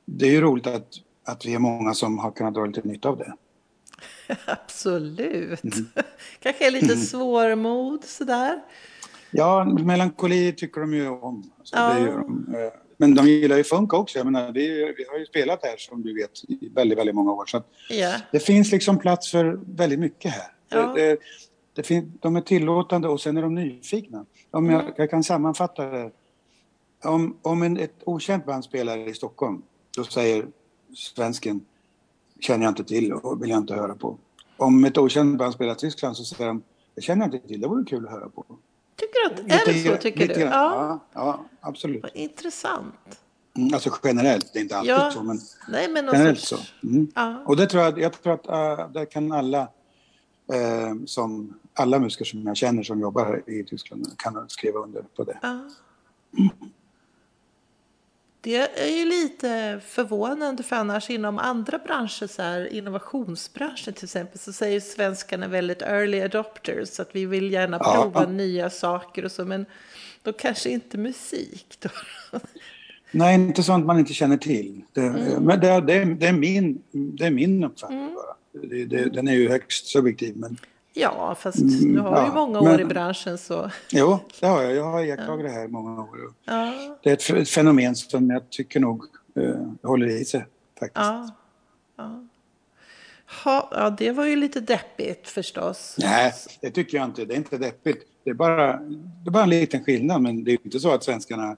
det 0.06 0.28
är 0.28 0.32
ju 0.32 0.42
roligt 0.42 0.68
att, 0.68 0.88
att 1.24 1.46
vi 1.46 1.54
är 1.54 1.60
många 1.60 1.94
som 1.94 2.18
har 2.18 2.32
kunnat 2.32 2.54
dra 2.54 2.66
lite 2.66 2.88
nytta 2.88 3.10
av 3.10 3.18
det. 3.18 3.34
Absolut. 4.46 5.64
Mm. 5.64 5.86
Kanske 6.40 6.68
är 6.68 6.72
lite 6.72 6.98
svårmod 7.12 8.04
sådär. 8.04 8.62
Ja, 9.32 9.66
melankoli 9.66 10.54
tycker 10.54 10.82
de 10.82 10.94
ju 10.94 11.10
om. 11.10 11.52
Alltså, 11.60 11.76
ja. 11.76 11.94
det 11.94 12.00
gör 12.00 12.18
de. 12.18 12.56
Eh, 12.56 12.72
men 12.98 13.16
de 13.16 13.28
gillar 13.28 13.58
ju 13.58 13.64
funk 13.64 13.94
också. 13.94 14.20
Jag 14.20 14.26
menar, 14.26 14.52
vi, 14.52 14.94
vi 14.98 15.06
har 15.12 15.20
ju 15.20 15.26
spelat 15.26 15.64
här 15.64 15.78
som 15.78 16.02
du 16.02 16.14
vet 16.14 16.32
i 16.48 16.70
väldigt, 16.76 16.98
väldigt 16.98 17.16
många 17.16 17.32
år. 17.32 17.46
Så 17.46 17.64
yeah. 17.92 18.22
Det 18.32 18.40
finns 18.40 18.72
liksom 18.72 19.00
plats 19.00 19.32
för 19.32 19.60
väldigt 19.66 20.00
mycket 20.00 20.32
här. 20.32 20.52
Ja. 20.70 20.94
Det, 20.94 21.02
det, 21.02 21.18
det 21.74 21.84
fin, 21.84 22.14
de 22.22 22.36
är 22.36 22.42
tillåtande 22.42 23.08
och 23.08 23.22
sen 23.22 23.38
är 23.38 23.42
de 23.42 23.56
nyfikna. 23.56 24.26
Om 24.52 24.66
mm. 24.66 24.76
jag, 24.76 24.94
jag, 24.98 25.10
kan 25.10 25.24
sammanfatta 25.24 25.86
det. 25.86 26.12
Om, 27.04 27.38
om 27.42 27.64
en, 27.64 27.78
ett 27.78 27.96
okänt 28.06 28.46
band 28.46 28.64
spelar 28.64 28.98
i 28.98 29.14
Stockholm, 29.14 29.62
då 29.98 30.04
säger 30.04 30.46
svensken 30.94 31.66
känner 32.40 32.66
jag 32.66 32.72
inte 32.72 32.84
till 32.84 33.14
och 33.14 33.44
vill 33.44 33.50
jag 33.50 33.60
inte 33.60 33.74
höra 33.74 33.96
på. 33.96 34.18
Om 34.58 34.86
ett 34.86 34.98
okänt 34.98 35.38
band 35.38 35.54
spelar 35.54 35.74
i 35.74 35.76
Tyskland 35.76 36.18
så 36.18 36.24
säger 36.24 36.48
de 36.48 36.62
det 36.96 37.02
känner 37.02 37.26
jag 37.26 37.36
inte 37.36 37.48
till, 37.48 37.62
det 37.62 37.68
vore 37.68 37.86
kul 37.86 38.06
att 38.06 38.12
höra 38.12 38.30
på. 38.30 38.46
Tycker 39.00 39.30
du 39.30 39.54
att, 39.54 39.62
är 39.62 39.74
det 39.74 39.92
så 39.92 39.98
tycker 39.98 40.28
du? 40.28 40.40
Ja. 40.40 40.50
ja. 40.52 41.00
ja, 41.14 41.46
absolut. 41.62 42.04
Vad 42.04 42.16
intressant. 42.16 42.96
Mm, 43.58 43.74
alltså 43.74 43.90
generellt, 44.04 44.54
det 44.54 44.60
är 44.60 44.62
inte 44.62 44.78
alltid 44.78 44.92
ja. 44.92 45.12
så 45.12 45.24
men 45.24 45.40
Nej, 45.68 45.90
men 45.90 46.06
generellt 46.06 46.40
så. 46.40 46.58
Mm. 46.84 47.12
Ja. 47.16 47.44
Och 47.46 47.58
det 47.58 47.68
tror 47.68 47.84
jag, 47.84 48.00
jag 48.00 48.22
tror 48.24 48.34
att 48.34 48.80
uh, 48.80 48.92
det 48.92 49.06
kan 49.06 49.32
alla 49.32 49.62
uh, 50.54 51.06
som 51.06 51.60
alla 51.74 52.00
musiker 52.00 52.26
som 52.26 52.48
jag 52.48 52.58
känner 52.58 52.84
som 52.84 53.02
jobbar 53.02 53.44
i 53.50 53.64
Tyskland 53.64 54.18
kan 54.18 54.50
skriva 54.50 54.80
under 54.80 55.02
på 55.02 55.24
det. 55.24 55.40
Ja. 55.42 55.60
Det 58.42 58.80
är 58.80 58.98
ju 58.98 59.06
lite 59.06 59.82
förvånande 59.88 60.64
för 60.64 60.76
annars 60.76 61.10
inom 61.10 61.38
andra 61.38 61.78
branscher, 61.78 62.28
så 62.28 62.42
här, 62.42 62.74
innovationsbranschen 62.74 63.94
till 63.94 64.06
exempel, 64.06 64.40
så 64.40 64.54
säger 64.54 64.80
svenskarna 64.80 65.48
väldigt 65.48 65.82
early 65.82 66.22
adopters, 66.22 67.00
att 67.00 67.16
vi 67.16 67.26
vill 67.26 67.52
gärna 67.52 67.78
ja. 67.84 67.94
prova 67.94 68.26
nya 68.26 68.70
saker 68.70 69.26
och 69.26 69.32
så, 69.32 69.46
men 69.46 69.66
då 70.24 70.34
kanske 70.34 70.70
inte 70.70 70.98
musik 70.98 71.78
då. 71.80 71.90
Nej, 73.12 73.36
inte 73.36 73.64
sånt 73.64 73.86
man 73.86 74.00
inte 74.00 74.14
känner 74.14 74.38
till. 74.38 74.82
Det, 74.94 75.02
mm. 75.02 75.44
Men 75.44 75.60
det, 75.60 75.82
det, 75.82 76.06
det, 76.06 76.28
är 76.28 76.34
min, 76.34 76.82
det 76.92 77.26
är 77.26 77.32
min 77.32 77.64
uppfattning 77.64 78.00
mm. 78.00 78.14
bara. 78.14 78.36
Den 79.10 79.28
är 79.28 79.34
ju 79.34 79.50
högst 79.50 79.88
subjektiv. 79.88 80.38
Men... 80.38 80.58
Ja, 81.00 81.36
fast 81.40 81.60
mm, 81.60 81.94
du 81.94 82.00
har 82.00 82.18
ja, 82.18 82.26
ju 82.26 82.34
många 82.34 82.60
år 82.60 82.64
men, 82.64 82.80
i 82.80 82.86
branschen 82.86 83.38
så... 83.38 83.72
Jo, 83.90 84.20
det 84.40 84.48
har 84.48 84.62
jag. 84.62 84.76
Jag 84.76 84.84
har 84.84 85.04
iakttagit 85.04 85.46
det 85.46 85.52
här 85.52 85.68
många 85.68 86.02
år. 86.02 86.34
Ja. 86.46 86.74
Det 87.04 87.30
är 87.30 87.38
ett 87.42 87.50
fenomen 87.50 87.96
som 87.96 88.30
jag 88.30 88.50
tycker 88.50 88.80
nog 88.80 89.06
uh, 89.38 89.72
håller 89.84 90.08
i 90.08 90.26
sig 90.26 90.46
faktiskt. 90.80 90.96
Ja. 90.96 91.30
Ja. 91.98 92.26
Ha, 93.44 93.70
ja, 93.72 93.90
det 93.90 94.12
var 94.12 94.26
ju 94.26 94.36
lite 94.36 94.60
deppigt 94.60 95.28
förstås. 95.28 95.96
Nej, 96.00 96.34
det 96.62 96.72
tycker 96.72 96.98
jag 96.98 97.06
inte. 97.06 97.26
Det 97.26 97.34
är 97.34 97.38
inte 97.38 97.58
deppigt. 97.58 98.04
Det 98.24 98.30
är 98.30 98.34
bara, 98.34 98.78
det 99.24 99.30
är 99.30 99.32
bara 99.32 99.44
en 99.44 99.50
liten 99.50 99.84
skillnad, 99.84 100.22
men 100.22 100.44
det 100.44 100.52
är 100.52 100.58
inte 100.64 100.80
så 100.80 100.92
att 100.92 101.04
svenskarna 101.04 101.58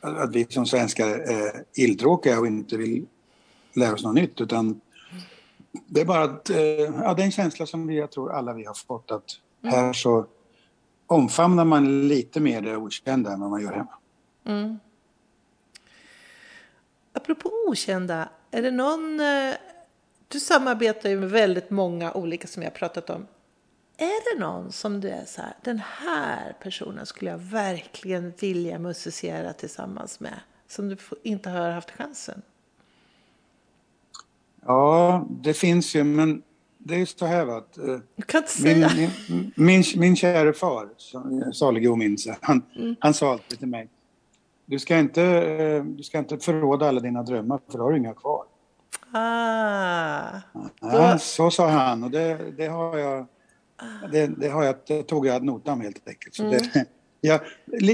att 0.00 0.34
vi 0.34 0.46
som 0.50 0.66
svenskar 0.66 1.08
är 1.08 1.64
illtråkiga 1.76 2.40
och 2.40 2.46
inte 2.46 2.76
vill 2.76 3.06
lära 3.74 3.94
oss 3.94 4.04
något 4.04 4.14
nytt 4.14 4.40
utan 4.40 4.80
det 5.72 6.00
är 6.00 6.04
bara 6.04 6.22
att, 6.24 6.50
eh, 6.50 6.58
ja, 6.58 7.14
det 7.14 7.22
är 7.22 7.24
en 7.24 7.32
känsla 7.32 7.66
som 7.66 7.86
vi, 7.86 7.98
jag 7.98 8.10
tror 8.10 8.32
alla 8.32 8.52
vi 8.52 8.64
har 8.64 8.74
fått 8.74 9.10
att 9.10 9.24
mm. 9.62 9.74
här 9.74 9.92
så 9.92 10.26
omfamnar 11.06 11.64
man 11.64 12.08
lite 12.08 12.40
mer 12.40 12.60
det 12.60 12.76
okända 12.76 13.32
än 13.32 13.40
vad 13.40 13.50
man 13.50 13.62
gör 13.62 13.72
hemma. 13.72 13.98
Mm. 14.44 14.78
Apropå 17.12 17.50
okända, 17.68 18.28
är 18.50 18.62
det 18.62 18.70
någon... 18.70 19.20
Eh, 19.20 19.54
du 20.28 20.40
samarbetar 20.40 21.10
ju 21.10 21.20
med 21.20 21.30
väldigt 21.30 21.70
många 21.70 22.12
olika 22.12 22.48
som 22.48 22.62
jag 22.62 22.70
har 22.70 22.76
pratat 22.76 23.10
om. 23.10 23.26
Är 23.96 24.34
det 24.34 24.40
någon 24.40 24.72
som 24.72 25.00
du 25.00 25.08
är 25.08 25.24
så 25.24 25.42
här, 25.42 25.54
den 25.62 25.78
här 25.78 26.56
personen 26.62 27.06
skulle 27.06 27.30
jag 27.30 27.38
verkligen 27.38 28.32
vilja 28.40 28.78
musicera 28.78 29.52
tillsammans 29.52 30.20
med, 30.20 30.40
som 30.68 30.88
du 30.88 30.96
inte 31.22 31.50
har 31.50 31.70
haft 31.70 31.90
chansen? 31.90 32.42
Ja, 34.66 35.26
det 35.30 35.54
finns 35.54 35.94
ju, 35.94 36.04
men 36.04 36.42
det 36.78 36.94
är 36.94 36.98
ju 36.98 37.06
så 37.06 37.26
här 37.26 37.46
att... 37.58 37.78
Eh, 37.78 37.84
du 38.16 38.22
kan 38.22 38.42
inte 38.42 38.62
min, 38.62 38.88
säga. 38.88 39.10
Min, 39.28 39.52
min, 39.56 39.84
min 39.96 40.16
kära 40.16 40.52
far, 40.52 40.88
salige 41.52 41.88
och 41.88 41.98
minns, 41.98 42.28
han, 42.40 42.62
mm. 42.76 42.96
han 43.00 43.14
sa 43.14 43.32
alltid 43.32 43.58
till 43.58 43.68
mig 43.68 43.88
du 44.72 44.78
ska, 44.78 44.98
inte, 44.98 45.22
eh, 45.22 45.84
du 45.84 46.02
ska 46.02 46.18
inte 46.18 46.38
förråda 46.38 46.88
alla 46.88 47.00
dina 47.00 47.22
drömmar 47.22 47.60
för 47.70 47.78
då 47.78 47.84
har 47.84 47.92
du 47.92 47.98
inga 47.98 48.14
kvar. 48.14 48.44
Ah, 49.12 50.40
ja, 50.80 51.18
så 51.18 51.50
sa 51.50 51.68
han 51.68 52.04
och 52.04 52.10
det, 52.10 52.38
det 52.56 52.66
har 52.66 52.98
jag 52.98 53.26
det, 54.12 54.26
det, 54.26 54.48
har 54.48 54.64
jag, 54.64 54.74
det 54.86 55.02
tog 55.02 55.26
jag 55.26 55.36
ad 55.36 55.44
notam 55.44 55.80
helt 55.80 56.08
enkelt. 56.08 56.34
Så 56.34 56.42
mm. 56.42 56.52
det, 56.74 56.86
jag, 57.20 57.40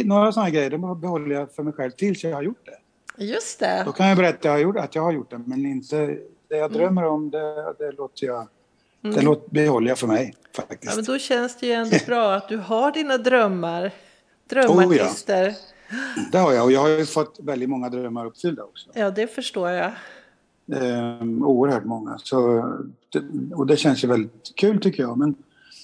några 0.05 0.33
sådana 0.33 0.51
grejer 0.51 0.71
de 0.71 1.01
behåller 1.01 1.35
jag 1.35 1.53
för 1.53 1.63
mig 1.63 1.73
själv 1.73 1.91
tills 1.91 2.25
jag 2.25 2.35
har 2.35 2.43
gjort 2.43 2.67
det. 2.67 3.25
Just 3.25 3.61
det. 3.61 3.83
Då 3.87 3.93
kan 3.93 4.09
jag 4.09 4.17
berätta 4.17 4.39
att 4.39 4.45
jag 4.45 4.53
har 4.53 4.59
gjort, 4.59 4.77
att 4.77 4.95
jag 4.95 5.03
har 5.03 5.13
gjort 5.13 5.31
det 5.31 5.39
men 5.39 5.67
inte 5.67 6.19
det 6.49 6.57
jag 6.57 6.71
mm. 6.71 6.79
drömmer 6.79 7.05
om 7.05 7.31
det, 7.31 7.75
det 7.79 7.93
låter 7.93 8.27
jag 8.27 8.47
mm. 9.03 9.17
det 9.17 9.23
låter, 9.23 9.51
behåller 9.51 9.89
jag 9.89 9.99
för 9.99 10.07
mig 10.07 10.35
faktiskt. 10.53 10.85
Ja, 10.85 10.93
men 10.97 11.05
då 11.05 11.19
känns 11.19 11.57
det 11.57 11.67
ju 11.67 11.73
ändå 11.73 11.97
bra 12.07 12.35
att 12.35 12.49
du 12.49 12.57
har 12.57 12.93
dina 12.93 13.19
drömmar. 13.19 13.93
Drömartister. 14.49 15.49
Oh, 15.49 15.55
ja. 15.91 16.23
Det 16.33 16.39
har 16.39 16.53
jag 16.53 16.65
och 16.65 16.73
jag 16.73 16.81
har 16.81 16.89
ju 16.89 17.07
fått 17.07 17.39
väldigt 17.43 17.69
många 17.69 17.89
drömmar 17.89 18.27
uppfyllda 18.27 18.63
också. 18.63 18.91
Ja, 18.95 19.11
det 19.11 19.27
förstår 19.27 19.71
jag. 19.71 19.93
Eh, 20.73 21.23
oerhört 21.43 21.85
många. 21.85 22.19
Så, 22.19 22.65
och 23.55 23.67
det 23.67 23.77
känns 23.77 24.05
ju 24.05 24.09
väldigt 24.09 24.53
kul 24.57 24.81
tycker 24.81 25.03
jag. 25.03 25.19
Men 25.19 25.35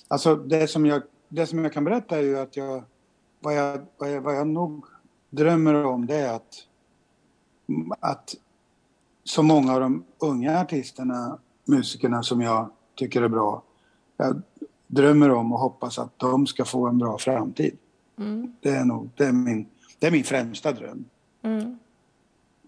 Alltså 0.08 0.36
det 0.36 0.70
som 0.70 0.86
jag, 0.86 1.02
det 1.28 1.46
som 1.46 1.64
jag 1.64 1.72
kan 1.72 1.84
berätta 1.84 2.18
är 2.18 2.22
ju 2.22 2.38
att 2.38 2.56
jag 2.56 2.84
vad, 3.40 3.56
jag, 3.56 3.86
vad 3.98 4.12
jag, 4.12 4.20
vad 4.20 4.36
jag 4.36 4.46
nog 4.46 4.84
drömmer 5.30 5.74
om 5.74 6.06
det 6.06 6.16
är 6.16 6.32
att, 6.32 6.66
att 8.00 8.34
så 9.24 9.42
många 9.42 9.74
av 9.74 9.80
de 9.80 10.04
unga 10.18 10.60
artisterna, 10.60 11.38
musikerna 11.64 12.22
som 12.22 12.40
jag 12.40 12.70
tycker 12.94 13.22
är 13.22 13.28
bra, 13.28 13.62
jag 14.16 14.42
drömmer 14.86 15.30
om 15.30 15.52
och 15.52 15.58
hoppas 15.58 15.98
att 15.98 16.18
de 16.18 16.46
ska 16.46 16.64
få 16.64 16.86
en 16.86 16.98
bra 16.98 17.18
framtid. 17.18 17.76
Mm. 18.18 18.56
Det 18.60 18.70
är 18.70 18.84
nog 18.84 19.10
det 19.16 19.24
är 19.24 19.32
min, 19.32 19.66
det 19.98 20.06
är 20.06 20.10
min 20.10 20.24
främsta 20.24 20.72
dröm. 20.72 21.04
Mm. 21.42 21.78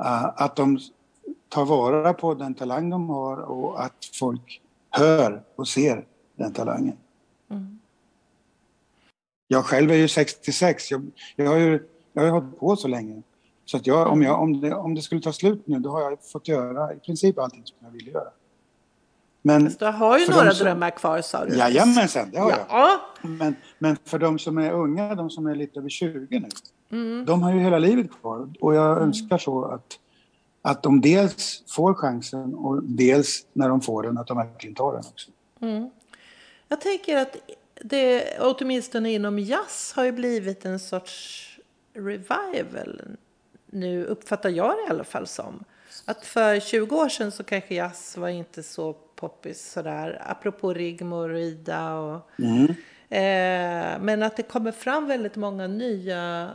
Uh, 0.00 0.24
att 0.36 0.56
de 0.56 0.78
tar 1.48 1.64
vara 1.64 2.12
på 2.12 2.34
den 2.34 2.54
talang 2.54 2.90
de 2.90 3.08
har 3.08 3.36
och 3.36 3.84
att 3.84 4.10
folk 4.12 4.62
hör 4.90 5.42
och 5.56 5.68
ser 5.68 6.04
den 6.36 6.52
talangen. 6.52 6.96
Mm. 7.48 7.78
Jag 9.48 9.64
själv 9.64 9.90
är 9.90 9.94
ju 9.94 10.08
66. 10.08 10.90
Jag, 10.90 11.06
jag, 11.36 11.46
har 11.46 11.56
ju 11.56 11.88
jag 12.12 12.22
har 12.22 12.30
hållit 12.30 12.58
på 12.58 12.76
så 12.76 12.88
länge. 12.88 13.22
Så 13.66 13.76
att 13.76 13.86
jag, 13.86 14.08
om, 14.08 14.22
jag, 14.22 14.42
om, 14.42 14.60
det, 14.60 14.74
om 14.74 14.94
det 14.94 15.02
skulle 15.02 15.20
ta 15.20 15.32
slut 15.32 15.66
nu, 15.66 15.78
då 15.78 15.90
har 15.90 16.00
jag 16.00 16.18
fått 16.32 16.48
göra 16.48 16.92
i 16.94 16.98
princip 16.98 17.38
allting 17.38 17.62
som 17.64 17.76
jag 17.80 17.90
vill 17.90 18.06
göra. 18.06 18.28
Men 19.42 19.74
du 19.78 19.84
har 19.84 20.18
ju 20.18 20.26
några 20.26 20.50
som, 20.50 20.64
drömmar 20.64 20.90
kvar 20.90 21.20
sa 21.20 21.44
du. 21.44 21.56
Jajamensan, 21.56 22.30
det 22.30 22.38
har 22.38 22.50
ja. 22.50 22.66
jag. 23.22 23.30
Men, 23.30 23.56
men 23.78 23.96
för 24.04 24.18
de 24.18 24.38
som 24.38 24.58
är 24.58 24.72
unga, 24.72 25.14
de 25.14 25.30
som 25.30 25.46
är 25.46 25.54
lite 25.54 25.78
över 25.78 25.88
20 25.88 26.38
nu, 26.38 26.48
mm. 26.98 27.24
de 27.24 27.42
har 27.42 27.52
ju 27.52 27.60
hela 27.60 27.78
livet 27.78 28.06
kvar. 28.20 28.48
Och 28.60 28.74
jag 28.74 28.92
mm. 28.92 29.04
önskar 29.04 29.38
så 29.38 29.64
att, 29.64 29.98
att 30.62 30.82
de 30.82 31.00
dels 31.00 31.62
får 31.68 31.94
chansen 31.94 32.54
och 32.54 32.82
dels 32.82 33.46
när 33.52 33.68
de 33.68 33.80
får 33.80 34.02
den, 34.02 34.18
att 34.18 34.26
de 34.26 34.36
verkligen 34.36 34.74
tar 34.74 34.92
den 34.92 35.02
också. 35.12 35.30
Mm. 35.60 35.90
Jag 36.68 36.80
tänker 36.80 37.16
att 37.16 37.36
det, 37.84 38.38
åtminstone 38.40 39.12
inom 39.12 39.38
jazz, 39.38 39.92
har 39.96 40.04
ju 40.04 40.12
blivit 40.12 40.64
en 40.64 40.78
sorts 40.78 41.42
revival. 41.94 43.16
Nu 43.66 44.04
uppfattar 44.04 44.50
jag 44.50 44.70
det 44.70 44.86
i 44.86 44.90
alla 44.90 45.04
fall 45.04 45.26
som. 45.26 45.64
Att 46.04 46.26
för 46.26 46.60
20 46.60 46.96
år 46.96 47.08
sedan 47.08 47.32
så 47.32 47.44
kanske 47.44 47.74
jazz 47.74 48.16
var 48.16 48.28
inte 48.28 48.62
så 48.62 48.92
poppis 48.92 49.72
sådär. 49.72 50.22
Apropå 50.26 50.74
Rigmor 50.74 51.30
och 51.30 51.40
Ida 51.40 51.94
och... 51.94 52.30
Mm. 52.38 52.66
Eh, 53.08 54.00
men 54.00 54.22
att 54.22 54.36
det 54.36 54.42
kommer 54.42 54.72
fram 54.72 55.06
väldigt 55.06 55.36
många 55.36 55.66
nya 55.66 56.50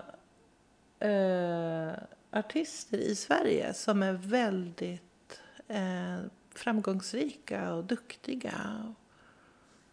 eh, 0.99 1.91
artister 2.31 2.97
i 2.97 3.15
Sverige 3.15 3.73
som 3.73 4.03
är 4.03 4.13
väldigt 4.13 5.41
eh, 5.67 6.17
framgångsrika 6.55 7.73
och 7.73 7.83
duktiga. 7.83 8.53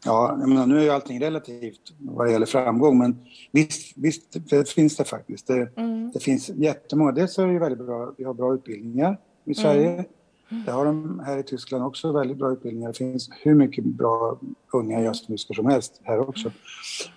Ja, 0.04 0.36
menar, 0.36 0.66
nu 0.66 0.78
är 0.78 0.82
ju 0.82 0.90
allting 0.90 1.20
relativt 1.20 1.80
vad 1.98 2.26
det 2.26 2.32
gäller 2.32 2.46
framgång, 2.46 2.98
men 2.98 3.18
visst, 3.52 3.92
visst 3.96 4.36
det 4.50 4.68
finns 4.68 4.96
det 4.96 5.04
faktiskt. 5.04 5.46
Det, 5.46 5.68
mm. 5.76 6.10
det 6.14 6.20
finns 6.20 6.48
jättemånga. 6.48 7.12
Dels 7.12 7.38
är 7.38 7.46
det 7.46 7.52
ju 7.52 7.58
väldigt 7.58 7.86
bra, 7.86 8.12
vi 8.18 8.24
har 8.24 8.34
bra 8.34 8.54
utbildningar 8.54 9.18
i 9.44 9.54
Sverige. 9.54 9.88
Mm. 9.88 10.64
Det 10.64 10.72
har 10.72 10.84
de 10.84 11.22
här 11.26 11.38
i 11.38 11.42
Tyskland 11.42 11.84
också, 11.84 12.12
väldigt 12.12 12.36
bra 12.36 12.52
utbildningar. 12.52 12.88
Det 12.88 12.98
finns 12.98 13.30
hur 13.42 13.54
mycket 13.54 13.84
bra 13.84 14.38
unga 14.72 15.00
jazzmusiker 15.00 15.54
som 15.54 15.66
helst 15.66 16.00
här 16.04 16.28
också. 16.28 16.52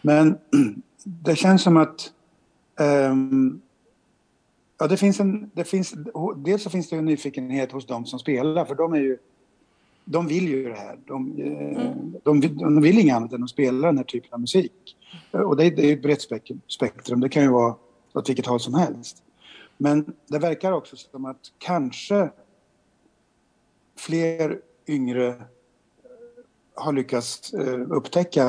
Men 0.01 0.37
det 1.03 1.35
känns 1.35 1.61
som 1.61 1.77
att 1.77 2.11
um, 3.11 3.61
Ja, 4.81 4.87
det 4.87 4.97
finns 4.97 5.19
en, 5.19 5.51
det 5.53 5.63
finns, 5.63 5.93
dels 6.37 6.63
så 6.63 6.69
finns 6.69 6.89
det 6.89 6.95
en 6.95 7.05
nyfikenhet 7.05 7.71
hos 7.71 7.87
de 7.87 8.05
som 8.05 8.19
spelar, 8.19 8.65
för 8.65 8.75
de 8.75 8.93
är 8.93 8.97
ju 8.97 9.17
de 10.05 10.27
vill 10.27 10.47
ju 10.47 10.69
det 10.69 10.79
här. 10.79 10.99
De, 11.05 11.39
eh, 11.39 11.85
mm. 11.85 12.15
de, 12.23 12.41
de, 12.41 12.81
vill 12.81 12.99
inget 12.99 13.15
annat 13.15 13.33
än 13.33 13.43
att 13.43 13.49
spela 13.49 13.87
den 13.87 13.97
här 13.97 14.03
typen 14.03 14.33
av 14.33 14.39
musik. 14.39 14.97
Och 15.31 15.57
det, 15.57 15.69
det 15.69 15.89
är 15.89 15.93
ett 15.93 16.01
brett 16.01 16.21
spektrum. 16.67 17.19
Det 17.19 17.29
kan 17.29 17.43
ju 17.43 17.49
vara 17.49 17.75
åt 18.13 18.29
vilket 18.29 18.45
håll 18.45 18.59
som 18.59 18.73
helst. 18.73 19.23
Men 19.77 20.13
det 20.27 20.39
verkar 20.39 20.71
också 20.71 20.97
som 20.97 21.25
att 21.25 21.51
kanske 21.57 22.29
fler 23.97 24.59
yngre 24.87 25.35
har 26.75 26.93
lyckats 26.93 27.53
eh, 27.53 27.81
upptäcka 27.91 28.45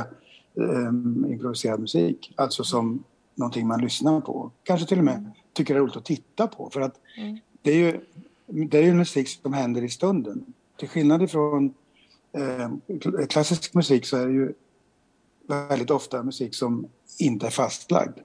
eh, 0.54 1.30
improviserad 1.32 1.80
musik. 1.80 2.32
Alltså 2.36 2.64
som 2.64 3.04
någonting 3.34 3.66
man 3.66 3.80
lyssnar 3.80 4.20
på. 4.20 4.50
Kanske 4.62 4.86
till 4.86 4.98
och 4.98 5.04
med 5.04 5.30
tycker 5.52 5.74
det 5.74 5.78
är 5.78 5.82
roligt 5.82 5.96
att 5.96 6.04
titta 6.04 6.46
på. 6.46 6.70
För 6.72 6.80
att 6.80 7.00
mm. 7.18 7.38
det 7.62 7.70
är 7.70 7.76
ju 7.76 8.00
det 8.46 8.78
är 8.78 8.82
ju 8.82 8.94
musik 8.94 9.28
som 9.28 9.52
händer 9.52 9.82
i 9.82 9.88
stunden 9.88 10.54
till 10.78 10.88
skillnad 10.88 11.22
ifrån 11.22 11.74
eh, 12.32 12.70
klassisk 13.26 13.74
musik 13.74 14.06
så 14.06 14.16
är 14.16 14.26
det 14.26 14.32
ju 14.32 14.52
väldigt 15.48 15.90
ofta 15.90 16.22
musik 16.22 16.54
som 16.54 16.86
inte 17.18 17.46
är 17.46 17.50
fastlagd. 17.50 18.18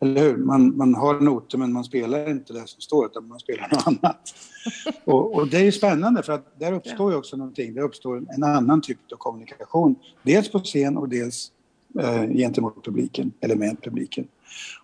Eller 0.00 0.20
hur? 0.20 0.36
Man, 0.36 0.76
man 0.76 0.94
har 0.94 1.20
noter 1.20 1.58
men 1.58 1.72
man 1.72 1.84
spelar 1.84 2.30
inte 2.30 2.52
det 2.52 2.66
som 2.66 2.80
står 2.80 3.06
utan 3.06 3.28
man 3.28 3.40
spelar 3.40 3.68
något 3.72 3.86
annat. 3.86 4.34
Och, 5.04 5.34
och 5.34 5.48
det 5.48 5.56
är 5.56 5.64
ju 5.64 5.72
spännande 5.72 6.22
för 6.22 6.32
att 6.32 6.58
där 6.60 6.72
uppstår 6.72 7.12
ju 7.12 7.18
också 7.18 7.36
någonting. 7.36 7.74
Det 7.74 7.80
uppstår 7.80 8.24
en 8.34 8.42
annan 8.42 8.80
typ 8.80 8.98
av 9.12 9.16
kommunikation. 9.16 9.94
Dels 10.22 10.52
på 10.52 10.58
scen 10.58 10.96
och 10.96 11.08
dels 11.08 11.52
eh, 12.00 12.22
gentemot 12.22 12.84
publiken 12.84 13.32
eller 13.40 13.56
med 13.56 13.82
publiken. 13.82 14.28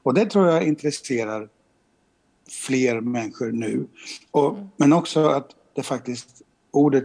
Och 0.02 0.14
det 0.14 0.26
tror 0.26 0.46
jag 0.46 0.66
intresserar 0.66 1.48
fler 2.66 3.00
människor 3.00 3.52
nu. 3.52 3.86
Och, 4.30 4.54
mm. 4.54 4.68
Men 4.76 4.92
också 4.92 5.26
att 5.26 5.50
det 5.74 5.82
faktiskt 5.82 6.42
ordet 6.70 7.04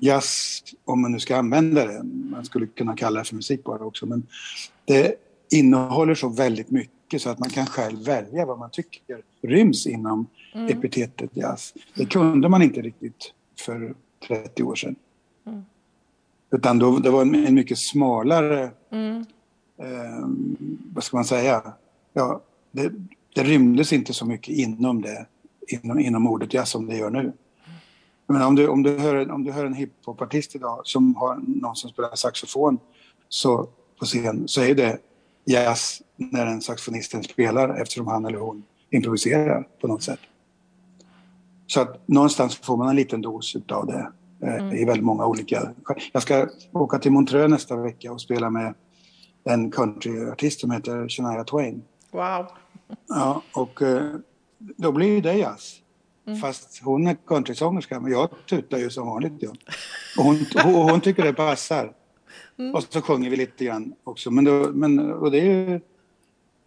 jazz, 0.00 0.62
om 0.84 1.02
man 1.02 1.12
nu 1.12 1.20
ska 1.20 1.36
använda 1.36 1.86
det, 1.86 2.02
man 2.04 2.44
skulle 2.44 2.66
kunna 2.66 2.96
kalla 2.96 3.18
det 3.18 3.24
för 3.24 3.34
musik 3.34 3.64
bara 3.64 3.84
också, 3.84 4.06
men 4.06 4.26
det 4.84 5.14
innehåller 5.50 6.14
så 6.14 6.28
väldigt 6.28 6.70
mycket 6.70 7.22
så 7.22 7.30
att 7.30 7.38
man 7.38 7.50
kan 7.50 7.66
själv 7.66 8.04
välja 8.04 8.46
vad 8.46 8.58
man 8.58 8.70
tycker 8.70 9.22
ryms 9.42 9.86
inom 9.86 10.26
mm. 10.54 10.66
epitetet 10.66 11.30
jazz. 11.34 11.74
Det 11.94 12.06
kunde 12.06 12.48
man 12.48 12.62
inte 12.62 12.80
riktigt 12.80 13.32
för 13.58 13.94
30 14.28 14.62
år 14.62 14.74
sedan. 14.74 14.96
Mm. 15.46 15.62
Utan 16.50 16.78
då, 16.78 16.98
det 16.98 17.10
var 17.10 17.22
en, 17.22 17.54
mycket 17.54 17.78
smalare, 17.78 18.70
mm. 18.90 19.24
eh, 19.78 20.28
vad 20.94 21.04
ska 21.04 21.16
man 21.16 21.24
säga, 21.24 21.72
ja, 22.12 22.40
det, 22.70 22.92
det 23.34 23.42
rymdes 23.42 23.92
inte 23.92 24.12
så 24.12 24.26
mycket 24.26 24.54
inom 24.54 25.02
det, 25.02 25.26
inom, 25.68 25.98
inom 26.00 26.26
ordet 26.26 26.54
jazz 26.54 26.68
som 26.68 26.86
det 26.86 26.96
gör 26.96 27.10
nu. 27.10 27.32
Men 28.32 28.42
om, 28.42 28.54
du, 28.54 28.68
om, 28.68 28.82
du 28.82 28.98
hör, 28.98 29.30
om 29.30 29.44
du 29.44 29.52
hör 29.52 29.64
en 29.64 29.74
hiphopartist 29.74 30.54
idag 30.54 30.80
som 30.84 31.16
har 31.16 31.36
någon 31.46 31.76
som 31.76 31.90
spelar 31.90 32.14
saxofon 32.14 32.78
så, 33.28 33.68
på 33.98 34.04
scen 34.04 34.48
så 34.48 34.62
är 34.62 34.74
det 34.74 34.98
jazz 35.44 36.02
när 36.16 36.46
den 36.46 36.60
saxofonisten 36.60 37.22
spelar 37.22 37.82
eftersom 37.82 38.06
han 38.06 38.24
eller 38.24 38.38
hon 38.38 38.62
improviserar 38.90 39.68
på 39.80 39.86
något 39.86 40.02
sätt. 40.02 40.20
Så 41.66 41.80
att 41.80 42.08
någonstans 42.08 42.56
får 42.56 42.76
man 42.76 42.88
en 42.88 42.96
liten 42.96 43.22
dos 43.22 43.56
av 43.68 43.86
det 43.86 44.12
eh, 44.42 44.54
mm. 44.54 44.76
i 44.76 44.84
väldigt 44.84 45.04
många 45.04 45.26
olika... 45.26 45.70
Jag 46.12 46.22
ska 46.22 46.48
åka 46.72 46.98
till 46.98 47.12
Montreux 47.12 47.50
nästa 47.50 47.76
vecka 47.76 48.12
och 48.12 48.20
spela 48.20 48.50
med 48.50 48.74
en 49.44 49.70
countryartist 49.70 50.60
som 50.60 50.70
heter 50.70 51.08
Shania 51.08 51.44
Twain. 51.44 51.82
Wow! 52.10 52.46
Ja, 53.08 53.42
och 53.54 53.82
eh, 53.82 54.14
då 54.58 54.92
blir 54.92 55.22
det 55.22 55.34
jazz. 55.34 55.81
Mm. 56.26 56.38
Fast 56.38 56.82
hon 56.82 57.06
är 57.06 57.14
countrysångerska, 57.14 58.00
men 58.00 58.12
jag 58.12 58.30
tutar 58.46 58.78
ju 58.78 58.90
som 58.90 59.06
vanligt. 59.06 59.32
Ja. 59.38 59.52
Och 60.18 60.24
hon, 60.24 60.46
och 60.74 60.90
hon 60.90 61.00
tycker 61.00 61.22
det 61.22 61.32
passar. 61.32 61.92
Mm. 62.58 62.74
Och 62.74 62.82
så 62.82 63.02
sjunger 63.02 63.30
vi 63.30 63.36
lite 63.36 63.64
grann 63.64 63.94
också. 64.04 64.30
Men, 64.30 64.44
då, 64.44 64.70
men 64.72 65.12
och 65.12 65.30
det 65.30 65.40
är 65.40 65.44
ju, 65.44 65.80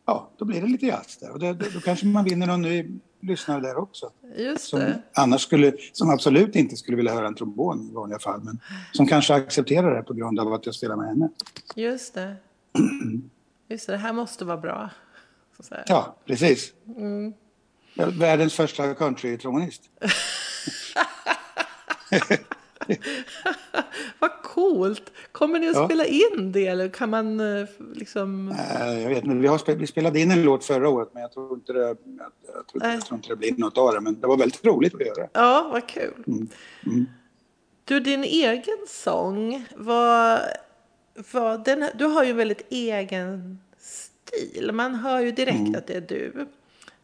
ja, 0.05 0.29
då 0.37 0.45
blir 0.45 0.61
det 0.61 0.67
lite 0.67 0.85
jazz 0.85 1.17
där. 1.17 1.31
Och 1.31 1.39
det, 1.39 1.53
då, 1.53 1.65
då 1.73 1.79
kanske 1.79 2.05
man 2.05 2.23
vinner 2.23 2.47
någon 2.47 2.61
ny 2.61 2.99
lyssnare 3.19 3.61
där 3.61 3.77
också. 3.77 4.11
Just 4.37 4.67
som, 4.67 4.93
annars 5.13 5.41
skulle, 5.41 5.73
som 5.93 6.09
absolut 6.09 6.55
inte 6.55 6.75
skulle 6.75 6.97
vilja 6.97 7.13
höra 7.13 7.27
en 7.27 7.35
trombon 7.35 7.89
i 7.91 7.93
vanliga 7.93 8.19
fall. 8.19 8.41
Men 8.43 8.59
som 8.91 9.07
kanske 9.07 9.33
accepterar 9.33 9.95
det 9.95 10.03
på 10.03 10.13
grund 10.13 10.39
av 10.39 10.53
att 10.53 10.65
jag 10.65 10.75
spelar 10.75 10.95
med 10.95 11.07
henne. 11.07 11.29
Just 11.75 12.13
det. 12.13 12.35
Just 13.69 13.87
det, 13.87 13.93
det 13.93 13.97
här 13.97 14.13
måste 14.13 14.45
vara 14.45 14.57
bra. 14.57 14.89
Ja, 15.87 16.15
precis. 16.25 16.73
Mm. 16.97 17.33
Världens 17.95 18.53
första 18.53 18.93
countrytrombonist. 18.93 19.81
Vad 24.19 24.31
coolt! 24.43 25.11
Kommer 25.31 25.59
ni 25.59 25.69
att 25.69 25.75
ja. 25.75 25.85
spela 25.85 26.05
in 26.05 26.51
det 26.51 26.67
eller 26.67 26.89
kan 26.89 27.09
man 27.09 27.39
eh, 27.39 27.67
liksom... 27.95 28.55
Jag 28.79 29.09
vet 29.09 29.23
inte, 29.23 29.35
vi, 29.35 29.47
har, 29.47 29.75
vi 29.75 29.87
spelade 29.87 30.19
in 30.19 30.31
en 30.31 30.43
låt 30.43 30.65
förra 30.65 30.89
året 30.89 31.09
men 31.13 31.21
jag 31.21 31.31
tror 31.33 31.53
inte 31.53 31.73
det, 31.73 31.79
jag, 31.79 31.97
jag 32.55 32.67
tror, 32.67 32.83
jag 32.83 33.05
tror 33.05 33.17
inte 33.17 33.29
det 33.29 33.35
blir 33.35 33.53
något 33.57 33.77
av 33.77 33.93
det. 33.93 34.01
Men 34.01 34.19
det 34.19 34.27
var 34.27 34.37
väldigt 34.37 34.65
roligt 34.65 34.95
att 34.95 35.01
göra. 35.01 35.27
Ja, 35.33 35.69
vad 35.71 35.87
kul. 35.87 36.23
Mm. 36.27 36.47
Mm. 36.85 37.05
Du, 37.83 37.99
din 37.99 38.23
egen 38.23 38.85
sång, 38.87 39.65
vad, 39.75 40.39
vad, 41.31 41.65
den, 41.65 41.89
du 41.95 42.05
har 42.05 42.23
ju 42.23 42.29
en 42.29 42.37
väldigt 42.37 42.67
egen 42.69 43.59
stil. 43.77 44.71
Man 44.73 44.95
hör 44.95 45.19
ju 45.19 45.31
direkt 45.31 45.59
mm. 45.59 45.75
att 45.75 45.87
det 45.87 45.93
är 45.93 46.01
du. 46.01 46.47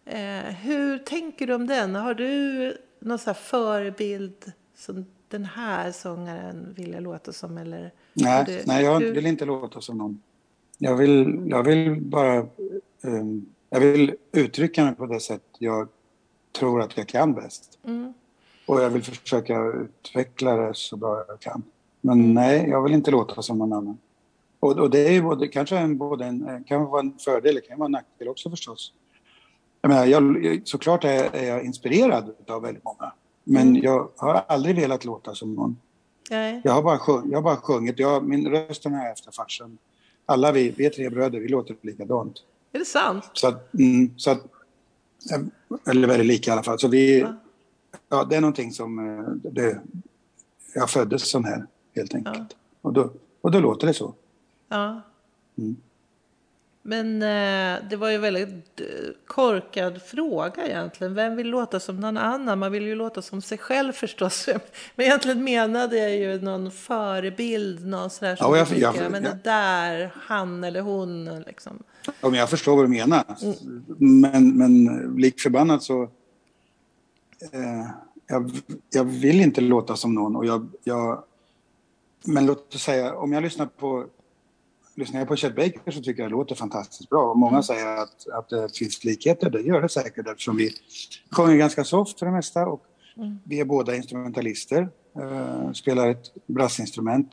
Eh, 0.06 0.44
hur 0.44 0.98
tänker 0.98 1.48
du 1.48 1.54
om 1.54 1.68
den? 1.68 1.96
Har 1.96 2.14
du 2.14 2.78
någon 3.00 3.20
så 3.20 3.34
förebild 3.34 4.52
som 4.76 5.06
den 5.28 5.46
här 5.46 5.92
sångaren 5.92 6.74
vill 6.78 6.92
jag 6.92 7.04
låta 7.04 7.34
som? 7.34 7.58
Eller 7.58 7.92
nej, 8.14 8.44
du, 8.48 8.62
nej, 8.66 8.84
jag 8.84 9.02
du... 9.02 9.12
vill 9.12 9.26
inte 9.26 9.46
låta 9.46 9.82
som 9.82 9.98
någon. 9.98 10.22
Jag 10.78 10.96
vill, 10.96 11.44
jag 11.50 11.64
vill 11.64 12.02
bara 12.02 12.48
um, 13.02 13.46
jag 13.70 13.80
vill 13.80 14.16
uttrycka 14.32 14.84
mig 14.86 14.96
på 14.96 15.06
det 15.06 15.20
sätt 15.20 15.44
jag 15.58 15.88
tror 16.52 16.82
att 16.82 16.98
jag 16.98 17.08
kan 17.08 17.34
bäst. 17.34 17.80
Mm. 17.84 18.14
Och 18.66 18.82
jag 18.82 18.90
vill 18.90 19.04
försöka 19.04 19.64
utveckla 19.64 20.56
det 20.56 20.74
så 20.74 20.98
bra 20.98 21.26
jag 21.28 21.40
kan. 21.40 21.64
Men 22.02 22.34
nej, 22.34 22.70
jag 22.70 22.84
vill 22.84 22.94
inte 22.94 23.12
låta 23.12 23.42
som 23.42 23.58
någon 23.58 23.74
annan. 23.74 23.98
Och, 24.60 24.80
och 24.80 24.90
det 24.90 25.08
är 25.08 25.12
ju 25.12 25.22
både, 25.22 25.48
kanske 25.48 25.78
en, 25.78 25.98
både 25.98 26.26
en, 26.26 26.64
kan 26.64 26.86
vara 26.86 27.00
en 27.00 27.14
fördel, 27.20 27.56
det 27.56 27.62
kan 27.62 27.80
vara 27.80 27.86
en 27.86 27.92
nackdel 27.92 28.28
också 28.28 28.50
förstås. 28.50 28.94
Jag 29.82 29.90
menar, 29.90 30.06
jag, 30.06 30.62
såklart 30.66 31.04
är, 31.04 31.44
jag 31.44 31.66
inspirerad 31.66 32.36
av 32.48 32.62
väldigt 32.62 32.84
många. 32.84 33.12
Men 33.44 33.68
mm. 33.68 33.82
jag 33.84 34.10
har 34.18 34.44
aldrig 34.48 34.76
velat 34.76 35.06
låta 35.06 35.36
som 35.36 35.54
någon. 35.54 35.78
Nej. 36.30 36.62
Jag, 36.64 36.72
har 36.72 36.84
bara 36.84 36.98
sjung, 36.98 37.32
jag 37.32 37.38
har 37.38 37.44
bara 37.44 37.56
sjungit. 37.56 38.00
Jag, 38.00 38.24
min 38.24 38.48
röst 38.48 38.84
har 38.84 38.92
jag 38.92 39.12
efter 39.12 39.32
farsan. 39.32 39.78
Alla 40.26 40.52
vi, 40.52 40.74
vi 40.78 40.86
är 40.86 40.90
tre 40.90 41.10
bröder, 41.10 41.40
vi 41.40 41.48
låter 41.48 41.76
likadant. 41.82 42.38
Är 42.72 42.80
det 42.80 42.86
sant? 42.86 43.30
Så 43.34 43.48
att, 43.48 43.74
mm, 43.74 44.14
så 44.18 44.32
att, 44.32 44.42
eller 45.88 46.08
väldigt 46.08 46.28
lika 46.28 46.52
i 46.52 46.54
alla 46.54 46.64
fall. 46.64 46.80
Så 46.80 46.88
vi, 46.88 47.20
ja. 47.20 47.36
ja 48.10 48.24
det 48.24 48.36
är 48.36 48.42
någonting 48.42 48.72
som... 48.72 49.00
Eh, 49.00 49.52
det, 49.52 49.82
jag 50.76 50.90
föddes 50.90 51.30
sån 51.30 51.46
här, 51.46 51.68
helt 51.96 52.16
enkelt. 52.16 52.38
Ja. 52.38 52.56
Och, 52.82 52.94
då, 52.94 53.10
och 53.42 53.52
då 53.52 53.60
låter 53.60 53.88
det 53.88 53.94
så. 53.94 54.14
Ja. 54.70 55.02
Mm. 55.58 55.76
Men 56.84 57.22
eh, 57.22 57.90
det 57.90 57.96
var 57.96 58.10
ju 58.10 58.18
väldigt 58.18 58.80
eh, 58.80 58.86
korkad 59.26 60.02
fråga 60.02 60.68
egentligen. 60.68 61.14
Vem 61.14 61.36
vill 61.36 61.48
låta 61.48 61.80
som 61.80 62.00
någon 62.00 62.18
annan? 62.18 62.60
Man 62.60 62.72
vill 62.72 62.84
ju 62.84 62.96
låta 62.96 63.22
som 63.22 63.42
sig 63.42 63.58
själv 63.58 63.94
förstås. 63.94 64.50
Men 64.96 65.06
egentligen 65.06 65.44
menade 65.44 65.98
jag 65.98 66.16
ju 66.16 66.42
någon 66.42 66.72
förebild, 66.72 67.88
någon 67.88 68.10
sådär 68.10 68.36
som 68.36 68.56
ja, 68.56 68.58
jag, 68.58 68.78
jag, 68.78 68.96
jag, 68.96 69.12
men 69.12 69.24
det 69.24 69.40
där, 69.44 70.12
han 70.16 70.64
eller 70.64 70.82
hon 70.82 71.42
liksom. 71.48 71.84
Ja, 72.22 72.30
men 72.30 72.34
jag 72.34 72.50
förstår 72.50 72.76
vad 72.76 72.86
du 72.86 72.90
menar. 72.90 73.24
Mm. 73.42 73.84
Men, 74.22 74.58
men 74.58 74.86
lik 75.18 75.40
förbannat 75.40 75.84
så... 75.84 76.04
Eh, 77.52 77.90
jag, 78.28 78.52
jag 78.90 79.04
vill 79.04 79.42
inte 79.42 79.62
låta 79.62 79.96
som 79.96 80.14
någon 80.14 80.36
och 80.36 80.46
jag, 80.46 80.68
jag... 80.84 81.24
Men 82.24 82.46
låt 82.46 82.76
oss 82.76 82.84
säga, 82.84 83.16
om 83.16 83.34
jag 83.34 83.44
lyssnar 83.44 83.66
på 83.66 84.06
lyssnar 85.02 85.20
jag 85.20 85.28
på 85.28 85.36
Chet 85.36 85.56
Baker 85.56 85.92
så 85.92 86.02
tycker 86.02 86.22
jag 86.22 86.32
det 86.32 86.36
låter 86.36 86.56
fantastiskt 86.56 87.10
bra. 87.10 87.32
Och 87.32 87.38
många 87.38 87.52
mm. 87.52 87.64
säger 87.64 87.98
att, 87.98 88.28
att 88.28 88.50
det 88.50 88.78
finns 88.78 89.04
likheter. 89.04 89.50
Det 89.50 89.62
gör 89.62 89.82
det 89.82 89.90
säkert 89.90 90.28
eftersom 90.28 90.58
vi 90.58 90.74
sjunger 91.32 91.58
ganska 91.58 91.84
soft 91.84 92.20
för 92.20 92.26
det 92.26 92.32
mesta 92.32 92.68
och 92.68 92.84
mm. 93.18 93.40
vi 93.44 93.60
är 93.60 93.66
båda 93.66 93.96
instrumentalister. 93.96 94.90
Uh, 95.18 95.72
spelar 95.72 96.10
ett 96.10 96.48
brassinstrument 96.48 97.32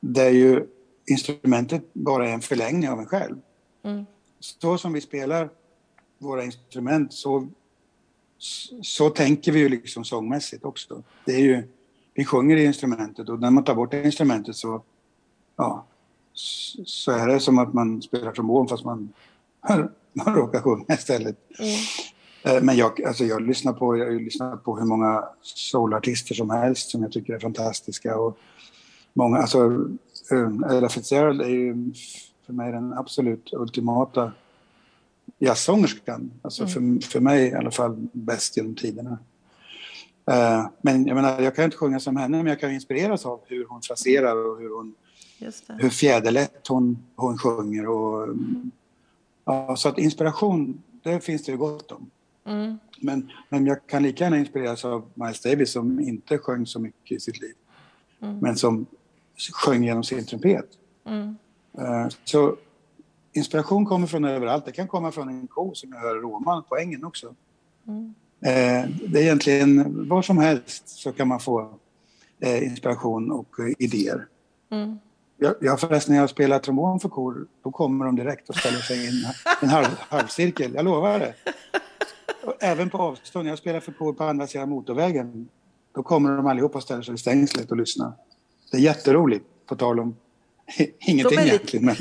där 0.00 0.30
ju 0.30 0.66
instrumentet 1.06 1.82
bara 1.92 2.28
är 2.28 2.32
en 2.32 2.40
förlängning 2.40 2.88
av 2.88 2.98
en 2.98 3.06
själv. 3.06 3.36
Mm. 3.82 4.06
Så 4.40 4.78
som 4.78 4.92
vi 4.92 5.00
spelar 5.00 5.50
våra 6.18 6.44
instrument 6.44 7.12
så, 7.12 7.48
så 8.82 9.10
tänker 9.10 9.52
vi 9.52 9.58
ju 9.58 9.68
liksom 9.68 10.04
sångmässigt 10.04 10.64
också. 10.64 11.02
Det 11.24 11.32
är 11.32 11.40
ju, 11.40 11.62
vi 12.14 12.24
sjunger 12.24 12.56
i 12.56 12.64
instrumentet 12.64 13.28
och 13.28 13.40
när 13.40 13.50
man 13.50 13.64
tar 13.64 13.74
bort 13.74 13.94
instrumentet 13.94 14.56
så 14.56 14.82
ja, 15.56 15.86
så 16.36 17.12
är 17.12 17.26
det 17.26 17.40
som 17.40 17.58
att 17.58 17.74
man 17.74 18.02
spelar 18.02 18.32
trombon 18.32 18.68
fast 18.68 18.84
man, 18.84 19.12
man 20.12 20.34
råkar 20.34 20.60
sjunga 20.60 20.94
istället. 20.94 21.36
Mm. 21.58 21.76
Eh, 22.46 22.62
men 22.62 22.76
jag, 22.76 23.04
alltså 23.04 23.24
jag, 23.24 23.42
lyssnar 23.42 23.72
på, 23.72 23.96
jag 23.96 24.06
har 24.06 24.12
lyssnat 24.12 24.64
på 24.64 24.78
hur 24.78 24.86
många 24.86 25.24
soulartister 25.42 26.34
som 26.34 26.50
helst 26.50 26.90
som 26.90 27.02
jag 27.02 27.12
tycker 27.12 27.34
är 27.34 27.38
fantastiska. 27.38 28.18
Och 28.18 28.38
många, 29.12 29.38
alltså, 29.38 29.88
eh, 30.30 30.76
Ella 30.76 30.88
Fitzgerald 30.88 31.40
är 31.40 31.48
ju 31.48 31.92
för 32.46 32.52
mig 32.52 32.72
den 32.72 32.92
absolut 32.92 33.52
ultimata 33.52 34.32
jazzsångerskan. 35.38 36.30
Alltså 36.42 36.62
mm. 36.62 37.00
för, 37.00 37.08
för 37.08 37.20
mig 37.20 37.48
i 37.48 37.54
alla 37.54 37.70
fall 37.70 38.08
bäst 38.12 38.56
genom 38.56 38.74
tiderna. 38.74 39.18
Uh, 40.30 40.66
men 40.82 41.06
jag 41.06 41.14
menar, 41.14 41.40
jag 41.40 41.56
kan 41.56 41.64
inte 41.64 41.76
sjunga 41.76 42.00
som 42.00 42.16
henne, 42.16 42.36
men 42.36 42.46
jag 42.46 42.60
kan 42.60 42.72
inspireras 42.72 43.26
av 43.26 43.40
hur 43.46 43.66
hon 43.68 43.82
fraserar 43.82 44.36
och 44.36 44.58
hur 44.58 44.76
hon 44.76 44.94
hur 45.78 45.90
fjäderlätt 45.90 46.66
hon, 46.68 46.98
hon 47.16 47.38
sjunger. 47.38 47.88
Och, 47.88 48.36
ja, 49.44 49.76
så 49.76 49.88
att 49.88 49.98
inspiration, 49.98 50.82
det 51.02 51.20
finns 51.20 51.44
det 51.44 51.52
ju 51.52 51.58
gott 51.58 51.92
om. 51.92 52.10
Mm. 52.46 52.78
Men, 53.00 53.30
men 53.48 53.66
jag 53.66 53.86
kan 53.86 54.02
lika 54.02 54.24
gärna 54.24 54.38
inspireras 54.38 54.84
av 54.84 55.04
Miles 55.14 55.40
Davis 55.40 55.72
som 55.72 56.00
inte 56.00 56.38
sjöng 56.38 56.66
så 56.66 56.80
mycket 56.80 57.16
i 57.16 57.20
sitt 57.20 57.40
liv. 57.40 57.54
Mm. 58.20 58.38
Men 58.38 58.56
som 58.56 58.86
sjöng 59.52 59.84
genom 59.84 60.04
sin 60.04 60.26
trumpet. 60.26 60.68
Uh, 61.78 62.08
så 62.24 62.56
inspiration 63.32 63.84
kommer 63.84 64.06
från 64.06 64.24
överallt. 64.24 64.64
Det 64.64 64.72
kan 64.72 64.88
komma 64.88 65.12
från 65.12 65.28
en 65.28 65.46
ko 65.46 65.74
som 65.74 65.92
jag 65.92 66.00
hör 66.00 66.14
Roman 66.14 66.62
på 66.62 66.76
ängen 66.76 67.04
också. 67.04 67.34
Mm. 67.86 68.14
Uh, 68.46 68.96
det 69.08 69.18
är 69.18 69.22
egentligen 69.22 70.08
var 70.08 70.22
som 70.22 70.38
helst 70.38 70.88
så 70.88 71.12
kan 71.12 71.28
man 71.28 71.40
få 71.40 71.60
uh, 72.46 72.64
inspiration 72.64 73.30
och 73.32 73.56
idéer. 73.78 74.26
Mm. 74.70 74.98
Jag, 75.38 75.54
jag 75.60 75.80
förresten, 75.80 76.14
när 76.14 76.20
jag 76.20 76.30
spelar 76.30 76.58
trombon 76.58 77.00
för 77.00 77.08
kor, 77.08 77.46
då 77.64 77.70
kommer 77.70 78.04
de 78.04 78.16
direkt 78.16 78.48
och 78.48 78.56
ställer 78.56 78.78
sig 78.78 79.04
i 79.04 79.08
en, 79.08 79.14
en 79.62 79.68
halv, 79.68 79.86
halvcirkel. 79.98 80.74
Jag 80.74 80.84
lovar 80.84 81.18
det. 81.18 81.34
Även 82.60 82.90
på 82.90 82.98
avstånd. 82.98 83.44
När 83.44 83.52
jag 83.52 83.58
spelar 83.58 83.80
för 83.80 83.92
kor 83.92 84.12
på 84.12 84.24
andra 84.24 84.46
sidan 84.46 84.68
motorvägen, 84.68 85.48
då 85.94 86.02
kommer 86.02 86.36
de 86.36 86.46
allihopa 86.46 86.78
och 86.78 86.82
ställer 86.82 87.02
sig 87.02 87.14
i 87.14 87.18
stängslet 87.18 87.70
och 87.70 87.76
lyssnar. 87.76 88.12
Det 88.70 88.76
är 88.76 88.80
jätteroligt, 88.80 89.44
på 89.66 89.76
tal 89.76 90.00
om 90.00 90.16
ingenting 90.98 91.38
de 91.38 91.42
egentligen. 91.42 91.84
Men, 91.84 91.96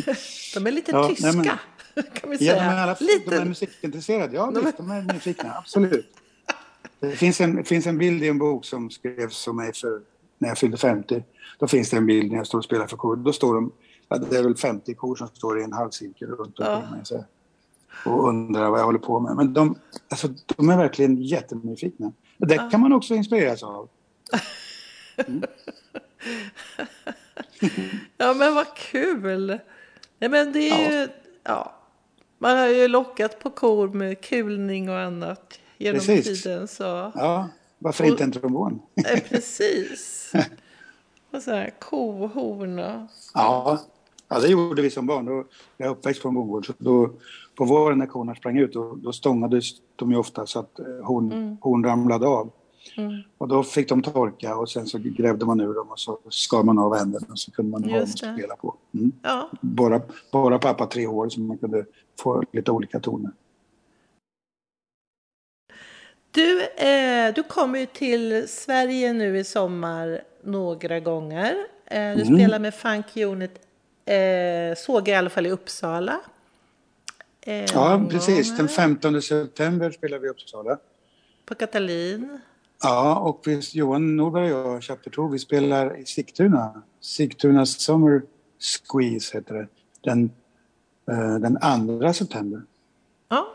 de 0.54 0.68
är 0.68 0.72
lite 0.72 0.92
ja, 0.92 1.08
tyska, 1.08 1.32
nej, 1.32 1.36
men, 1.36 2.04
kan 2.14 2.30
vi 2.30 2.38
säga. 2.38 2.56
Ja, 2.56 2.64
de 2.64 2.70
är, 2.70 2.78
alla, 2.78 2.98
lite. 3.00 3.30
De 3.30 3.36
är 3.36 3.46
musikintresserade, 3.46 4.36
ja 4.36 4.52
de, 4.54 4.66
visst, 4.66 4.78
de 4.78 4.92
är 4.92 5.02
nyfikna, 5.02 5.54
absolut. 5.58 6.18
Det 7.00 7.12
finns 7.12 7.42
en, 7.42 7.64
finns 7.64 7.88
en 7.88 7.98
bild 7.98 8.24
i 8.24 8.28
en 8.28 8.38
bok 8.38 8.66
som 8.66 8.90
skrevs 8.90 9.48
om 9.48 9.56
mig 9.56 9.74
för 9.74 10.02
när 10.38 10.48
jag 10.48 10.58
fyllde 10.58 10.78
50. 10.78 11.24
Då 11.60 11.68
finns 11.68 11.90
det 11.90 11.98
en 11.98 12.06
bild 12.06 12.32
när 12.32 12.38
jag 12.38 12.48
står 12.48 12.58
och 12.58 12.66
spelar 12.66 12.88
för 12.88 12.98
kor. 12.98 13.16
Då 13.16 13.34
står 13.34 13.56
de, 13.56 13.72
det 14.30 14.38
är 14.38 14.44
väl 14.44 14.56
50 14.56 14.94
kor 14.94 15.16
som 15.16 15.28
står 15.28 15.60
i 15.60 15.64
en 15.64 15.74
halvcirkel 15.74 16.28
runt 16.28 16.60
omkring 16.60 16.88
ja. 16.90 16.96
mig. 16.96 17.02
Så, 17.04 17.26
och 18.06 18.30
undrar 18.30 18.70
vad 18.70 18.80
jag 18.80 18.86
håller 18.86 19.00
på 19.00 19.20
med. 19.20 19.36
Men 19.36 19.54
de, 19.54 19.76
alltså, 20.10 20.28
de 20.56 20.70
är 20.70 20.78
verkligen 20.78 21.22
jättenyfikna. 21.22 22.12
Det 22.38 22.56
ja. 22.56 22.70
kan 22.70 22.82
man 22.82 22.94
också 22.94 23.16
inspireras 23.16 23.64
av. 23.64 23.90
Mm. 25.28 25.44
ja 28.18 28.34
men 28.34 28.56
vad 28.56 28.76
kul! 28.76 29.60
Ja, 30.20 30.30
men 30.30 30.52
det 30.52 30.70
är 30.70 30.92
ja. 30.92 31.02
ju, 31.02 31.08
ja. 31.44 31.76
Man 32.38 32.58
har 32.58 32.68
ju 32.68 32.88
lockat 32.88 33.40
på 33.40 33.50
kor 33.50 33.88
med 33.88 34.22
kulning 34.22 34.90
och 34.90 35.00
annat 35.00 35.60
genom 35.78 36.00
Precis. 36.00 36.44
tiden. 36.44 36.68
Så. 36.68 37.12
Ja, 37.16 37.50
varför 37.86 38.04
och, 38.04 38.10
inte 38.10 38.24
en 38.24 38.32
trombon? 38.32 38.82
precis. 39.30 40.32
Och 41.32 41.42
så 41.42 41.52
här 41.52 41.74
kohorn 41.80 42.80
och... 42.80 43.10
Ja. 43.34 43.80
ja, 44.30 44.40
det 44.40 44.48
gjorde 44.48 44.82
vi 44.82 44.90
som 44.90 45.06
barn. 45.08 45.26
Då, 45.26 45.46
jag 45.78 45.88
är 45.88 45.92
uppväxt 45.92 46.22
på 46.22 46.28
en 46.28 46.36
bondgård. 46.36 46.66
Så 46.66 46.74
då, 46.78 47.12
på 47.56 47.66
våren 47.66 47.98
när 47.98 48.06
korna 48.06 48.36
sprang 48.36 48.58
ut 48.58 48.74
då, 48.74 48.96
då 48.96 49.14
stångades 49.14 49.66
de 49.96 50.12
ju 50.12 50.18
ofta 50.18 50.46
så 50.46 50.60
att 50.60 50.80
eh, 50.80 50.86
horn, 51.04 51.32
mm. 51.32 51.58
horn 51.62 51.84
ramlade 51.84 52.28
av. 52.28 52.52
Mm. 52.98 53.22
Och 53.38 53.48
då 53.48 53.64
fick 53.64 53.90
de 53.90 54.02
torka 54.02 54.56
och 54.56 54.70
sen 54.70 54.86
så 54.88 54.98
grävde 54.98 55.46
man 55.46 55.60
ur 55.60 55.74
dem 55.74 55.88
och 55.90 56.00
så 56.00 56.20
skar 56.30 56.64
man 56.64 56.80
av 56.80 56.96
händerna 56.96 57.28
och 57.32 57.40
så 57.40 57.52
kunde 57.52 57.72
man 57.72 57.84
ha 57.84 57.92
dem 57.92 58.04
att 58.04 58.18
spela 58.18 58.56
på. 58.56 58.76
Mm. 58.94 59.12
Ja. 59.24 59.50
Bara, 59.62 60.02
bara 60.32 60.60
pappa 60.60 60.86
tre 60.86 61.08
år 61.08 61.30
så 61.30 61.40
man 61.40 61.58
kunde 61.58 61.86
få 62.20 62.44
lite 62.52 62.72
olika 62.72 63.00
toner. 63.00 63.32
Du, 66.36 66.62
eh, 66.62 67.34
du 67.34 67.44
kommer 67.44 67.80
ju 67.80 67.86
till 67.86 68.48
Sverige 68.48 69.14
nu 69.14 69.38
i 69.38 69.44
sommar 69.44 70.22
några 70.44 71.00
gånger. 71.00 71.56
Eh, 71.86 72.16
du 72.16 72.22
mm. 72.22 72.26
spelar 72.26 72.60
med 72.60 72.74
Funk 72.74 73.18
Unit, 73.18 73.52
eh, 74.06 74.78
såg 74.78 75.08
jag 75.08 75.08
i 75.08 75.16
alla 75.16 75.30
fall 75.30 75.46
i 75.46 75.50
Uppsala. 75.50 76.20
Eh, 77.42 77.66
ja, 77.74 78.06
precis. 78.10 78.58
Den 78.58 78.68
15 78.68 79.22
september 79.22 79.92
spelar 79.92 80.20
vi 80.20 80.28
i 80.28 80.30
Uppsala. 80.30 80.78
På 81.46 81.56
Katalin. 81.56 82.40
Ja, 82.84 83.20
och 83.20 83.42
vi, 83.46 83.62
Johan 83.74 84.16
Norberg 84.16 84.54
och 84.54 84.74
jag, 84.74 84.84
Chapter 84.84 85.12
2, 85.12 85.28
vi 85.28 85.40
spelar 85.40 85.98
i 85.98 86.06
Sigtuna. 86.06 86.84
Sigtuna 87.02 87.66
Summer 87.66 88.22
Squeeze 88.60 89.38
heter 89.38 89.54
det. 89.54 89.68
Den, 90.02 90.32
eh, 91.12 91.36
den 91.36 92.00
2 92.00 92.14
september. 92.14 92.62
Ja, 93.30 93.48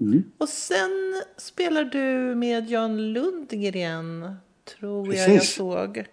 Mm. 0.00 0.24
Och 0.38 0.48
sen 0.48 0.90
spelar 1.36 1.84
du 1.84 2.34
med 2.34 2.70
Jan 2.70 3.12
Lundgren, 3.12 4.36
tror 4.78 5.06
Precis. 5.06 5.26
jag 5.26 5.36
jag 5.36 5.44
såg. 5.44 6.06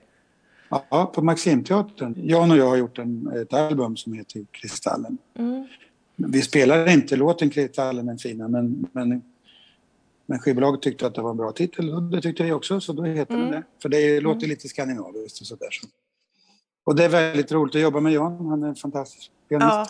Ja, 0.89 1.11
på 1.15 1.21
Maximteatern. 1.21 2.15
Jan 2.17 2.51
och 2.51 2.57
jag 2.57 2.69
har 2.69 2.77
gjort 2.77 2.97
en, 2.97 3.27
ett 3.27 3.53
album 3.53 3.97
som 3.97 4.13
heter 4.13 4.45
Kristallen. 4.51 5.17
Mm. 5.35 5.67
Vi 6.15 6.41
spelar 6.41 6.89
inte 6.89 7.15
låten 7.15 7.49
Kristallen 7.49 8.05
den 8.05 8.17
fina, 8.17 8.47
men, 8.47 8.87
men, 8.91 9.21
men 10.25 10.39
skivbolaget 10.39 10.81
tyckte 10.81 11.07
att 11.07 11.15
det 11.15 11.21
var 11.21 11.31
en 11.31 11.37
bra 11.37 11.51
titel 11.51 11.89
och 11.89 12.03
det 12.03 12.21
tyckte 12.21 12.43
jag 12.43 12.57
också, 12.57 12.79
så 12.79 12.93
då 12.93 13.03
heter 13.03 13.33
mm. 13.33 13.45
den 13.45 13.61
det. 13.61 13.63
För 13.81 13.89
det 13.89 14.19
låter 14.19 14.37
mm. 14.37 14.49
lite 14.49 14.67
skandinaviskt 14.67 15.41
och 15.41 15.47
sådär. 15.47 15.69
Och 16.83 16.95
det 16.95 17.05
är 17.05 17.09
väldigt 17.09 17.51
roligt 17.51 17.75
att 17.75 17.81
jobba 17.81 17.99
med 17.99 18.13
Jan, 18.13 18.45
han 18.45 18.63
är 18.63 18.67
en 18.67 18.75
fantastisk 18.75 19.31
pianist. 19.49 19.69
Ja, 19.71 19.87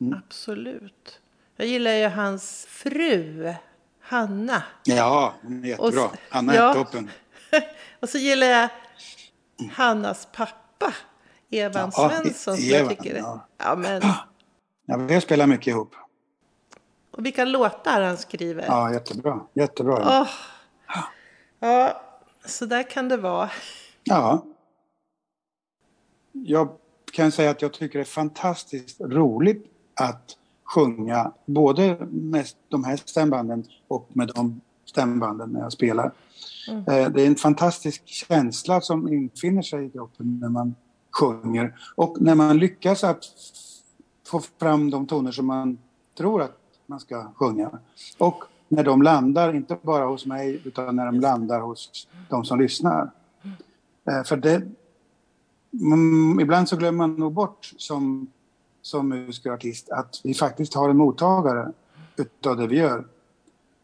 mm. 0.00 0.18
absolut. 0.26 1.20
Jag 1.56 1.66
gillar 1.66 1.92
ju 1.92 2.06
hans 2.08 2.66
fru, 2.68 3.54
Hanna. 4.00 4.62
Ja, 4.84 5.34
hon 5.42 5.64
är 5.64 5.68
jättebra. 5.68 6.04
Och, 6.04 6.12
Hanna 6.30 6.52
är 6.52 6.56
ja. 6.56 6.74
toppen. 6.74 7.10
och 8.00 8.08
så 8.08 8.18
gillar 8.18 8.46
jag 8.46 8.68
Hannas 9.72 10.28
pappa 10.32 10.94
Evan 11.50 11.90
Ja, 11.96 12.10
Svensson. 12.10 12.54
Evan, 12.54 12.68
jag 12.68 12.88
tycker. 12.88 13.16
ja. 13.16 13.46
Ja, 13.58 13.76
men, 13.76 14.02
Ja, 14.86 14.96
vi 14.96 15.14
har 15.14 15.20
spelat 15.20 15.48
mycket 15.48 15.66
ihop. 15.66 15.94
och 17.10 17.26
vilka 17.26 17.44
låtar 17.44 18.00
han 18.00 18.16
skriver. 18.16 18.64
Ja, 18.66 18.92
jättebra. 18.92 19.40
Jättebra. 19.54 20.20
Åh. 20.20 20.28
Ja, 21.60 22.02
så 22.44 22.66
där 22.66 22.82
kan 22.90 23.08
det 23.08 23.16
vara. 23.16 23.50
Ja. 24.06 24.44
Jag 26.32 26.68
kan 27.12 27.32
säga 27.32 27.50
att 27.50 27.62
jag 27.62 27.72
tycker 27.72 27.98
det 27.98 28.02
är 28.02 28.04
fantastiskt 28.04 29.00
roligt 29.00 29.66
att 29.94 30.36
sjunga 30.64 31.32
både 31.46 31.96
med 32.10 32.46
de 32.68 32.84
här 32.84 32.96
stämbanden 32.96 33.64
och 33.88 34.08
med 34.12 34.32
de 34.34 34.60
stämbanden 34.84 35.50
när 35.50 35.60
jag 35.60 35.72
spelar. 35.72 36.12
Mm. 36.68 36.78
Eh, 36.80 37.10
Det 37.12 37.22
är 37.22 37.26
en 37.26 37.34
fantastisk 37.36 38.02
känsla 38.06 38.80
som 38.80 39.12
infinner 39.12 39.62
sig 39.62 39.86
i 39.86 39.90
kroppen 39.90 40.38
när 40.40 40.48
man 40.48 40.74
sjunger 41.20 41.74
och 41.94 42.16
när 42.20 42.34
man 42.34 42.58
lyckas 42.58 43.04
att 43.04 43.24
få 44.26 44.40
fram 44.60 44.90
de 44.90 45.06
toner 45.06 45.32
som 45.32 45.46
man 45.46 45.78
tror 46.18 46.42
att 46.42 46.58
man 46.86 47.00
ska 47.00 47.32
sjunga. 47.34 47.78
Och 48.18 48.44
när 48.68 48.84
de 48.84 49.02
landar, 49.02 49.54
inte 49.54 49.78
bara 49.82 50.04
hos 50.04 50.26
mig, 50.26 50.62
utan 50.64 50.96
när 50.96 51.06
de 51.06 51.20
landar 51.20 51.60
hos 51.60 52.08
de 52.30 52.44
som 52.44 52.60
lyssnar. 52.60 53.10
Eh, 54.08 54.22
För 54.24 54.36
det, 54.36 54.62
mm, 55.72 56.40
ibland 56.40 56.68
så 56.68 56.76
glömmer 56.76 56.98
man 56.98 57.14
nog 57.14 57.32
bort 57.32 57.72
som, 57.76 58.26
som 58.84 59.08
musiker 59.08 59.50
och 59.50 59.54
artist 59.54 59.90
att 59.90 60.20
vi 60.24 60.34
faktiskt 60.34 60.74
har 60.74 60.88
en 60.90 60.96
mottagare 60.96 61.72
utav 62.16 62.56
det 62.56 62.66
vi 62.66 62.76
gör. 62.76 63.06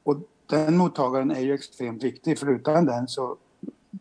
Och 0.03 0.17
den 0.47 0.77
mottagaren 0.77 1.31
är 1.31 1.41
ju 1.41 1.55
extremt 1.55 2.05
viktig, 2.05 2.39
för 2.39 2.47
utan 2.47 2.87
den 2.87 3.09
så 3.09 3.37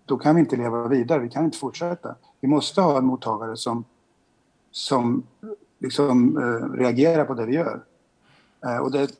då 0.05 0.17
kan 0.17 0.35
vi 0.35 0.41
inte 0.41 0.55
leva 0.55 0.87
vidare, 0.87 1.19
vi 1.19 1.29
kan 1.29 1.45
inte 1.45 1.57
fortsätta. 1.57 2.15
Vi 2.39 2.47
måste 2.47 2.81
ha 2.81 2.97
en 2.97 3.05
mottagare 3.05 3.57
som, 3.57 3.83
som 4.71 5.23
liksom 5.79 6.37
eh, 6.37 6.77
reagerar 6.77 7.25
på 7.25 7.33
det 7.33 7.45
vi 7.45 7.53
gör. 7.53 7.83
Eh, 8.65 8.77
och 8.77 8.91
det 8.91 9.11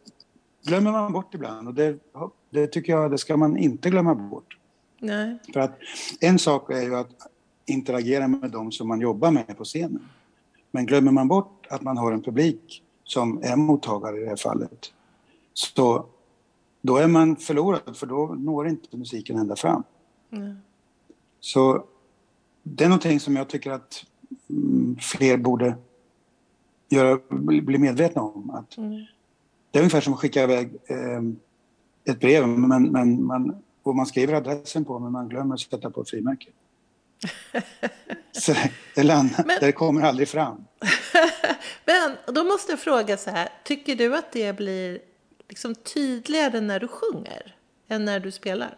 glömmer 0.64 0.92
man 0.92 1.14
bort 1.14 1.34
ibland 1.34 1.68
och 1.68 1.74
det, 1.74 1.98
det 2.50 2.68
tycker 2.68 2.94
jag 2.94 3.12
det 3.12 3.18
ska 3.18 3.38
man 3.38 3.58
inte 3.58 3.90
glömma 3.90 4.16
bort. 4.16 4.58
Nej. 5.00 5.38
För 5.54 5.60
att 5.60 5.78
en 6.20 6.40
sak 6.40 6.72
är 6.72 6.82
ju 6.82 6.96
att 6.96 7.28
interagera 7.66 8.28
med 8.28 8.52
dem 8.52 8.72
som 8.72 8.88
man 8.88 9.02
jobbar 9.02 9.32
med 9.32 9.58
på 9.58 9.64
scenen. 9.64 10.10
Men 10.72 10.86
glömmer 10.86 11.12
man 11.12 11.28
bort 11.28 11.68
att 11.70 11.82
man 11.82 11.98
har 11.98 12.12
en 12.12 12.22
publik 12.22 12.84
som 13.04 13.44
är 13.44 13.56
mottagare 13.56 14.18
i 14.18 14.20
det 14.20 14.30
här 14.30 14.36
fallet, 14.36 14.94
så 15.54 16.06
då 16.82 16.98
är 16.98 17.08
man 17.08 17.36
förlorad 17.36 17.98
för 17.98 18.08
då 18.08 18.26
når 18.26 18.68
inte 18.68 18.98
musiken 18.98 19.38
ända 19.38 19.56
fram. 19.56 19.84
Nej. 20.30 20.56
Så 21.40 21.84
det 22.64 22.84
är 22.84 22.90
någonting 22.90 23.20
som 23.20 23.36
jag 23.36 23.50
tycker 23.50 23.72
att 23.72 24.06
mm, 24.50 24.98
fler 25.02 25.38
borde 25.38 25.78
göra, 26.90 27.20
bli 27.62 27.78
medvetna 27.78 28.22
om. 28.22 28.50
Att 28.50 28.78
Mm. 28.78 29.06
det 29.72 29.80
är 29.80 29.82
ungefär 29.82 30.02
som 30.02 30.14
att 30.14 30.20
skicka 30.20 30.44
iväg 30.44 30.76
eh, 30.86 31.22
ett 32.14 32.20
brev 32.20 32.48
men, 32.48 32.84
men 32.84 33.26
man, 33.26 33.64
och 33.84 33.96
man 33.96 34.06
skriver 34.06 34.34
adressen 34.34 34.86
på 34.86 35.00
men 35.00 35.12
man 35.12 35.30
glömmer 35.30 35.54
att 35.54 35.60
sätta 35.62 35.90
på 35.90 36.02
ett 36.02 36.10
frimärke. 36.10 36.50
Så 38.32 38.56
det, 38.96 39.04
landar, 39.04 39.44
Men- 39.46 39.58
det 39.60 39.72
kommer 39.72 40.02
aldrig 40.02 40.28
fram. 40.28 40.66
Men 41.86 42.36
då 42.36 42.44
måste 42.44 42.72
jag 42.72 42.80
fråga 42.80 43.18
så 43.18 43.30
här, 43.30 43.50
tycker 43.64 43.96
du 43.96 44.18
att 44.18 44.32
det 44.32 44.56
blir 44.56 45.00
liksom 45.50 45.76
tydligare 45.76 46.62
när 46.62 46.80
du 46.80 46.88
sjunger 46.88 47.56
än 47.88 48.06
när 48.06 48.20
du 48.20 48.32
spelar? 48.32 48.78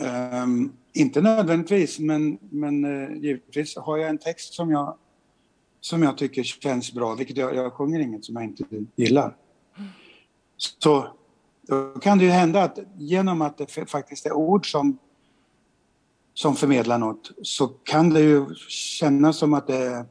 Ehm, 0.00 0.72
inte 0.92 1.20
nödvändigtvis, 1.20 1.98
men, 1.98 2.38
men 2.50 2.84
uh, 2.84 3.16
givetvis 3.16 3.76
har 3.76 3.98
jag 3.98 4.08
en 4.08 4.18
text 4.18 4.54
som 4.54 4.70
jag, 4.70 4.96
som 5.80 6.02
jag 6.02 6.18
tycker 6.18 6.42
känns 6.42 6.92
bra, 6.92 7.14
vilket 7.14 7.36
jag, 7.36 7.54
jag 7.54 7.72
sjunger 7.72 8.00
inget 8.00 8.24
som 8.24 8.34
jag 8.34 8.44
inte 8.44 8.64
gillar. 8.96 9.36
Så 10.56 11.08
då 11.62 11.82
kan 11.82 12.18
det 12.18 12.24
ju 12.24 12.30
hända 12.30 12.62
att 12.62 12.78
genom 12.98 13.42
att 13.42 13.58
det 13.58 13.90
faktiskt 13.90 14.26
är 14.26 14.32
ord 14.32 14.70
som, 14.70 14.98
som 16.34 16.56
förmedlar 16.56 16.98
något 16.98 17.30
så 17.42 17.68
kan 17.68 18.10
det 18.10 18.20
ju 18.20 18.54
kännas 18.68 19.36
som 19.36 19.54
att 19.54 19.66
det 19.66 19.76
är, 19.76 20.04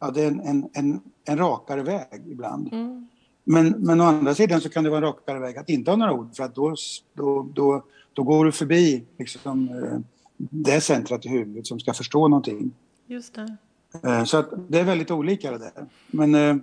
ja, 0.00 0.10
det 0.10 0.22
är 0.22 0.26
en, 0.26 0.40
en, 0.40 0.68
en, 0.72 1.00
en 1.24 1.38
rakare 1.38 1.82
väg 1.82 2.22
ibland. 2.26 2.72
Mm. 2.72 3.08
Men, 3.44 3.68
men 3.68 4.00
å 4.00 4.04
andra 4.04 4.34
sidan 4.34 4.60
så 4.60 4.68
kan 4.68 4.84
det 4.84 4.90
vara 4.90 4.98
en 4.98 5.04
rakare 5.04 5.38
väg 5.38 5.58
att 5.58 5.68
inte 5.68 5.90
ha 5.90 5.96
några 5.96 6.12
ord 6.12 6.36
för 6.36 6.44
att 6.44 6.54
då, 6.54 6.74
då, 7.14 7.48
då, 7.54 7.84
då 8.12 8.22
går 8.22 8.44
du 8.44 8.52
förbi 8.52 9.04
liksom, 9.18 9.68
eh, 9.68 9.98
det 10.36 10.80
centret 10.80 11.26
i 11.26 11.28
huvudet 11.28 11.66
som 11.66 11.80
ska 11.80 11.94
förstå 11.94 12.28
någonting. 12.28 12.72
Just 13.06 13.34
det. 13.34 13.56
Eh, 14.04 14.24
Så 14.24 14.36
att 14.36 14.50
det 14.68 14.78
är 14.78 14.84
väldigt 14.84 15.10
olika 15.10 15.50
det 15.50 15.58
där. 15.58 15.86
Men 16.06 16.34
eh, 16.34 16.56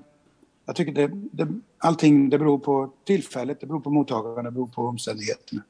jag 0.65 0.75
tycker 0.75 0.91
det, 0.91 1.11
det, 1.31 1.47
allting 1.77 2.29
det 2.29 2.39
beror 2.39 2.57
på 2.57 2.93
tillfället, 3.03 3.59
det 3.61 3.67
beror 3.67 3.79
på 3.79 3.89
mottagaren, 3.89 4.45
det 4.45 4.51
beror 4.51 4.67
på 4.67 4.81
omständigheterna. 4.81 5.61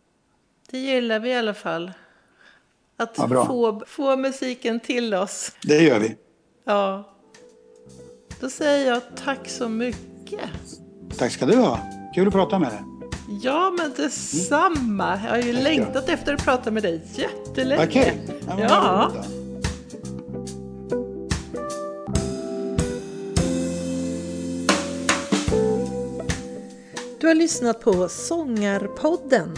Det 0.72 0.80
gillar 0.80 1.20
vi 1.20 1.30
i 1.30 1.36
alla 1.36 1.54
fall. 1.54 1.92
Att 3.04 3.18
Ja, 3.18 3.46
få, 3.46 3.82
få 3.88 4.16
musiken 4.16 4.80
till 4.80 5.14
oss. 5.14 5.52
Det 5.64 5.84
gör 5.84 6.00
vi. 6.00 6.16
Ja. 6.66 7.10
Då 8.40 8.50
säger 8.50 8.88
jag 8.92 9.02
tack 9.26 9.50
så 9.50 9.70
mycket. 9.70 10.50
Tack 11.18 11.32
ska 11.32 11.46
du 11.46 11.56
ha. 11.58 11.80
Kul 12.16 12.28
att 12.28 12.34
prata 12.34 12.60
med 12.60 12.70
dig. 12.72 12.80
Ja, 13.44 13.74
men 13.78 13.94
detsamma. 13.98 15.20
Jag 15.24 15.30
har 15.30 15.38
ju 15.38 15.54
Tack, 15.54 15.64
längtat 15.64 16.10
efter 16.10 16.34
att 16.34 16.46
prata 16.46 16.72
med 16.72 16.84
dig 16.84 17.02
jättelänge. 17.16 17.84
Okej. 17.88 18.28
Vad 18.48 18.60
Ja. 18.60 19.12
Du 27.20 27.28
har 27.28 27.36
lyssnat 27.36 27.82
på 27.82 28.10
Sångarpodden. 28.10 29.58